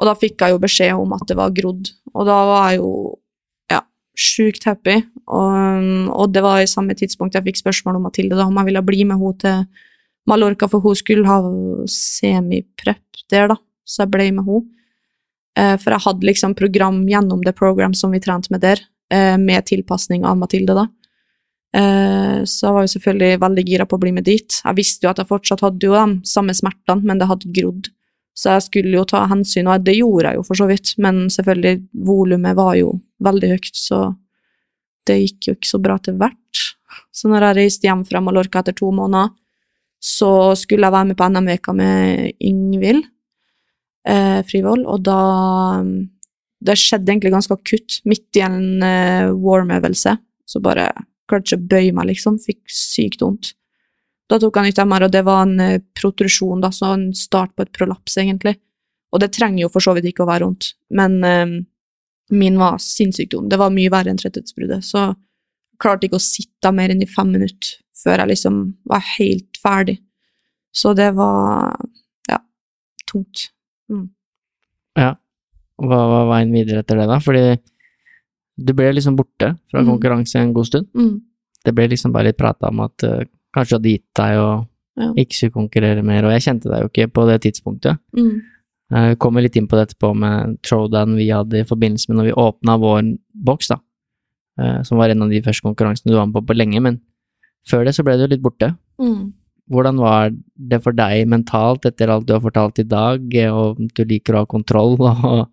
[0.00, 2.80] Og da fikk jeg jo beskjed om at det var grodd, og da var jeg
[2.80, 2.90] jo
[3.70, 3.80] ja,
[4.18, 4.96] sjukt happy.
[5.24, 8.72] Og, og det var i samme tidspunkt jeg fikk spørsmål om Mathilde da, om jeg
[8.72, 9.84] ville bli med henne til
[10.30, 11.38] Mallorca, for hun skulle ha
[11.90, 14.66] semiprep der, da, så jeg ble med henne.
[15.54, 18.82] Eh, for jeg hadde liksom program gjennom det program som vi trente med der,
[19.40, 20.88] med tilpasning av Mathilde, da.
[21.74, 24.60] Eh, så jeg var jo selvfølgelig veldig gira på å bli med dit.
[24.60, 27.90] Jeg visste jo at jeg fortsatt hadde jo de samme smertene, men det hadde grodd.
[28.34, 31.24] Så jeg skulle jo ta hensyn, og det gjorde jeg jo for så vidt, men
[31.30, 34.00] selvfølgelig, volumet var jo veldig høyt, så
[35.06, 36.62] det gikk jo ikke så bra til hvert.
[37.14, 39.34] Så når jeg reiste hjem fra Mallorca etter to måneder,
[40.04, 43.06] så skulle jeg være med på NM-veka med Yngvild
[44.08, 45.20] eh, Frivold, og da
[46.64, 50.16] Det skjedde egentlig ganske akutt, midt i en uh, warm-øvelse,
[50.48, 50.88] så bare
[51.28, 52.38] klarte ikke å bøye meg, liksom.
[52.40, 53.52] Fikk sykt vondt.
[54.30, 57.52] Da tok han ut MR, og det var en uh, protrusjon, da, så en start
[57.56, 58.56] på et prolaps, egentlig.
[59.12, 61.54] Og det trenger jo for så vidt ikke å være vondt, men uh,
[62.34, 63.52] min var sinnssykt vond.
[63.52, 65.10] Det var mye verre enn tretthetsbruddet, så
[65.80, 69.98] klarte ikke å sitte mer enn i fem minutter før jeg liksom var helt ferdig.
[70.74, 71.76] Så det var
[72.28, 72.40] Ja,
[73.10, 73.50] tungt.
[73.90, 74.08] Mm.
[74.96, 75.14] Ja.
[75.82, 77.18] Hva var veien videre etter det, da?
[77.22, 77.44] Fordi
[78.54, 79.88] du ble liksom borte fra mm.
[79.88, 80.86] konkurranse en god stund.
[80.94, 81.16] Mm.
[81.64, 85.08] Det ble liksom bare litt prata om at uh, kanskje hadde gitt deg og Ja.
[85.18, 87.98] ikke skulle konkurrere mer, og jeg kjente deg jo ikke på det tidspunktet.
[88.14, 88.36] Mm.
[88.94, 92.28] Uh, kommer litt inn på det etterpå med throwdown vi hadde i forbindelse med når
[92.28, 93.08] vi åpna vår
[93.48, 93.80] boks, da.
[94.60, 97.00] Uh, Som var en av de første konkurransene du var med på på lenge, men
[97.66, 98.70] før det så ble du litt borte.
[99.02, 99.32] Mm.
[99.72, 104.04] Hvordan var det for deg mentalt etter alt du har fortalt i dag, og du
[104.04, 105.48] liker å ha kontroll og,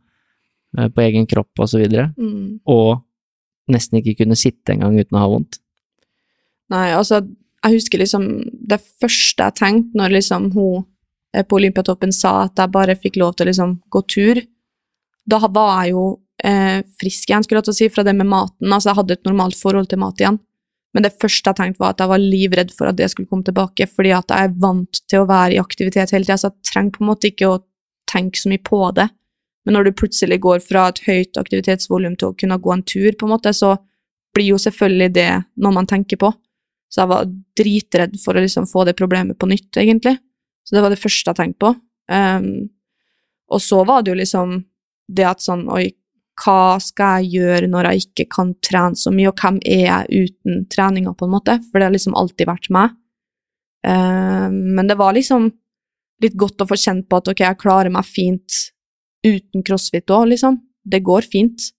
[0.71, 1.81] på egen kropp og så
[2.17, 2.59] Mm.
[2.65, 3.01] og
[3.71, 5.59] nesten ikke kunne sitte engang uten å ha vondt?
[6.71, 7.21] Nei, altså,
[7.61, 8.27] jeg husker liksom
[8.67, 10.85] det første jeg tenkte når liksom hun
[11.35, 14.41] eh, på Olympiatoppen sa at jeg bare fikk lov til å liksom gå tur.
[15.27, 16.05] Da var jeg jo
[16.43, 18.71] eh, frisk igjen, skulle jeg til å si, fra det med maten.
[18.71, 20.39] Altså, jeg hadde et normalt forhold til mat igjen.
[20.91, 23.47] Men det første jeg tenkte, var at jeg var livredd for at det skulle komme
[23.47, 26.71] tilbake, fordi at jeg er vant til å være i aktivitet hele tida, så jeg
[26.71, 27.61] trenger på en måte ikke å
[28.11, 29.07] tenke så mye på det.
[29.65, 33.11] Men når du plutselig går fra et høyt aktivitetsvolum til å kunne gå en tur,
[33.13, 33.75] på en måte, så
[34.33, 35.29] blir jo selvfølgelig det
[35.61, 36.31] noe man tenker på.
[36.91, 40.17] Så jeg var dritredd for å liksom få det problemet på nytt, egentlig.
[40.67, 41.73] Så det var det første jeg tenkte på.
[42.11, 42.69] Um,
[43.51, 44.57] og så var det jo liksom
[45.11, 45.89] det at sånn Oi,
[46.41, 50.27] hva skal jeg gjøre når jeg ikke kan trene så mye, og hvem er jeg
[50.27, 51.57] uten treninga, på en måte?
[51.69, 52.97] For det har liksom alltid vært meg.
[53.85, 55.49] Um, men det var liksom
[56.21, 58.59] litt godt å få kjent på at ok, jeg klarer meg fint
[59.27, 60.59] uten crossfit òg, liksom.
[60.83, 61.69] Det går fint.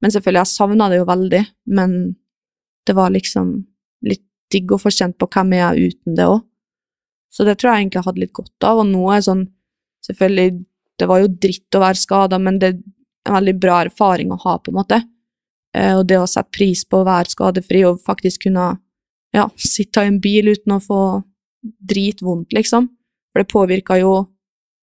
[0.00, 1.42] Men selvfølgelig, jeg savna det jo veldig,
[1.76, 1.96] men
[2.88, 3.52] det var liksom
[4.06, 6.42] litt digg å få kjent på hvem jeg er uten det òg.
[7.30, 9.48] Så det tror jeg egentlig jeg hadde litt godt av, og nå er sånn
[10.00, 10.62] Selvfølgelig,
[10.96, 12.76] det var jo dritt å være skada, men det er
[13.28, 14.96] en veldig bra erfaring å ha, på en måte.
[15.76, 18.70] Eh, og det å sette pris på å være skadefri og faktisk kunne
[19.36, 21.02] ja, sitte i en bil uten å få
[21.60, 22.88] dritvondt, liksom.
[23.30, 24.14] For det påvirka jo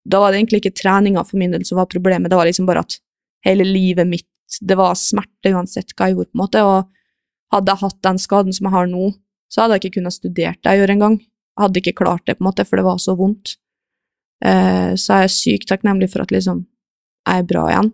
[0.08, 2.68] Da var det egentlig ikke treninga for min del som var problemet, det var liksom
[2.70, 2.99] bare at
[3.45, 4.28] hele livet mitt
[4.64, 6.88] Det var smerte uansett hva jeg gjorde, på en måte, og
[7.51, 9.10] hadde jeg hatt den skaden som jeg har nå,
[9.51, 11.18] så hadde jeg ikke kunnet studert det jeg gjør engang.
[11.20, 13.58] Jeg hadde ikke klart det, på en måte, for det var så vondt.
[14.45, 16.64] Eh, så jeg er sykt takknemlig for at liksom
[17.28, 17.91] jeg er bra igjen,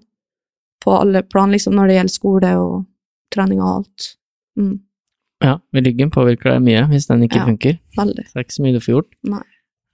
[0.86, 2.86] på alle plan, liksom, når det gjelder skole og
[3.34, 4.10] trening og alt.
[4.60, 4.76] Mm,
[5.44, 7.46] Ja, ryggen påvirker deg mye hvis den ikke Ja.
[7.50, 7.80] funker.
[7.98, 8.24] veldig.
[8.30, 9.10] Det er ikke så mye du får gjort.
[9.24, 9.42] Nei.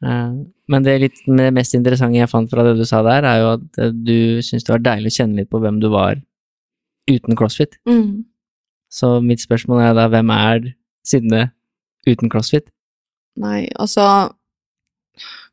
[0.06, 0.34] Eh,
[0.70, 3.54] Men det, litt, det mest interessante jeg fant fra det du sa der, er jo
[3.58, 6.22] at eh, du syns det var deilig å kjenne litt på hvem du var
[7.10, 7.80] uten crossfit.
[7.90, 8.26] Mm.
[8.90, 10.74] Så mitt spørsmål er da, hvem er
[11.10, 11.48] Synne
[12.06, 12.68] uten crossfit?
[13.40, 14.04] Nei, altså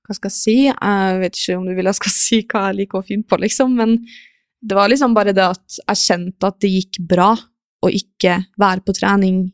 [0.04, 0.56] Hva skal jeg si?
[0.68, 3.38] Jeg vet ikke om du vil jeg skal si hva jeg liker å finne på,
[3.40, 3.98] liksom, men
[4.66, 7.32] det var liksom bare det at jeg kjente at det gikk bra
[7.84, 9.44] å ikke være på trening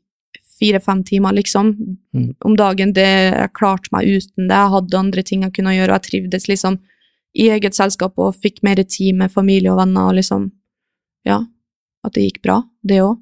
[0.63, 1.73] fire-fem timer, liksom,
[2.15, 2.35] Mm.
[2.45, 2.93] om dagen.
[2.95, 3.05] Det,
[3.35, 4.55] jeg klarte meg uten det.
[4.55, 6.79] Jeg hadde andre ting jeg kunne gjøre, og jeg trivdes liksom
[7.35, 10.51] i eget selskap og fikk mer tid med familie og venner, og liksom
[11.25, 11.41] Ja,
[12.05, 13.19] at det gikk bra, det òg.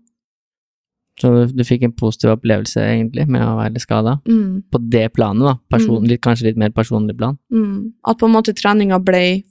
[1.21, 4.15] Så du, du fikk en positiv opplevelse, egentlig, med å være skada?
[4.27, 4.63] Mm.
[4.73, 5.55] På det planet, da.
[5.69, 7.37] Person, litt, kanskje litt mer personlig plan?
[7.53, 7.93] Mm.
[8.09, 9.43] At på en måte treninga ble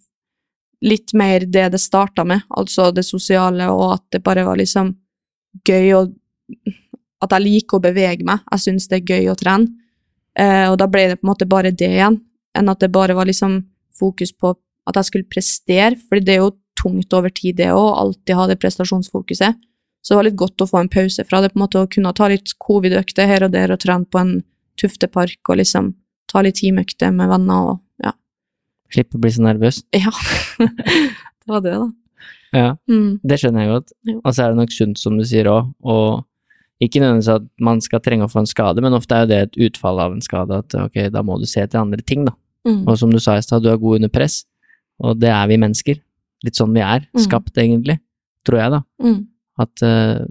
[0.81, 4.95] litt mer det det starta med, altså det sosiale, og at det bare var liksom
[5.67, 6.01] gøy å
[7.23, 8.43] At jeg liker å bevege meg.
[8.53, 9.67] Jeg syns det er gøy å trene.
[10.39, 12.19] Eh, og da ble det på en måte bare det igjen,
[12.55, 13.61] enn at det bare var liksom
[13.99, 14.53] fokus på
[14.89, 18.45] at jeg skulle prestere, for det er jo tungt over tid, det òg, alltid ha
[18.47, 19.57] det prestasjonsfokuset.
[19.99, 21.91] Så det var litt godt å få en pause fra det, på en måte, å
[21.91, 24.33] kunne ta litt covid-økter her og der og trene på en
[24.79, 25.91] tuftepark og liksom
[26.31, 28.13] ta litt teamøkter med venner og ja.
[28.93, 29.83] Slippe å bli så nervøs?
[29.99, 30.13] Ja,
[30.63, 31.87] det var det, da.
[32.53, 32.69] Ja.
[32.89, 33.19] Mm.
[33.25, 33.93] Det skjønner jeg godt.
[34.19, 36.23] Og så er det nok sunt, som du sier òg, og
[36.81, 39.39] ikke nødvendigvis at man skal trenge å få en skade, men ofte er jo det
[39.45, 42.33] et utfall av en skade, at ok, da må du se til andre ting, da.
[42.67, 42.85] Mm.
[42.87, 44.45] Og som du sa i stad, du er god under press,
[45.03, 45.99] og det er vi mennesker.
[46.43, 47.19] Litt sånn vi er, Mm.
[47.25, 47.99] skapt egentlig,
[48.47, 48.81] tror jeg, da.
[49.03, 49.27] Mm.
[49.59, 50.25] At uh,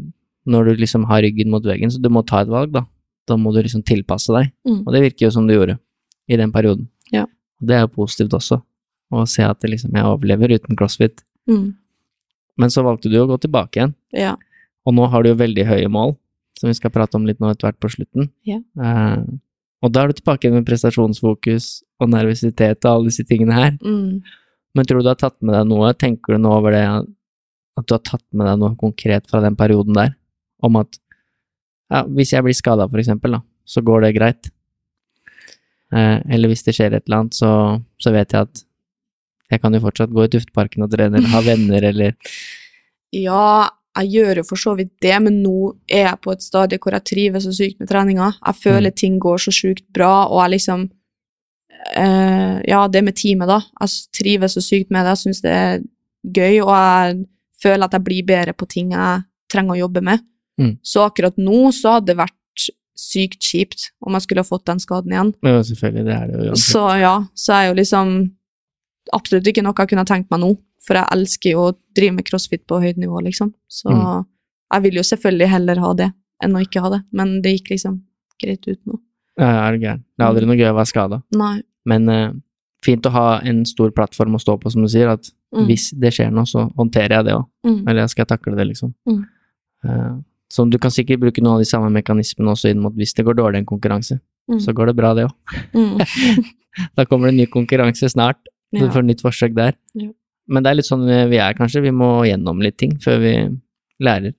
[0.47, 2.87] når du liksom har ryggen mot veggen, så du må ta et valg, da.
[3.29, 4.87] Da må du liksom tilpasse deg, Mm.
[4.87, 5.79] og det virker jo som du gjorde
[6.29, 6.89] i den perioden.
[7.13, 7.25] Ja.
[7.61, 8.63] Og det er jo positivt også,
[9.13, 11.23] å se at det liksom, jeg overlever uten crossfit.
[11.49, 11.75] Mm.
[12.57, 13.95] Men så valgte du å gå tilbake igjen.
[14.13, 14.37] Ja.
[14.87, 16.17] Og nå har du jo veldig høye mål,
[16.59, 18.31] som vi skal prate om litt nå etter hvert på slutten.
[18.49, 18.59] Ja.
[18.79, 19.39] Uh,
[19.85, 21.71] og da er du tilbake med prestasjonsfokus
[22.03, 23.77] og nervøsitet og alle disse tingene her.
[23.79, 24.21] Mm.
[24.75, 25.93] Men tror du du har tatt med deg noe?
[25.99, 26.85] Tenker du nå over det,
[27.79, 30.17] at du har tatt med deg noe konkret fra den perioden der?
[30.67, 30.99] Om at
[31.89, 34.51] ja, hvis jeg blir skada, for eksempel, da, så går det greit.
[35.95, 37.51] Eh, eller hvis det skjer et eller annet, så,
[38.03, 38.65] så vet jeg at
[39.49, 42.35] jeg kan jo fortsatt gå i Tufteparken og trene, eller ha venner, eller
[43.17, 46.79] ja, jeg gjør jo for så vidt det, men nå er jeg på et stadie
[46.83, 48.31] hvor jeg trives så sykt med treninga.
[48.39, 50.87] Jeg føler ting går så sjukt bra, og jeg liksom
[51.97, 53.61] eh, Ja, det med teamet, da.
[53.83, 55.17] Jeg trives så sykt med det.
[55.17, 55.85] Jeg syns det er
[56.23, 57.21] gøy, og jeg
[57.63, 60.25] føler at jeg blir bedre på ting jeg trenger å jobbe med.
[60.61, 60.75] Mm.
[60.83, 62.35] Så akkurat nå så hadde det vært
[62.99, 65.31] sykt kjipt om jeg skulle ha fått den skaden igjen.
[65.47, 66.47] Ja, selvfølgelig, det er det jo.
[66.49, 66.73] uansett.
[66.73, 68.17] Så ja, så er jo liksom
[69.15, 70.51] absolutt ikke noe jeg kunne tenkt meg nå,
[70.89, 73.53] for jeg elsker jo å drive med crossfit på høyt nivå, liksom.
[73.69, 74.25] Så Mm.
[74.73, 76.11] jeg vil jo selvfølgelig heller ha det
[76.43, 78.01] enn å ikke ha det, men det gikk liksom
[78.43, 78.99] greit ut nå.
[79.39, 80.03] Ja, er du gæren.
[80.17, 81.23] Det er aldri noe gøy å være skada.
[81.87, 82.33] Men eh,
[82.85, 85.09] fint å ha en stor plattform å stå på, som du sier.
[85.13, 85.65] At Mm.
[85.67, 87.47] hvis det skjer noe, så håndterer jeg det òg.
[87.65, 87.89] Mm.
[87.89, 88.95] Eller skal jeg takle det, liksom.
[89.09, 89.23] Mm.
[89.85, 90.17] Eh,
[90.53, 93.25] så du kan sikkert bruke noen av de samme mekanismene også inn mot hvis det
[93.25, 94.21] går dårlig i en konkurranse.
[94.51, 94.61] Mm.
[94.61, 95.33] Så går det bra, det òg.
[95.75, 95.99] Mm.
[96.97, 98.37] Da kommer det en ny konkurranse snart.
[98.73, 98.91] Du Ja.
[98.91, 99.73] får nytt forsøk der.
[99.95, 100.11] Ja.
[100.49, 101.85] Men det er litt sånn vi er, kanskje.
[101.85, 103.35] Vi må gjennom litt ting før vi
[104.05, 104.33] lærer.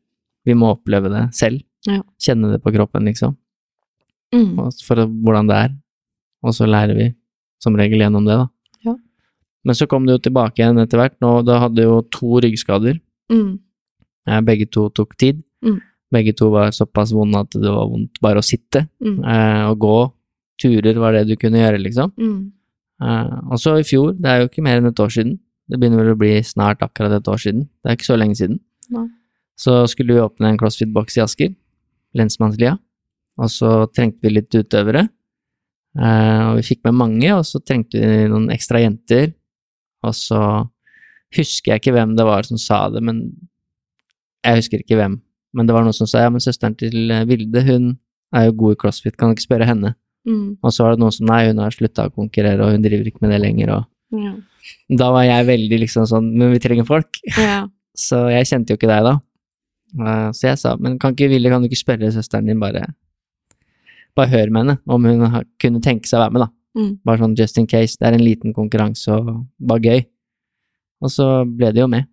[0.48, 1.62] Vi må oppleve det selv.
[1.88, 2.02] Ja.
[2.22, 3.38] Kjenne det på kroppen, liksom.
[4.30, 4.58] Mm.
[4.86, 5.72] for hvordan det er.
[6.46, 7.08] Og så lærer vi
[7.64, 8.48] som regel gjennom det, da.
[8.86, 8.94] Ja.
[9.66, 11.18] Men så kom det jo tilbake igjen etter hvert.
[11.24, 13.00] Nå, da hadde jo to ryggskader.
[13.34, 13.58] Mm.
[14.30, 15.42] Ja, Begge to tok tid.
[15.66, 15.80] Mm.
[16.14, 18.86] Begge to var såpass vonde at det var vondt bare å sitte.
[19.04, 19.20] Mm.
[19.24, 19.98] Eh, og gå
[20.62, 22.14] turer var det du kunne gjøre, liksom.
[22.20, 22.40] Mm.
[23.04, 25.38] Eh, og så i fjor, det er jo ikke mer enn et år siden.
[25.70, 27.68] Det begynner vel å bli snart akkurat et år siden.
[27.82, 28.60] Det er ikke så lenge siden.
[28.94, 29.06] Nei.
[29.60, 31.54] Så skulle vi åpne en CrossFit-boks i Asker,
[32.18, 32.78] lensmannslia,
[33.40, 35.06] og så trengte vi litt utøvere.
[36.00, 39.34] Eh, og vi fikk med mange, og så trengte vi noen ekstra jenter.
[40.08, 40.42] Og så
[41.36, 43.26] husker jeg ikke hvem det var som sa det, men
[44.46, 45.20] jeg husker ikke hvem.
[45.58, 47.92] Men det var noen som sa ja, men søsteren til eh, Vilde, hun
[48.36, 49.96] er jo god i CrossFit, kan du ikke spørre henne?
[50.28, 50.60] Mm.
[50.62, 53.10] Og så var det noen som nei, hun har slutta å konkurrere, og hun driver
[53.10, 54.34] ikke med det lenger, og Ja.
[54.98, 57.20] da var jeg veldig liksom sånn, men vi trenger folk.
[57.38, 57.68] Ja.
[58.00, 59.14] Så jeg kjente jo ikke deg da.
[60.00, 62.86] Eh, Så jeg sa, men kan ikke Ville, kan du ikke spørre søsteren din, bare
[64.18, 66.50] Bare hør med henne, om hun har- kunne tenke seg å være med, da.
[66.80, 67.00] Mm.
[67.06, 67.96] Bare sånn just in case.
[68.00, 70.06] Det er en liten konkurranse og bare gøy.
[71.02, 72.06] Og så ble det jo med.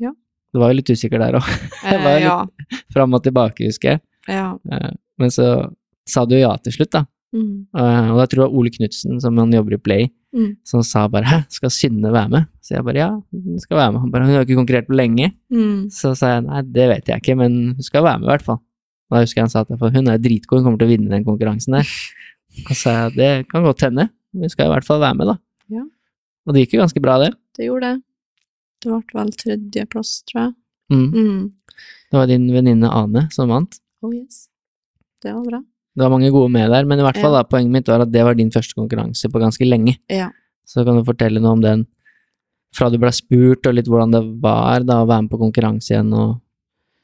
[0.00, 0.12] Ja.
[0.52, 1.44] Du var jo litt usikker der òg,
[1.84, 2.46] Eh, var litt- ja.
[2.92, 4.00] fram og tilbake, husker jeg.
[4.28, 4.56] Ja.
[4.70, 5.72] Eh, Men så
[6.08, 7.04] sa du ja til slutt, da.
[7.34, 7.66] Mm.
[7.76, 10.56] Eh, Og da tror jeg Ole Knutsen, som han jobber i Play, Mm.
[10.64, 13.92] som sa bare 'hæ, skal Synne være med?' Så jeg bare 'ja, hun skal være
[13.92, 14.00] med'.
[14.00, 15.32] Han bare 'hun har ikke konkurrert på lenge'.
[15.50, 15.90] Mm.
[15.90, 18.42] Så sa jeg 'nei, det vet jeg ikke, men hun skal være med i hvert
[18.42, 18.60] fall'.
[19.10, 21.24] Da husker jeg han sa at hun er dritgod, hun kommer til å vinne den
[21.24, 21.84] konkurransen der.
[22.68, 25.26] Og så sa jeg 'det kan godt hende, hun skal i hvert fall være med',
[25.26, 25.36] da.
[25.68, 25.84] Ja.
[26.46, 27.34] Og det gikk jo ganske bra, det.
[27.56, 28.02] Det gjorde det.
[28.82, 30.54] Det ble vel tredjeplass, tror jeg.
[30.90, 31.12] Mm.
[31.12, 31.52] Mm.
[32.10, 33.78] Det var din venninne Ane som vant.
[34.02, 34.48] Oh yes.
[35.22, 35.60] Det var bra.
[35.92, 38.12] Det var mange gode med der, men i hvert fall da, poenget mitt var at
[38.12, 39.98] det var din første konkurranse på ganske lenge.
[40.12, 40.30] Ja.
[40.68, 41.84] Så kan du fortelle noe om den
[42.72, 45.92] fra du ble spurt, og litt hvordan det var da å være med på konkurranse
[45.92, 46.38] igjen og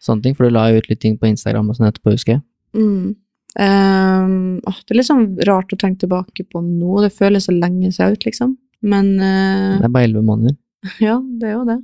[0.00, 2.38] sånne ting, for du la jo ut litt ting på Instagram og sånn etterpå, husker
[2.38, 2.44] jeg.
[2.78, 3.16] Mm.
[3.58, 4.32] Um,
[4.68, 7.02] åh, det er litt sånn rart å tenke tilbake på nå.
[7.04, 8.56] Det føles så lenge siden ut, liksom.
[8.86, 10.56] Men uh, Det er bare elleve måneder.
[11.08, 11.78] ja, det er jo det.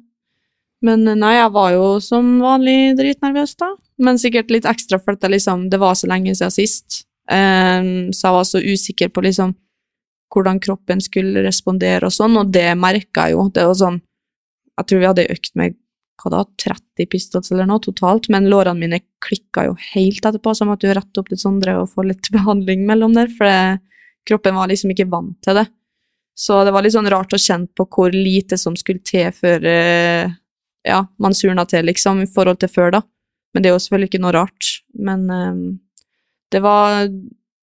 [0.85, 3.73] Men eh, nei, jeg var jo som vanlig dritnervøs, da.
[4.05, 7.05] Men sikkert litt ekstra fordi liksom, det var så lenge siden sist.
[7.25, 9.55] Um, så jeg var så usikker på liksom
[10.35, 13.47] hvordan kroppen skulle respondere og sånn, og det merka jeg jo.
[13.55, 14.03] Det var sånn
[14.75, 15.77] Jeg tror vi hadde økt med
[16.19, 20.65] hva da, 30 pistols eller noe totalt, men lårene mine klikka jo helt etterpå, så
[20.65, 23.79] jeg måtte jo rette opp litt Sondre og få litt behandling mellom der, for det,
[24.27, 25.69] kroppen var liksom ikke vant til det.
[26.35, 29.69] Så det var litt sånn rart å kjenne på hvor lite som skulle til før
[29.71, 30.33] eh,
[30.85, 33.03] ja, man surna til, liksom, i forhold til før, da.
[33.55, 34.71] Men det er jo selvfølgelig ikke noe rart.
[34.95, 35.63] Men eh,
[36.55, 37.09] det var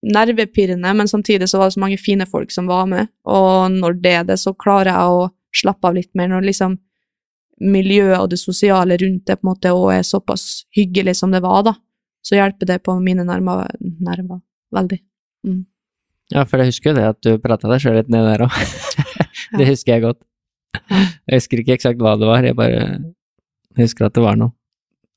[0.02, 4.00] nervepirrende, men samtidig så var det så mange fine folk som var med, og når
[4.02, 6.80] det er det, så klarer jeg å slappe av litt mer, når liksom
[7.62, 11.44] miljøet og det sosiale rundt det på en måte òg er såpass hyggelig som det
[11.46, 11.76] var, da.
[12.26, 13.70] Så hjelper det på mine nerver,
[14.02, 14.42] nerver
[14.74, 14.98] veldig.
[16.32, 18.58] Ja, for jeg husker jo det at du prata deg sjøl litt ned der òg.
[19.60, 20.22] det husker jeg godt.
[20.74, 22.82] Jeg husker ikke eksakt hva det var, jeg bare
[23.80, 24.54] husker at det var noe.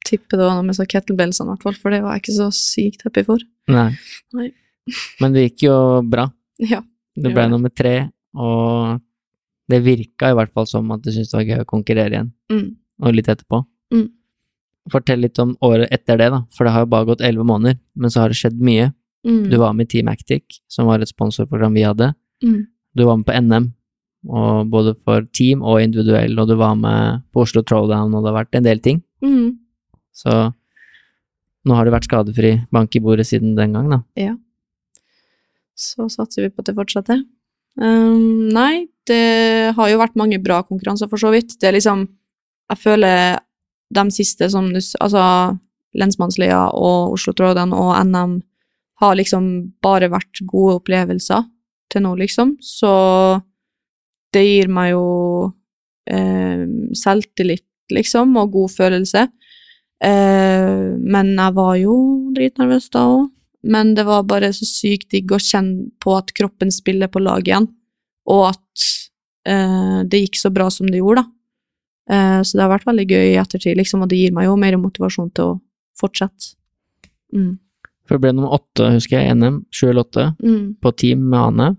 [0.05, 2.37] Tipper det var noe med så kettlebellsene, i hvert fall, for det var jeg ikke
[2.37, 3.41] så sykt happy for.
[3.73, 3.89] Nei.
[4.37, 4.51] Nei.
[5.23, 5.77] Men det gikk jo
[6.07, 6.27] bra.
[6.61, 6.83] Ja.
[7.17, 7.95] Det Det ble nummer tre,
[8.37, 8.99] og
[9.71, 12.33] det virka i hvert fall som at du syntes det var gøy å konkurrere igjen,
[12.53, 12.67] Mm.
[13.03, 13.63] og litt etterpå.
[13.95, 14.09] Mm.
[14.93, 17.79] Fortell litt om året etter det, da, for det har jo bare gått elleve måneder,
[17.97, 18.91] men så har det skjedd mye.
[19.25, 19.49] Mm.
[19.49, 22.11] Du var med i Team Actic, som var et sponsorprogram vi hadde.
[22.45, 22.67] Mm.
[22.95, 23.71] Du var med på NM,
[24.25, 28.33] og både for team og individuell, og du var med på Oslo Throwdown, og det
[28.33, 29.03] har vært en del ting.
[29.25, 29.57] Mm.
[30.15, 30.33] Så
[31.65, 34.01] nå har du vært skadefri bank i bordet siden den gang, da.
[35.75, 37.25] Så satser vi på at det fortsetter.
[37.81, 41.57] Um, nei, det har jo vært mange bra konkurranser, for så vidt.
[41.59, 42.07] Det er liksom
[42.71, 43.39] Jeg føler
[43.93, 45.25] de siste som du Altså
[45.95, 48.39] Lensmannslia og Oslo Tråden og NM
[49.03, 51.45] har liksom bare vært gode opplevelser.
[51.91, 52.57] til nå, liksom.
[52.61, 52.91] Så
[54.35, 55.05] det gir meg jo
[56.11, 56.65] eh,
[56.98, 59.28] selvtillit, liksom, og god følelse.
[60.05, 61.94] Eh, men jeg var jo
[62.36, 63.31] dritnervøs da òg.
[63.65, 67.47] Men det var bare så sykt digg å kjenne på at kroppen spiller på lag
[67.48, 67.70] igjen,
[68.28, 68.89] og at
[69.48, 71.31] eh, det gikk så bra som det gjorde, da.
[72.12, 74.59] Eh, så det har vært veldig gøy i ettertid, liksom, og det gir meg jo
[74.61, 75.61] mer motivasjon til å
[75.97, 76.52] fortsette.
[77.32, 77.55] Mm.
[78.05, 80.77] For det ble nummer åtte, husker jeg, NM, sju eller åtte, Mm.
[80.85, 81.70] på team med Ane.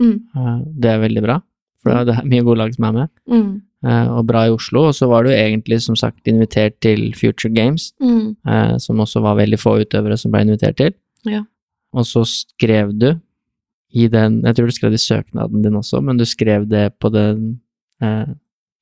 [0.00, 0.16] Mm.
[0.34, 1.38] Eh, Det er veldig bra,
[1.84, 3.10] for det er mye gode lag som er med.
[3.30, 3.48] Mm.
[3.84, 4.86] Uh, Og bra i Oslo.
[4.88, 8.34] Og så var du egentlig, som sagt, invitert til Future Games, Mm.
[8.48, 10.94] uh, som også var veldig få utøvere som ble invitert til.
[11.28, 11.42] Ja.
[11.92, 13.10] Og så skrev du
[13.94, 16.98] i den Jeg tror du skrev det i søknaden din også, men du skrev det
[16.98, 17.60] på den
[18.02, 18.26] uh,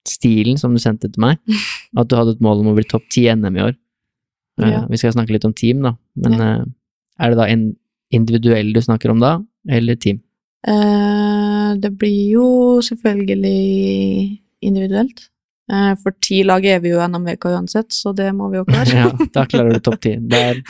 [0.08, 1.36] stilen som du sendte til meg,
[1.98, 3.74] at du hadde et mål om å bli topp ti NM i år.
[4.62, 4.86] Ja.
[4.88, 6.64] Vi skal snakke litt om team, da, men Ja.
[7.20, 7.76] er det da en
[8.12, 10.20] individuell du snakker om da, eller team?
[10.66, 10.72] Eh,
[11.80, 12.46] det blir jo
[12.84, 15.28] selvfølgelig individuelt.
[15.72, 18.66] Eh, for ti lag er vi jo gjennom veka uansett, så det må vi jo
[18.68, 18.98] klare.
[19.04, 20.16] ja, da klarer du topp ti.
[20.32, 20.60] Der,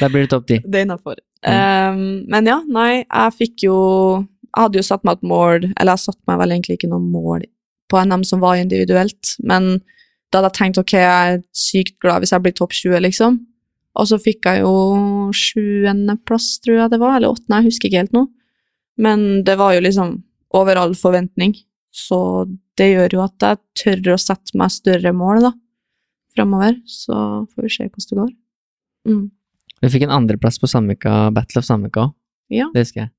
[0.00, 0.60] der blir det topp ti.
[0.64, 1.20] Det er innafor.
[1.42, 3.78] men ja, nei, jeg fikk jo
[4.52, 7.00] Jeg hadde jo satt meg et mål, eller jeg satte meg vel egentlig ikke noe
[7.00, 7.46] mål
[7.88, 9.78] på NM som var individuelt, men
[10.28, 13.38] da hadde jeg tenkt ok, jeg er sykt glad hvis jeg blir topp 20, liksom.
[14.00, 14.74] Og så fikk jeg jo
[15.36, 18.26] sjuendeplass, tror jeg det var, eller åttende, jeg husker ikke helt nå.
[19.00, 20.14] Men det var jo liksom
[20.54, 21.54] over all forventning,
[21.92, 22.46] så
[22.80, 25.52] det gjør jo at jeg tør å sette meg større mål, da,
[26.36, 26.78] framover.
[26.88, 27.12] Så
[27.52, 28.32] får vi se hvordan det går.
[29.12, 29.24] Mm.
[29.82, 32.14] Du fikk en andreplass på Sandvika, Battle of Sandvika òg,
[32.52, 32.68] Ja.
[32.74, 33.10] det husker jeg.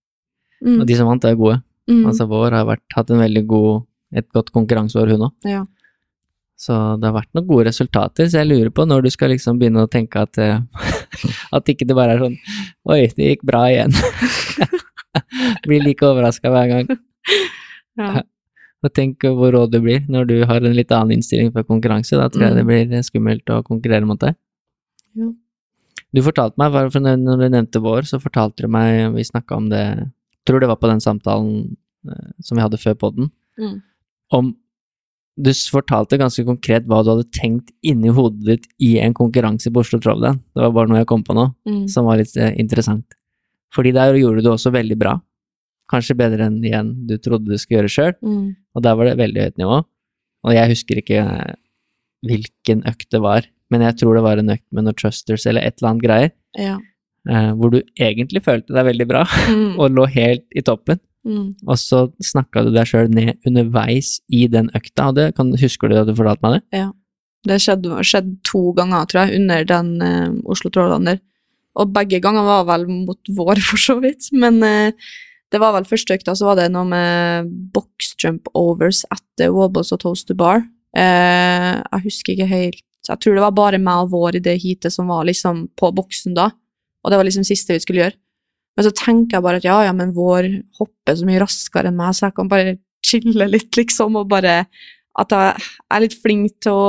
[0.64, 0.80] Mm.
[0.82, 1.62] Og de som vant, er gode.
[1.90, 2.06] Mm.
[2.08, 3.84] Altså vår har vært, hatt en veldig god,
[4.16, 5.34] et godt konkurranseår, hun òg.
[5.46, 5.66] ja.
[6.64, 9.58] Så det har vært noen gode resultater, så jeg lurer på når du skal liksom
[9.60, 10.62] begynne å tenke at eh,
[11.58, 12.38] At ikke det bare er sånn
[12.88, 13.92] Oi, det gikk bra igjen.
[15.68, 16.88] Blir like overraska hver gang.
[17.98, 18.24] Ja.
[18.84, 22.18] Og tenk hvor rå du blir når du har en litt annen innstilling for konkurranse.
[22.18, 22.72] Da tror jeg det Mm.
[22.90, 24.34] blir skummelt å konkurrere mot deg.
[25.16, 25.30] Ja.
[26.14, 29.70] Du fortalte meg, for når du nevnte vår, så fortalte du meg, vi snakka om
[29.70, 30.10] det,
[30.46, 31.78] tror det var på den samtalen
[32.10, 33.82] eh, som vi hadde før podden, Mm.
[34.32, 34.56] om
[35.38, 39.80] du fortalte ganske konkret hva du hadde tenkt inni hodet ditt i en konkurranse på
[39.86, 40.42] Oslo Trovdown.
[40.54, 41.88] Det var bare noe jeg kom på nå, Mm.
[41.90, 43.06] som var litt eh, interessant.
[43.74, 45.22] Fordi der gjorde du også veldig bra.
[45.92, 48.56] Kanskje bedre enn igjen du trodde du skulle gjøre sjøl, Mm.
[48.76, 49.84] og der var det veldig høyt nivå.
[50.46, 51.54] Og jeg husker ikke eh,
[52.28, 55.62] hvilken økt det var, men jeg tror det var en økt med noen trusters eller
[55.66, 56.78] et eller annet greier, Ja.
[57.30, 59.80] eh, hvor du egentlig følte deg veldig bra, Mm.
[59.80, 61.00] og lå helt i toppen.
[61.26, 61.56] Mm.
[61.68, 65.88] Og så snakka du deg sjøl ned underveis i den økta, og det kan, husker
[65.90, 66.80] du at du fortalte meg det?
[66.80, 66.92] Ja.
[67.44, 71.20] Det skjedde, skjedde to ganger, tror jeg, under den eh, Oslo Trådland.
[71.76, 74.30] Og begge ganger var vel mot vår, for så vidt.
[74.32, 74.92] Men eh,
[75.54, 79.94] det var vel første økta, så var det noe med box jump overs etter wobbles
[79.94, 80.64] og toast to bar.
[80.98, 84.54] Eh, jeg husker ikke helt Jeg tror det var bare meg og vår i det
[84.64, 86.46] heatet som var liksom på boksen da.
[87.04, 88.16] Og det var liksom siste vi skulle gjøre.
[88.78, 90.48] Men så tenker jeg bare at ja, ja, men vår
[90.80, 94.64] hopper så mye raskere enn meg, så jeg kan bare chille litt, liksom, og bare
[95.20, 96.86] At jeg er litt flink til å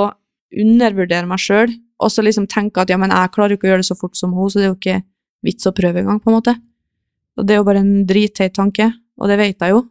[0.55, 3.73] undervurdere meg sjøl, og så liksom tenke at ja, men jeg klarer jo ikke å
[3.75, 5.03] gjøre det så fort som hun, så det er jo ikke
[5.45, 6.55] vits å prøve engang, på en måte.
[7.39, 8.91] Og det er jo bare en dritteit tanke,
[9.21, 9.85] og det vet jeg jo,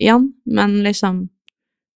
[0.00, 1.26] igjen, men liksom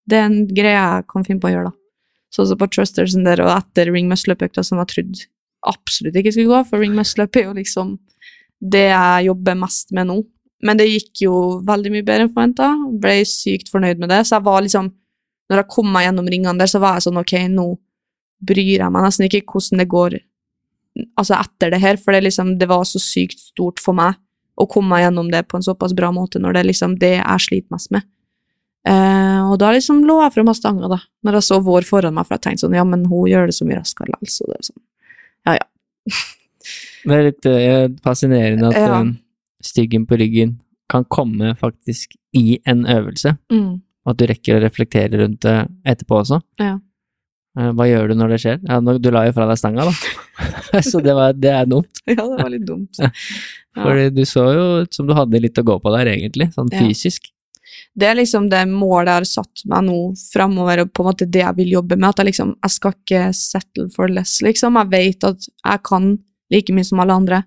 [0.03, 2.11] Det er en greie jeg kan finne på å gjøre, da.
[2.35, 5.27] Sånn som på Trustersen der, og etter ring muscle-up-økta, som jeg trodde
[5.71, 7.93] absolutt ikke skulle gå, for ring muscle-up er jo liksom
[8.59, 10.17] det jeg jobber mest med nå.
[10.67, 11.37] Men det gikk jo
[11.69, 12.73] veldig mye bedre enn forventa.
[13.03, 14.21] Ble sykt fornøyd med det.
[14.27, 14.91] Så jeg var liksom
[15.51, 17.65] Når jeg kom meg gjennom ringene der, så var jeg sånn ok, nå
[18.47, 20.15] bryr jeg meg nesten ikke hvordan det går
[21.21, 24.17] altså etter det her, for det, liksom, det var så sykt stort for meg
[24.61, 27.15] å komme meg gjennom det på en såpass bra måte når det er liksom det
[27.19, 28.03] jeg sliter mest med.
[28.89, 32.27] Eh, og da liksom lå jeg fra stanga, da, når jeg så vår foran meg,
[32.27, 34.57] for jeg tenkte sånn, ja, men hun gjør det så mye raskere likevel, så det
[34.59, 34.83] er sånn,
[35.47, 35.67] ja, ja.
[37.03, 39.01] Det er litt uh, fascinerende at Ja.
[39.01, 39.13] eh,
[39.63, 40.57] styggen på ryggen
[40.91, 43.81] kan komme faktisk i en øvelse, Mm.
[44.07, 45.57] og at du rekker å reflektere rundt det
[45.87, 46.41] etterpå også.
[46.61, 46.79] Ja.
[47.59, 48.61] Eh, Hva gjør du når det skjer?
[48.65, 50.81] Ja, du la jo fra deg stanga, da.
[50.91, 52.01] Så det, var, det er dumt.
[52.09, 52.97] ja, det var litt dumt.
[53.03, 53.11] Ja.
[53.77, 56.69] Fordi du så jo ut som du hadde litt å gå på der, egentlig, sånn
[56.73, 57.31] fysisk.
[57.97, 59.99] det er liksom det målet jeg har satt meg nå
[60.33, 62.09] framover, og på en måte det jeg vil jobbe med.
[62.11, 64.77] At jeg liksom, jeg skal ikke settle for less, liksom.
[64.81, 66.11] Jeg vet at jeg kan
[66.53, 67.43] like mye som alle andre,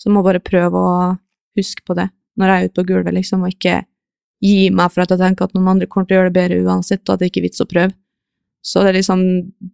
[0.00, 0.96] så jeg må bare prøve å
[1.60, 2.08] huske på det
[2.40, 3.80] når jeg er ute på gulvet, liksom, og ikke
[4.40, 6.60] gi meg for at jeg tenker at noen andre kommer til å gjøre det bedre
[6.64, 7.92] uansett, og at det ikke er vits å prøve.
[8.60, 9.22] Så det er liksom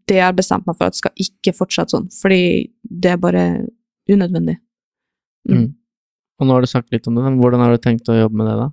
[0.07, 2.41] det jeg har bestemt meg for, at skal ikke fortsette sånn, fordi
[2.87, 3.43] det er bare
[4.11, 4.61] unødvendig.
[5.49, 5.59] Mm.
[5.59, 5.69] Mm.
[6.37, 8.39] Og nå har du sagt litt om det, men hvordan har du tenkt å jobbe
[8.39, 8.73] med det, da?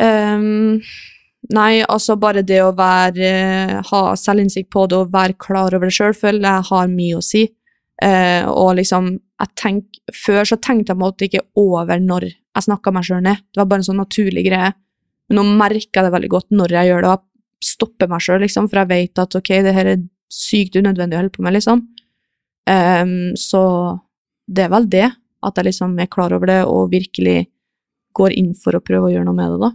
[0.00, 0.80] Um,
[1.52, 5.96] nei, altså bare det å være Ha selvinnsikt på det og være klar over det
[5.96, 7.44] sjøl, føler jeg har mye å si.
[8.00, 12.30] Uh, og liksom jeg tenk, Før så tenkte jeg på en måte ikke over når
[12.30, 13.42] jeg snakka meg sjøl ned.
[13.52, 14.72] Det var bare en sånn naturlig greie.
[15.28, 17.26] Men nå merker jeg det veldig godt når jeg gjør det, og
[17.60, 21.16] jeg stopper meg sjøl, liksom, for jeg vet at ok, det her er sykt unødvendig
[21.16, 21.82] å holde på med, liksom.
[22.70, 23.60] Um, så
[24.48, 25.06] det er vel det,
[25.42, 27.46] at jeg liksom er klar over det og virkelig
[28.16, 29.70] går inn for å prøve å gjøre noe med det, da.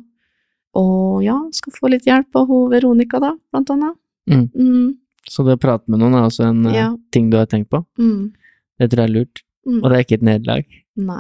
[0.76, 3.96] Og ja, skal få litt hjelp av hun Veronica, da, blant annet.
[4.30, 4.48] Mm.
[4.56, 4.88] Mm,
[5.30, 6.90] Så det å prate med noen er også en eh, Ja.
[7.12, 7.84] ting du har tenkt på.
[7.98, 8.34] mm,
[8.80, 9.42] Det tror jeg er lurt.
[9.68, 9.80] mm.
[9.84, 10.66] Og det er ikke et nederlag.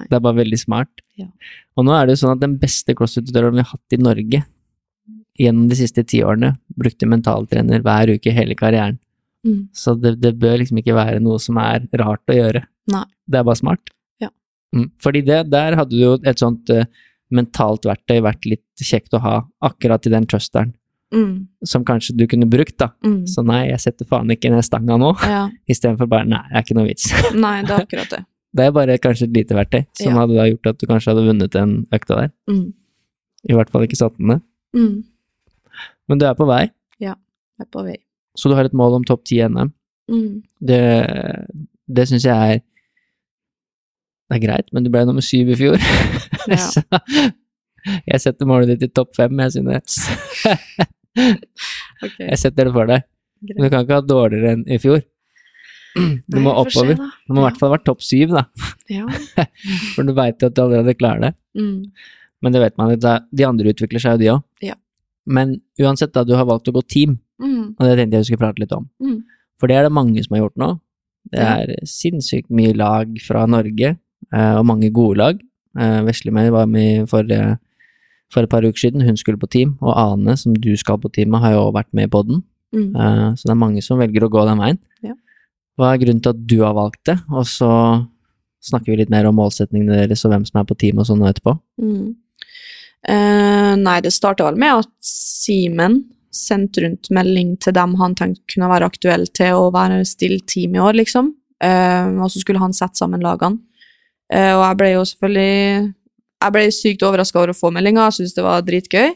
[0.10, 1.02] Det er bare veldig smart.
[1.18, 1.26] Ja.
[1.78, 4.44] Og nå er det jo sånn at den beste crossfit-utøveren vi har hatt i Norge
[5.40, 8.99] gjennom de siste ti årene, brukte mentaltrener hver uke hele karrieren.
[9.45, 12.64] Mm, Så det, det bør liksom ikke være noe som er rart å gjøre.
[12.91, 13.03] Nei.
[13.30, 13.91] Det er bare smart.
[14.24, 14.30] Ja.
[14.76, 14.88] Mm.
[15.02, 16.86] Fordi det, der hadde jo et sånt uh,
[17.34, 19.36] mentalt verktøy vært litt kjekt å ha
[19.66, 20.72] akkurat i den trusteren,
[21.14, 21.34] mm,
[21.68, 22.91] som kanskje du kunne brukt, da.
[23.06, 23.26] mm.
[23.30, 25.44] Så nei, jeg setter faen ikke ned stanga nå, Ja.
[25.72, 27.12] istedenfor bare nei, det er ikke noe vits.
[27.45, 28.24] Nei, det er akkurat det.
[28.56, 30.20] Det er bare kanskje et lite verktøy som Ja.
[30.22, 32.30] hadde da gjort at du kanskje hadde vunnet den økta der.
[32.48, 32.70] Mm,
[33.52, 34.44] I hvert fall ikke satt den ned.
[36.10, 36.65] Men du er på vei,
[37.02, 37.15] Jeg
[37.61, 37.95] er på vei.
[38.38, 39.72] så du har et mål om topp ti NM.
[40.11, 40.44] Mm.
[40.61, 40.82] Det,
[41.90, 42.60] det syns jeg er
[44.30, 45.82] Det er greit, men du ble nummer syv i fjor.
[46.45, 46.61] Ja.
[46.61, 46.84] så
[48.06, 49.80] jeg setter målet ditt i topp fem, jeg, Synne.
[52.06, 52.26] okay.
[52.30, 53.06] Jeg setter det for deg.
[53.45, 55.03] Men du kan ikke ha dårligere enn i fjor.
[55.95, 56.98] Du må Nei, vi se, oppover.
[57.26, 58.44] Du må i hvert fall være topp syv, da.
[58.91, 59.06] Ja.
[59.95, 61.34] For du veit at du allerede klarer det.
[61.56, 61.86] Mm.
[62.44, 62.98] Men det vet man jo,
[63.32, 64.41] de andre utvikler seg jo, de òg.
[64.65, 64.76] Ja.
[65.28, 67.76] Men uansett, da, du har valgt å gå team, Mm.
[67.78, 68.90] og det tenkte jeg vi skulle prate litt om.
[69.04, 69.24] Mm.
[69.60, 70.80] For det er det mange som har gjort nå.
[71.32, 71.58] Det Ja.
[71.58, 73.98] er sinnssykt mye lag fra Norge,
[74.34, 75.42] eh, og mange gode lag.
[75.78, 77.56] Eh, Veslemøy var med for, eh,
[78.30, 81.12] for et par uker siden, hun skulle på team, og Ane, som du skal på
[81.12, 82.44] team har jo også vært med i poden.
[82.74, 82.94] Mm.
[83.36, 84.78] Så det er mange som velger å gå den veien.
[85.04, 85.14] Ja.
[85.78, 87.20] Hva er grunnen til at du har valgt det?
[87.30, 88.08] Og så
[88.64, 91.22] snakker vi litt mer om målsetningene deres og hvem som er på team og sånn
[91.22, 91.60] etterpå.
[91.82, 92.16] Mm.
[93.06, 96.02] Eh, nei, det starta vel med at Simen
[96.36, 100.76] sendte rundt melding til dem han tenkte kunne være aktuell til å være still team
[100.76, 101.32] i år, liksom.
[101.64, 103.61] Uh, og så skulle han sette sammen lagene.
[104.27, 105.94] Uh, og jeg ble jo selvfølgelig
[106.44, 109.14] Jeg ble sykt overraska over å få meldinga, jeg syntes det var dritgøy.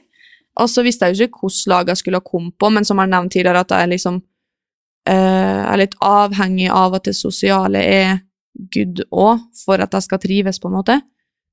[0.64, 3.12] Og så visste jeg jo ikke hvilket lag jeg skulle komme på, men som jeg
[3.12, 4.22] nevnt tidligere, at jeg liksom
[5.10, 8.20] er litt avhengig av at det sosiale er
[8.74, 10.98] good òg, for at jeg skal trives, på en måte.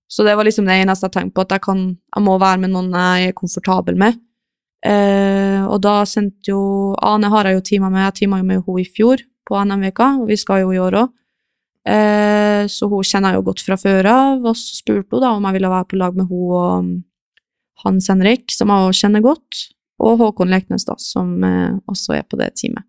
[0.07, 1.83] Så det var liksom det eneste jeg tenkte på, at jeg, kan,
[2.15, 4.21] jeg må være med noen jeg er komfortabel med.
[4.87, 8.61] Eh, og da sendte jo Ane har jeg jo teama med, jeg teama jo med
[8.61, 11.15] henne i fjor på NM-veka, og vi skal jo i år òg.
[11.87, 15.33] Eh, så hun kjenner jeg jo godt fra før av, og så spurte hun da
[15.37, 16.93] om jeg ville være på lag med henne og um,
[17.85, 19.61] Hans Henrik, som jeg også kjenner godt,
[20.03, 22.87] og Håkon Leknes, da, som eh, også er på det teamet.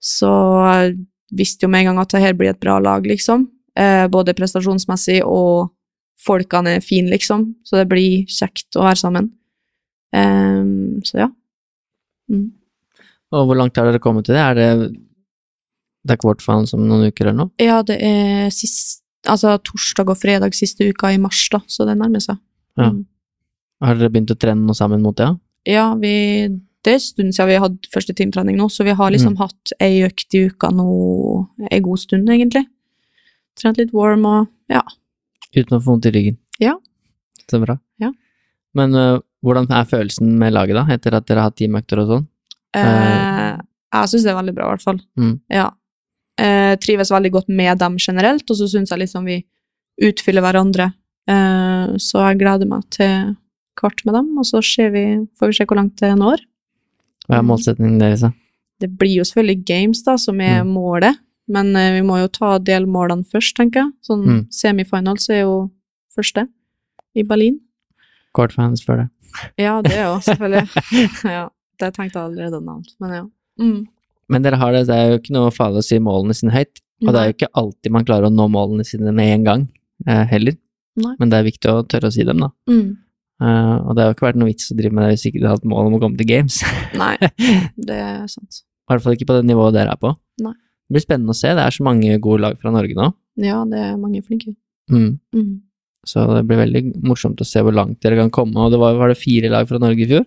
[0.00, 0.94] Så jeg
[1.36, 3.48] visste jo med en gang at det her blir et bra lag, liksom.
[3.78, 5.70] Eh, både prestasjonsmessig og
[6.20, 7.46] folkene er fine, liksom.
[7.64, 9.30] Så det blir kjekt å være sammen.
[10.12, 11.28] Um, så ja.
[12.30, 12.48] Mm.
[13.30, 14.42] Og hvor langt har dere kommet til det?
[14.42, 14.70] Er det
[16.00, 17.50] det er quarterfinals om noen uker eller noe?
[17.60, 21.98] Ja, det er sist, altså torsdag og fredag siste uka i mars, da, så det
[22.00, 22.38] nærmer seg.
[22.80, 22.88] Ja.
[22.94, 23.02] Mm.
[23.84, 25.28] Har dere begynt å trene noe sammen mot det?
[25.68, 26.12] Ja, vi,
[26.84, 29.36] det er en stund siden vi har hatt første teamtrening nå, så vi har liksom
[29.36, 29.42] Mm.
[29.44, 30.88] hatt ei økt i uka nå
[31.70, 32.64] en god stund, egentlig.
[33.60, 34.82] Trent litt warm og ja.
[35.56, 36.36] Uten å få vondt i ryggen?
[36.62, 36.76] Ja.
[37.50, 37.78] Så bra.
[38.02, 38.12] Ja.
[38.78, 42.12] Men uh, hvordan er følelsen med laget, da, etter at dere har hatt teamøkter og
[42.12, 42.26] sånn?
[42.76, 43.58] Uh,
[43.90, 45.00] jeg syns det er veldig bra, i hvert fall.
[45.18, 45.34] Mm.
[45.50, 45.66] Ja.
[46.40, 49.40] Uh, trives veldig godt med dem generelt, og så syns jeg liksom vi
[50.06, 50.92] utfyller hverandre.
[52.00, 53.34] Så jeg gleder meg til
[53.78, 55.02] kvart med dem, og så ser vi,
[55.38, 56.40] får vi se hvor langt det når.
[57.28, 58.30] Hva er målsettingen deres, da?
[58.82, 60.72] Det blir jo selvfølgelig games, da, som er Mm.
[60.74, 61.20] målet,
[61.50, 63.92] men eh, vi må jo ta delmålene først, tenker jeg.
[64.06, 64.40] Sånn Mm.
[64.54, 65.54] semifinals er jo
[66.16, 66.46] første
[67.18, 67.58] i Berlin.
[68.36, 69.08] Quarterfinals før det.
[69.58, 71.24] Ja, det òg, selvfølgelig.
[71.30, 71.48] ja,
[71.82, 73.24] det tenkte jeg allerede navnt, men ja.
[73.60, 73.80] Mm.
[74.30, 76.78] Men dere har det, det er jo ikke noe farlig å si målene sine høyt.
[77.02, 79.62] Og det er jo ikke alltid man klarer å nå målene sine med en gang,
[80.06, 80.54] eh, heller.
[81.00, 81.14] Nei.
[81.18, 82.50] Men det er viktig å tørre å si dem, da.
[82.70, 82.90] Mm.
[83.40, 85.40] Uh, og det har jo ikke vært noe vits å drive med det hvis ikke
[85.40, 86.58] du har hatt mål om å komme til games.
[87.00, 87.14] Nei,
[87.88, 88.58] det er sant.
[88.60, 90.10] I hvert fall ikke på det nivået dere er på.
[90.44, 90.52] Nei.
[90.90, 91.52] Det blir spennende å se.
[91.54, 93.12] Det er så mange gode lag fra Norge nå.
[93.38, 94.56] Ja, det er mange flinke.
[94.90, 95.20] Mm.
[95.30, 95.52] Mm.
[96.02, 98.58] Så det blir veldig morsomt å se hvor langt dere kan komme.
[98.58, 100.26] Og det var, var det fire lag fra Norge i fjor?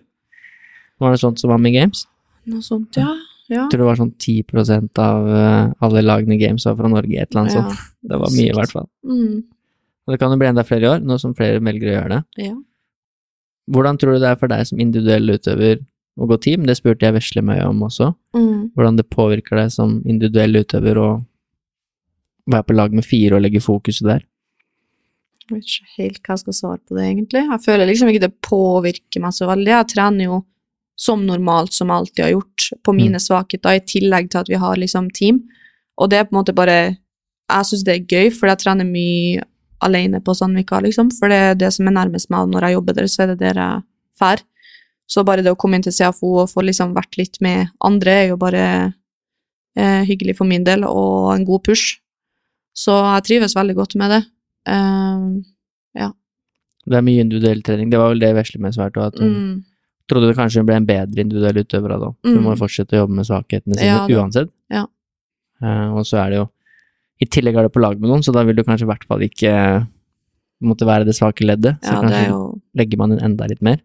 [1.04, 2.06] Var det sånt som var med Games?
[2.48, 3.10] Noe sånt, ja.
[3.50, 3.66] ja.
[3.66, 7.12] Jeg tror det var sånn 10 av eh, alle lagene i Games var fra Norge,
[7.12, 7.64] et eller annet ja.
[7.64, 7.90] sånt.
[8.08, 8.88] Det var mye, i hvert fall.
[9.08, 9.36] Mm.
[10.04, 12.10] Og det kan jo bli enda flere i år, nå som flere velger å gjøre
[12.12, 12.48] det.
[12.50, 12.56] Ja.
[13.72, 15.78] Hvordan tror du det er for deg som individuell utøver
[16.18, 16.66] å gå team?
[16.68, 18.12] Det spurte jeg Vesle mye om også.
[18.74, 21.08] Hvordan det påvirker deg som individuell utøver å
[22.50, 24.24] være på lag med fire og legge fokuset der?
[25.44, 27.42] Jeg vet ikke helt hva jeg skal svare på det, egentlig.
[27.50, 29.72] Jeg føler liksom ikke det påvirker meg så veldig.
[29.74, 30.38] Jeg trener jo
[30.96, 34.60] som normalt, som jeg alltid har gjort, på mine svakheter, i tillegg til at vi
[34.62, 35.42] har liksom team.
[36.00, 36.96] Og det er på en måte bare
[37.44, 39.42] Jeg syns det er gøy, for jeg trener mye
[39.84, 41.10] alene på Sandvika, liksom.
[41.12, 43.40] For det er det som er nærmest meg når jeg jobber der, så er det
[43.42, 43.82] der jeg
[44.16, 44.40] drar.
[45.10, 48.10] Så bare det å komme inn til CFO og få liksom vært litt med andre,
[48.22, 48.62] er jo bare
[49.76, 51.98] eh, hyggelig for min del, og en god push.
[52.74, 54.22] Så jeg trives veldig godt med det.
[54.70, 56.08] Eh,
[56.84, 57.88] Det er mye individuell trening.
[57.88, 59.52] Det var vel det Vesle med svært og at hun mm,
[60.10, 62.10] trodde det kanskje hun ble en bedre individuell utøver det.
[62.28, 64.50] Hun må jo fortsette å jobbe med svakhetene sine Ja, uansett.
[64.68, 64.82] ja.
[65.62, 66.48] Uh, og så er det jo
[67.24, 69.04] I tillegg er du på lag med noen, så da vil du kanskje i hvert
[69.08, 69.84] fall ikke eh,
[70.66, 71.78] måtte være det svake leddet.
[71.80, 72.40] Så ja, kanskje jo
[72.76, 73.78] legger man inn enda litt mer.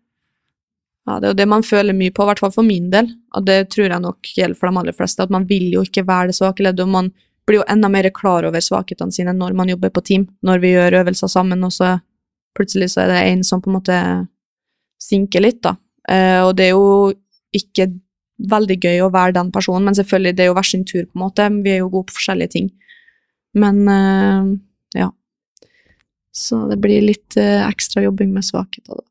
[1.10, 3.08] Ja, det er jo det man føler mye på, i hvert fall for min del.
[3.34, 6.06] Og det tror jeg nok gjelder for de aller fleste, at man vil jo ikke
[6.06, 7.10] være det svake leddet, og man
[7.50, 10.76] blir jo enda mer klar over svakhetene sine når man jobber på team, når vi
[10.76, 11.96] gjør øvelser sammen, og så
[12.58, 13.98] plutselig så er det en som på en måte
[15.02, 15.74] sinker litt, da.
[16.12, 17.10] Eh, og det er jo
[17.58, 17.90] ikke
[18.54, 21.18] veldig gøy å være den personen, men selvfølgelig, det er jo hver sin tur, på
[21.18, 21.50] en måte.
[21.66, 22.70] Vi er jo gode på forskjellige ting.
[23.58, 24.54] Men eh,
[25.02, 25.10] ja.
[26.30, 29.09] Så det blir litt eh, ekstra jobbing med svakheter, da.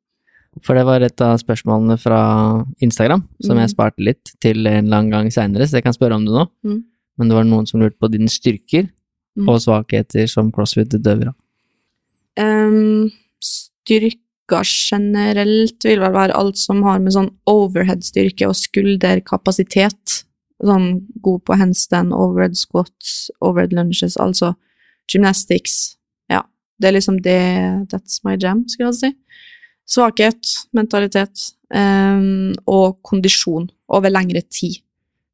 [0.63, 3.61] For det var et av spørsmålene fra Instagram, som Mm.
[3.63, 6.33] jeg sparte litt til en eller annen gang seinere, så jeg kan spørre om det
[6.35, 6.49] nå.
[6.65, 6.85] Mm.
[7.19, 8.89] Men det var noen som lurte på dine styrker
[9.37, 9.49] Mm.
[9.49, 11.35] og svakheter som crossfit-utøver.
[12.39, 13.11] Um,
[13.43, 20.25] styrker generelt vil vel være alt som har med sånn overhead-styrke og skulderkapasitet.
[20.65, 24.55] Sånn god på handstand, overhead squats, overhead lunges, altså
[25.13, 25.97] gymnastics.
[26.31, 26.43] Ja,
[26.81, 27.39] det er liksom det
[27.93, 29.15] That's my jam, skulle jeg si.
[29.89, 34.83] Svakhet, mentalitet um, og kondisjon over lengre tid.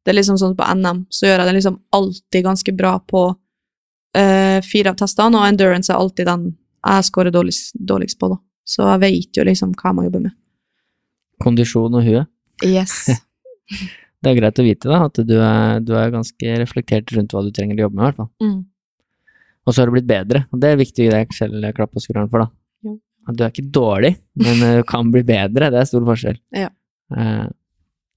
[0.05, 3.25] Det er liksom sånn på NM så gjør jeg det liksom alltid ganske bra på
[3.33, 6.53] uh, fire av testene, og endurance er alltid den
[6.85, 8.41] jeg scorer dårligst, dårligst på, da.
[8.65, 10.37] Så jeg vet jo liksom hva jeg må jobbe med.
[11.43, 12.25] Kondisjon og hue.
[12.65, 13.09] Yes.
[14.25, 17.43] Det er greit å vite, da, at du er, du er ganske reflektert rundt hva
[17.45, 18.31] du trenger å jobbe med, i hvert fall.
[18.41, 18.61] Mm.
[19.65, 21.93] Og så har du blitt bedre, og det er viktig det gi ikke selv klapp
[21.93, 22.64] på skulderen for, da.
[23.29, 26.39] At du er ikke dårlig, men eh, du kan bli bedre, det er stor forskjell.
[26.53, 26.69] Ja.
[27.17, 27.47] Eh,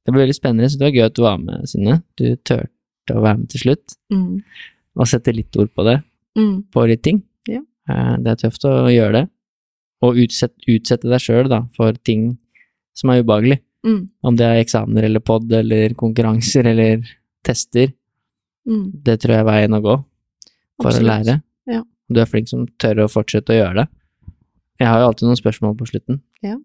[0.08, 1.98] Det ble veldig spennende, så det var gøy at du var med, Synne.
[2.16, 4.42] Du turte å være med til slutt, Mm.
[4.96, 5.98] og sette litt ord på det,
[6.38, 6.64] Mm.
[6.72, 7.24] på litt ting.
[7.48, 7.60] Ja.
[7.90, 9.30] Eh, Det er tøft å gjøre det,
[10.02, 12.38] og utsette, utsette deg sjøl, da, for ting
[12.96, 13.60] som er ubehagelig.
[13.86, 14.10] Mm.
[14.24, 17.04] Om det er eksamener eller pod eller konkurranser eller
[17.44, 17.92] tester,
[18.68, 19.04] Mm.
[19.04, 20.06] det tror jeg er veien å gå
[20.82, 21.04] for Absolutt.
[21.04, 21.44] å lære.
[21.68, 21.84] Ja.
[22.10, 23.88] Du er flink som tør å fortsette å gjøre det.
[24.80, 26.22] Jeg har jo alltid noen spørsmål på slutten.
[26.46, 26.56] Ja.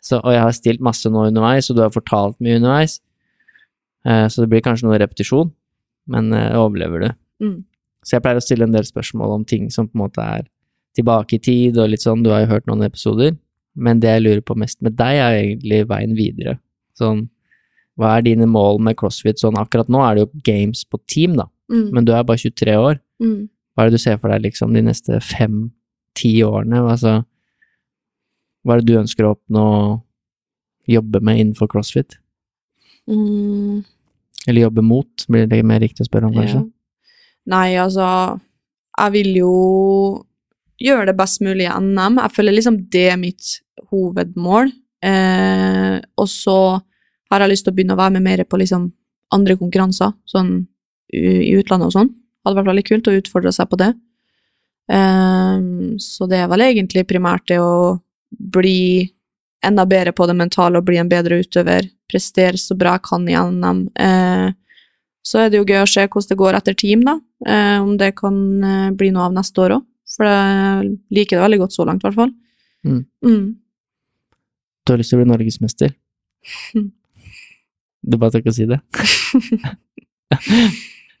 [0.00, 2.98] Så, og jeg har stilt masse nå underveis, og du har fortalt mye underveis.
[4.06, 5.50] Eh, så det blir kanskje noe repetisjon,
[6.08, 7.10] men eh, overlever du.
[7.44, 7.58] Mm.
[8.04, 10.46] Så jeg pleier å stille en del spørsmål om ting som på en måte er
[10.96, 13.36] tilbake i tid, og litt sånn, du har jo hørt noen episoder.
[13.76, 16.56] Men det jeg lurer på mest med deg, er egentlig veien videre.
[16.98, 17.26] Sånn,
[18.00, 19.38] hva er dine mål med CrossFit?
[19.40, 21.90] Sånn akkurat nå er det jo games på team, da, Mm.
[21.94, 22.96] men du er bare 23 år.
[23.22, 23.48] Mm.
[23.76, 26.80] Hva er det du ser for deg liksom de neste fem-ti årene?
[26.90, 27.20] Altså,
[28.64, 29.84] hva er det du ønsker å oppnå å
[30.90, 32.18] jobbe med innenfor CrossFit?
[33.10, 33.82] Mm.
[34.48, 36.62] Eller jobbe mot, blir det mer riktig å spørre om, kanskje?
[36.64, 37.10] Ja.
[37.50, 38.06] Nei, altså
[39.00, 39.54] Jeg vil jo
[40.80, 42.18] gjøre det best mulig i NM.
[42.20, 43.56] Jeg føler liksom det er mitt
[43.90, 44.72] hovedmål.
[45.04, 46.56] Eh, og så
[47.30, 48.90] har jeg lyst til å begynne å være med mer på liksom
[49.34, 50.66] andre konkurranser, sånn
[51.14, 52.12] i utlandet og sånn.
[52.44, 53.90] Hadde vært veldig kult å utfordre seg på det.
[54.90, 58.00] Um, så det er vel egentlig primært det å
[58.30, 59.10] bli
[59.66, 61.88] enda bedre på det mentale og bli en bedre utøver.
[62.10, 63.82] Prestere så bra jeg kan i NM.
[64.00, 64.48] Eh,
[65.22, 67.18] så er det jo gøy å se hvordan det går etter team, da.
[67.46, 69.86] Eh, om det kan eh, bli noe av neste år òg.
[70.10, 72.32] For jeg liker det veldig godt så langt, i hvert fall.
[72.86, 73.02] Mm.
[73.26, 73.44] Mm.
[74.86, 75.92] Du har lyst til å bli norgesmester?
[76.74, 76.88] Mm.
[78.00, 78.80] Du bare tør ikke å si det?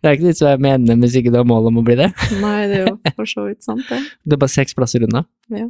[0.00, 1.98] det er ikke litt så jeg mener hvis ikke du har mål om å bli
[2.00, 2.08] det.
[2.40, 4.00] Nei, det er jo for så vidt sant, det.
[4.24, 5.26] Det er bare seks plasser unna.
[5.52, 5.68] Ja.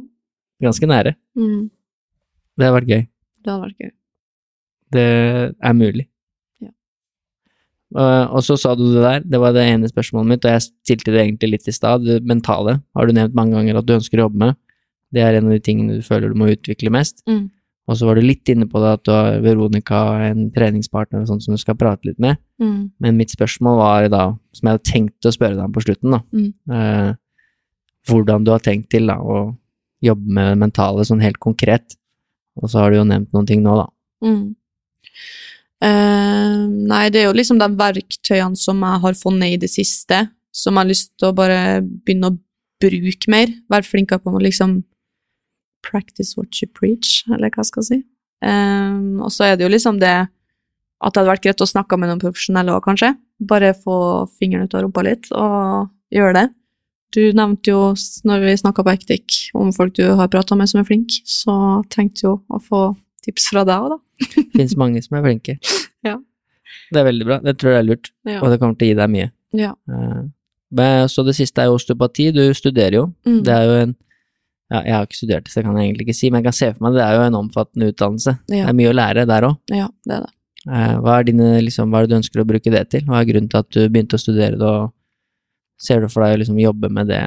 [0.61, 1.15] Ganske nære.
[1.37, 1.69] Mm.
[2.57, 3.03] Det har vært gøy.
[3.41, 3.91] Det hadde vært gøy.
[4.91, 5.05] Det
[5.63, 6.05] er mulig.
[6.61, 6.71] Ja.
[7.95, 10.67] Uh, og så sa du det der, det var det ene spørsmålet mitt, og jeg
[10.67, 12.05] stilte det egentlig litt i stad.
[12.07, 14.59] Det mentale har du nevnt mange ganger at du ønsker å jobbe med.
[15.11, 17.23] Det er en av de tingene du føler du må utvikle mest.
[17.27, 17.49] Mm.
[17.89, 21.27] Og så var du litt inne på det at du har Veronica, en treningspartner og
[21.31, 22.39] sånt som du skal prate litt med.
[22.61, 22.91] Mm.
[23.03, 24.21] Men mitt spørsmål var da,
[24.55, 26.53] som jeg hadde tenkt å spørre deg om på slutten, da, Mm.
[26.71, 27.13] eh,
[28.07, 29.57] hvordan du har tenkt til da, å
[30.01, 31.95] jobbe med det mentale sånn helt konkret.
[32.59, 33.87] Og så har du jo nevnt noen ting nå, da.
[34.25, 34.43] Mm.
[35.81, 40.25] Uh, nei, det er jo liksom de verktøyene som jeg har funnet i det siste,
[40.53, 42.37] som jeg har lyst til å bare begynne å
[42.81, 43.53] bruke mer.
[43.71, 44.81] Være flinkere på å liksom
[45.85, 47.99] practice what you preach, eller hva skal jeg si.
[48.45, 50.15] Uh, og så er det jo liksom det
[51.01, 53.15] at det hadde vært greit å snakke med noen profesjonelle òg, kanskje.
[53.49, 56.47] Bare få fingeren ut av rumpa litt, og gjøre det.
[57.11, 57.79] Du nevnte jo,
[58.27, 61.53] når vi snakka på Ektik, om folk du har prata med som er flinke, så
[61.91, 62.83] tenkte jo å få
[63.25, 64.25] tips fra deg òg, da.
[64.57, 65.57] Fins mange som er flinke.
[66.07, 66.15] Ja.
[66.89, 67.35] Det er veldig bra.
[67.43, 68.39] Det tror jeg er lurt, Ja.
[68.41, 69.31] og det kommer til å gi deg mye.
[69.59, 69.73] ja.
[69.91, 70.21] Eh,
[70.71, 72.29] men så det siste er jo osteopati.
[72.31, 73.03] Du studerer jo.
[73.27, 73.41] Mm.
[73.43, 73.89] Det er jo en
[74.71, 76.45] ja, Jeg har ikke studert det, så det kan jeg egentlig ikke si, men jeg
[76.47, 78.33] kan se for meg det er jo en omfattende utdannelse.
[78.47, 78.61] Ja.
[78.63, 79.57] Det er mye å lære der òg.
[79.75, 80.31] ja, det er det.
[81.03, 83.03] Hva, er dine, liksom, hva er det du ønsker å bruke det til?
[83.09, 84.93] Hva er grunnen til at du begynte å studere det, og
[85.81, 87.21] ser du for deg å liksom jobbe med det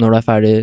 [0.00, 0.56] når du er ferdig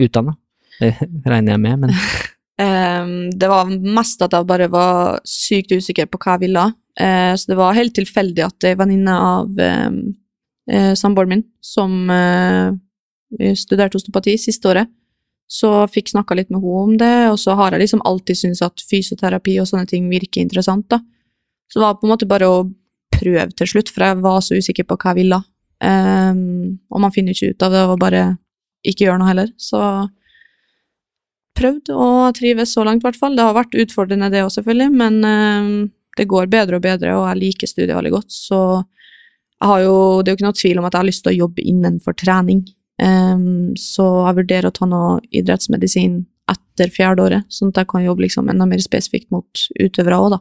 [0.00, 0.36] utdanna?
[0.80, 0.92] Det
[1.32, 6.20] regner jeg med, men um, det var mest at jeg bare var sykt usikker på
[6.22, 6.68] hva jeg ville.
[7.00, 10.00] Uh, så det var helt tilfeldig at ei venninne av um,
[10.70, 12.72] uh, samboeren min, som uh,
[13.56, 14.90] studerte osteopati siste året,
[15.50, 18.62] så fikk snakka litt med henne om det, og så har jeg liksom alltid syntes
[18.62, 21.00] at fysioterapi og sånne ting virker interessant, da.
[21.70, 22.60] Så det var på en måte bare å
[23.14, 25.40] prøve til slutt, for jeg var så usikker på hva jeg ville.
[25.84, 28.24] Ehm, og man finner ikke ut av det, og bare
[28.86, 29.52] ikke gjøre noe heller.
[29.60, 29.80] Så
[31.60, 33.36] prøvd og trives så langt, i hvert fall.
[33.36, 35.70] Det har vært utfordrende, det òg, selvfølgelig, men um,
[36.16, 38.60] det går bedre og bedre, og jeg liker studiet veldig godt, så
[39.60, 41.34] jeg har jo, det er jo ikke noe tvil om at jeg har lyst til
[41.34, 42.62] å jobbe innenfor trening.
[43.00, 48.06] Um, så jeg vurderer å ta noe idrettsmedisin etter fjerde året, sånn at jeg kan
[48.06, 50.40] jobbe liksom enda mer spesifikt mot utøvere òg, da.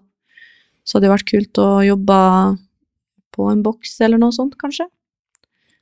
[0.88, 2.20] Så det hadde vært kult å jobbe
[3.36, 4.88] på en boks eller noe sånt, kanskje.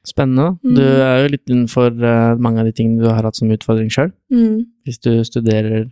[0.10, 0.56] Spennende.
[0.64, 0.76] Mm.
[0.78, 3.92] Du er jo litt innenfor eh, mange av de tingene du har hatt som utfordring
[3.94, 4.12] sjøl.
[4.34, 4.66] Mm.
[4.88, 5.90] Hvis du studerer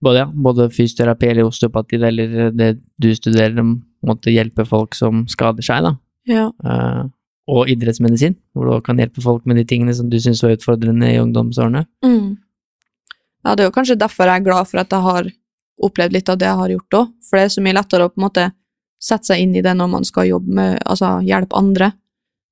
[0.00, 3.60] både, ja, både fysioterapi eller osteopati, eller det du studerer,
[4.06, 5.96] måtte hjelpe folk som skader seg, da.
[6.30, 6.46] Ja.
[6.64, 7.08] Uh,
[7.50, 11.10] og idrettsmedisin, hvor du kan hjelpe folk med de tingene som du syns var utfordrende
[11.10, 11.84] i ungdomsårene.
[12.06, 12.38] Mm.
[13.44, 15.30] Ja, det er jo kanskje derfor jeg er glad for at jeg har
[15.80, 18.12] opplevd litt av det jeg har gjort òg, for det er så mye lettere å
[18.12, 18.46] på en måte
[19.00, 21.90] sette seg inn i det når man skal jobbe med, altså hjelpe andre.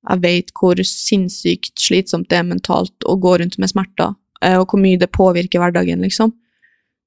[0.07, 4.67] Jeg vet hvor sinnssykt slitsomt det er mentalt å gå rundt med smerter, eh, og
[4.71, 6.31] hvor mye det påvirker hverdagen, liksom.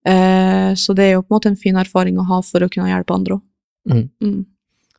[0.05, 2.69] Eh, Så det er jo på en måte en fin erfaring å ha for å
[2.69, 3.43] kunne hjelpe andre òg.
[3.89, 4.09] Mm.
[4.23, 4.45] Mm.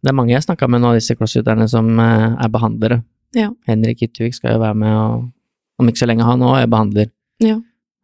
[0.03, 3.03] Det er mange jeg snakka med nå av disse crossfiterne som eh, er behandlere.
[3.35, 3.51] Ja.
[3.67, 5.29] Henrik Yttervik skal jo være med, og
[5.79, 7.11] om ikke så lenge han òg er behandler.
[7.41, 7.59] Ja.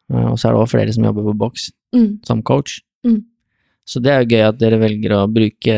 [0.10, 2.20] Og så er det òg flere som jobber på boks Mm.
[2.24, 2.82] som coach.
[3.04, 3.24] Mm.
[3.88, 5.76] Så det er jo gøy at dere velger å bruke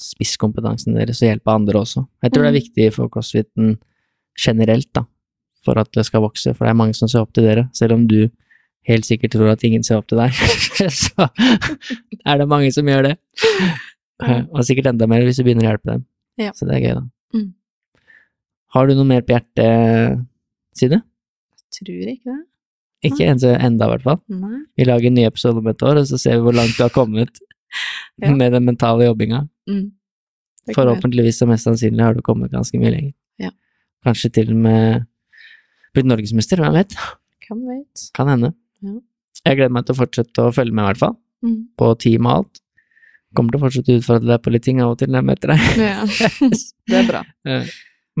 [0.00, 2.06] spisskompetansen deres og hjelpe andre også.
[2.22, 2.62] Jeg tror det er Mm.
[2.62, 3.78] viktig for crossfiten
[4.38, 5.04] generelt, da,
[5.64, 7.92] for at det skal vokse, for det er mange som ser opp til dere, selv
[7.94, 8.28] om du
[8.86, 10.30] helt sikkert tror at ingen ser opp til deg,
[10.90, 11.28] så
[12.26, 13.16] er det mange som gjør det.
[14.52, 16.04] Og sikkert enda mer hvis du begynner å hjelpe dem.
[16.38, 16.50] Ja.
[16.52, 17.04] Så det er gøy, da.
[17.34, 17.54] Mm.
[18.74, 20.24] Har du noe mer på hjertet,
[20.74, 20.98] Side?
[21.74, 22.40] Tror ikke det.
[23.04, 24.20] Ikke en enda, i hvert fall.
[24.32, 24.60] Nei.
[24.78, 26.82] Vi lager en ny episode om et år, og så ser vi hvor langt du
[26.82, 27.30] har kommet
[28.22, 28.30] Ja.
[28.34, 29.48] med den mentale jobbinga.
[29.70, 29.84] Mm.
[30.72, 33.14] Forhåpentligvis og mest sannsynlig har du kommet ganske mye lenger.
[33.42, 33.50] Ja.
[34.06, 35.04] Kanskje til og med
[35.94, 36.96] blitt norgesmester, hvem vet?
[37.46, 38.08] Hvem vet.
[38.16, 38.54] Kan hende.
[38.84, 38.96] Ja.
[39.44, 41.16] Jeg gleder meg til å fortsette å følge med, i hvert fall.
[41.44, 41.58] Mm.
[41.78, 42.62] På team og alt.
[43.36, 45.28] Kommer til å fortsette å utfordre deg på litt ting av og til når jeg
[45.30, 45.70] møter deg.
[45.82, 46.04] Ja.
[46.90, 47.24] det er bra.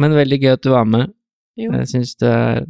[0.00, 1.12] Men veldig gøy at du var med.
[1.60, 1.70] Jo.
[1.78, 2.64] Jeg syns du er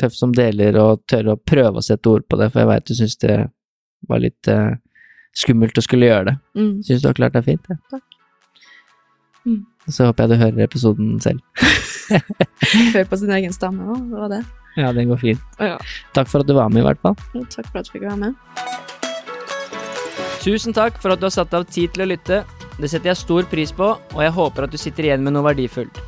[0.00, 2.88] tøff som deler og tør å prøve å sette ord på det, for jeg veit
[2.88, 3.36] du syns det
[4.10, 4.74] var litt eh,
[5.38, 6.34] skummelt å skulle gjøre det.
[6.58, 6.72] Mm.
[6.86, 7.78] Syns du har klart deg fint, Ja.
[7.94, 8.04] Takk.
[9.44, 9.62] Mm.
[9.88, 11.40] Så håper jeg du hører episoden selv.
[12.94, 14.42] Hør på sin egen stemme òg, det var det.
[14.76, 15.42] Ja, den går fint.
[15.62, 15.76] Ja.
[16.16, 17.14] Takk for at du var med, i hvert fall.
[17.52, 18.34] Takk for at du fikk være med.
[20.44, 22.42] Tusen takk for at du har satt av tid til å lytte.
[22.80, 25.46] Det setter jeg stor pris på, og jeg håper at du sitter igjen med noe
[25.46, 26.02] verdifullt.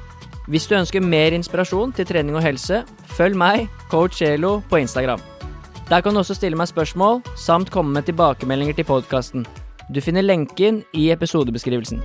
[0.50, 2.82] Hvis du ønsker mer inspirasjon til trening og helse,
[3.16, 5.22] følg meg, coach Elo, på Instagram.
[5.86, 9.46] Der kan du også stille meg spørsmål, samt komme med tilbakemeldinger til podkasten.
[9.94, 12.02] Du finner lenken i episodebeskrivelsen.